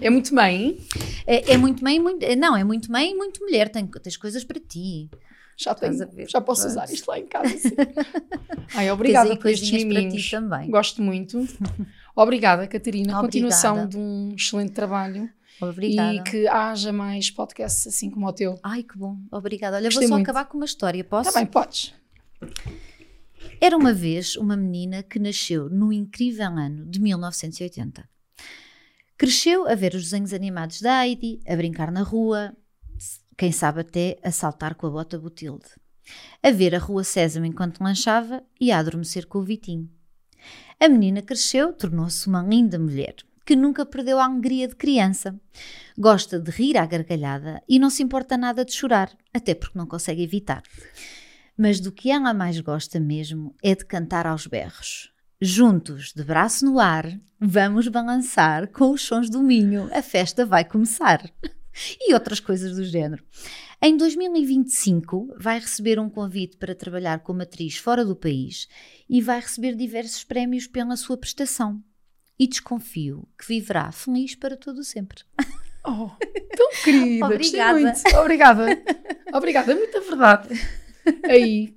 É 0.00 0.08
muito 0.10 0.34
bem. 0.34 0.78
É, 1.26 1.52
é 1.52 1.56
muito 1.56 1.82
mãe, 1.84 2.00
muito, 2.00 2.24
não, 2.36 2.56
é 2.56 2.64
muito 2.64 2.90
e 2.96 3.14
muito 3.14 3.40
mulher. 3.42 3.68
Tem, 3.68 3.86
tens 3.86 4.16
coisas 4.16 4.42
para 4.44 4.58
ti. 4.60 5.10
Já, 5.56 5.72
tenho, 5.74 6.02
a 6.02 6.06
ver? 6.06 6.28
já 6.28 6.40
posso 6.40 6.62
Pronto. 6.62 6.72
usar 6.82 6.92
isto 6.92 7.06
lá 7.08 7.18
em 7.18 7.26
casa. 7.26 7.56
Sim. 7.56 7.70
Ai, 8.74 8.90
obrigada 8.90 9.36
por 9.36 9.48
estes 9.50 9.70
coisinhas 9.70 9.84
para 9.84 10.00
ti 10.00 10.06
miminhos. 10.06 10.30
também. 10.30 10.70
Gosto 10.70 11.00
muito. 11.02 11.46
Obrigada, 12.16 12.66
Catarina. 12.66 13.18
Obrigada. 13.20 13.22
Continuação 13.22 13.86
de 13.88 13.96
um 13.96 14.34
excelente 14.36 14.72
trabalho. 14.72 15.30
Obrigada. 15.60 16.14
E 16.14 16.22
que 16.24 16.48
haja 16.48 16.92
mais 16.92 17.30
podcasts 17.30 17.86
assim 17.86 18.10
como 18.10 18.26
o 18.26 18.32
teu. 18.32 18.58
Ai, 18.64 18.82
que 18.82 18.98
bom. 18.98 19.16
Obrigada. 19.30 19.76
Olha, 19.76 19.84
Gostei 19.86 20.02
vou 20.02 20.08
só 20.08 20.14
muito. 20.16 20.28
acabar 20.28 20.46
com 20.46 20.56
uma 20.56 20.66
história, 20.66 21.04
posso? 21.04 21.28
Está 21.28 21.38
bem, 21.40 21.46
podes. 21.46 21.94
Era 23.64 23.78
uma 23.78 23.94
vez 23.94 24.36
uma 24.36 24.58
menina 24.58 25.02
que 25.02 25.18
nasceu 25.18 25.70
no 25.70 25.90
incrível 25.90 26.48
ano 26.48 26.84
de 26.84 27.00
1980. 27.00 28.06
Cresceu 29.16 29.66
a 29.66 29.74
ver 29.74 29.94
os 29.94 30.02
desenhos 30.02 30.34
animados 30.34 30.82
da 30.82 31.02
Heidi, 31.02 31.40
a 31.48 31.56
brincar 31.56 31.90
na 31.90 32.02
rua, 32.02 32.54
quem 33.38 33.50
sabe 33.50 33.80
até 33.80 34.18
a 34.22 34.30
saltar 34.30 34.74
com 34.74 34.86
a 34.86 34.90
bota 34.90 35.18
Botilde, 35.18 35.64
a 36.42 36.50
ver 36.50 36.74
a 36.74 36.78
rua 36.78 37.02
Sésamo 37.02 37.46
enquanto 37.46 37.82
lanchava 37.82 38.44
e 38.60 38.70
a 38.70 38.78
adormecer 38.78 39.26
com 39.26 39.38
o 39.38 39.42
Vitinho. 39.42 39.88
A 40.78 40.86
menina 40.86 41.22
cresceu, 41.22 41.72
tornou-se 41.72 42.28
uma 42.28 42.42
linda 42.42 42.78
mulher, 42.78 43.14
que 43.46 43.56
nunca 43.56 43.86
perdeu 43.86 44.18
a 44.18 44.26
alegria 44.26 44.68
de 44.68 44.76
criança. 44.76 45.40
Gosta 45.96 46.38
de 46.38 46.50
rir 46.50 46.76
à 46.76 46.84
gargalhada 46.84 47.62
e 47.66 47.78
não 47.78 47.88
se 47.88 48.02
importa 48.02 48.36
nada 48.36 48.62
de 48.62 48.74
chorar, 48.74 49.16
até 49.32 49.54
porque 49.54 49.78
não 49.78 49.86
consegue 49.86 50.22
evitar. 50.22 50.62
Mas 51.56 51.80
do 51.80 51.92
que 51.92 52.10
ela 52.10 52.34
mais 52.34 52.58
gosta 52.60 52.98
mesmo 52.98 53.54
é 53.62 53.74
de 53.74 53.84
cantar 53.84 54.26
aos 54.26 54.46
berros. 54.46 55.12
Juntos, 55.40 56.12
de 56.12 56.24
braço 56.24 56.64
no 56.64 56.80
ar, 56.80 57.06
vamos 57.38 57.88
balançar 57.88 58.68
com 58.68 58.90
os 58.90 59.02
sons 59.02 59.28
do 59.28 59.42
Minho. 59.42 59.88
A 59.92 60.02
festa 60.02 60.44
vai 60.46 60.64
começar. 60.64 61.22
E 62.00 62.14
outras 62.14 62.38
coisas 62.38 62.76
do 62.76 62.84
género. 62.84 63.24
Em 63.82 63.96
2025, 63.96 65.34
vai 65.36 65.58
receber 65.58 65.98
um 65.98 66.08
convite 66.08 66.56
para 66.56 66.72
trabalhar 66.72 67.18
como 67.18 67.42
atriz 67.42 67.76
fora 67.76 68.04
do 68.04 68.14
país 68.14 68.68
e 69.10 69.20
vai 69.20 69.40
receber 69.40 69.74
diversos 69.74 70.22
prémios 70.22 70.68
pela 70.68 70.96
sua 70.96 71.16
prestação. 71.16 71.82
E 72.38 72.46
desconfio 72.46 73.28
que 73.36 73.46
viverá 73.46 73.90
feliz 73.90 74.36
para 74.36 74.56
todo 74.56 74.78
o 74.78 74.84
sempre. 74.84 75.24
Oh, 75.84 76.10
tão 76.56 76.70
querida. 76.82 77.26
Obrigada. 77.26 77.94
Obrigada. 78.20 78.82
Obrigada. 79.32 79.72
É 79.72 79.74
muita 79.74 80.00
verdade. 80.00 80.48
Aí. 81.24 81.76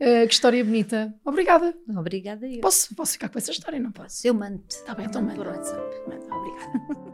eh, 0.00 0.26
que 0.26 0.32
história 0.34 0.64
bonita. 0.64 1.14
Obrigada. 1.24 1.74
Obrigada 1.88 2.46
eu. 2.46 2.60
Posso, 2.60 2.94
posso 2.94 3.12
ficar 3.12 3.28
com 3.28 3.38
essa 3.38 3.50
história, 3.50 3.78
não 3.78 3.92
posso? 3.92 4.26
Eu 4.26 4.34
mando. 4.34 4.62
Tá 4.84 4.94
bem, 4.94 5.06
então 5.06 5.22
Mando 5.22 5.36
por 5.36 5.46
WhatsApp. 5.46 5.82
Obrigada. 6.06 7.13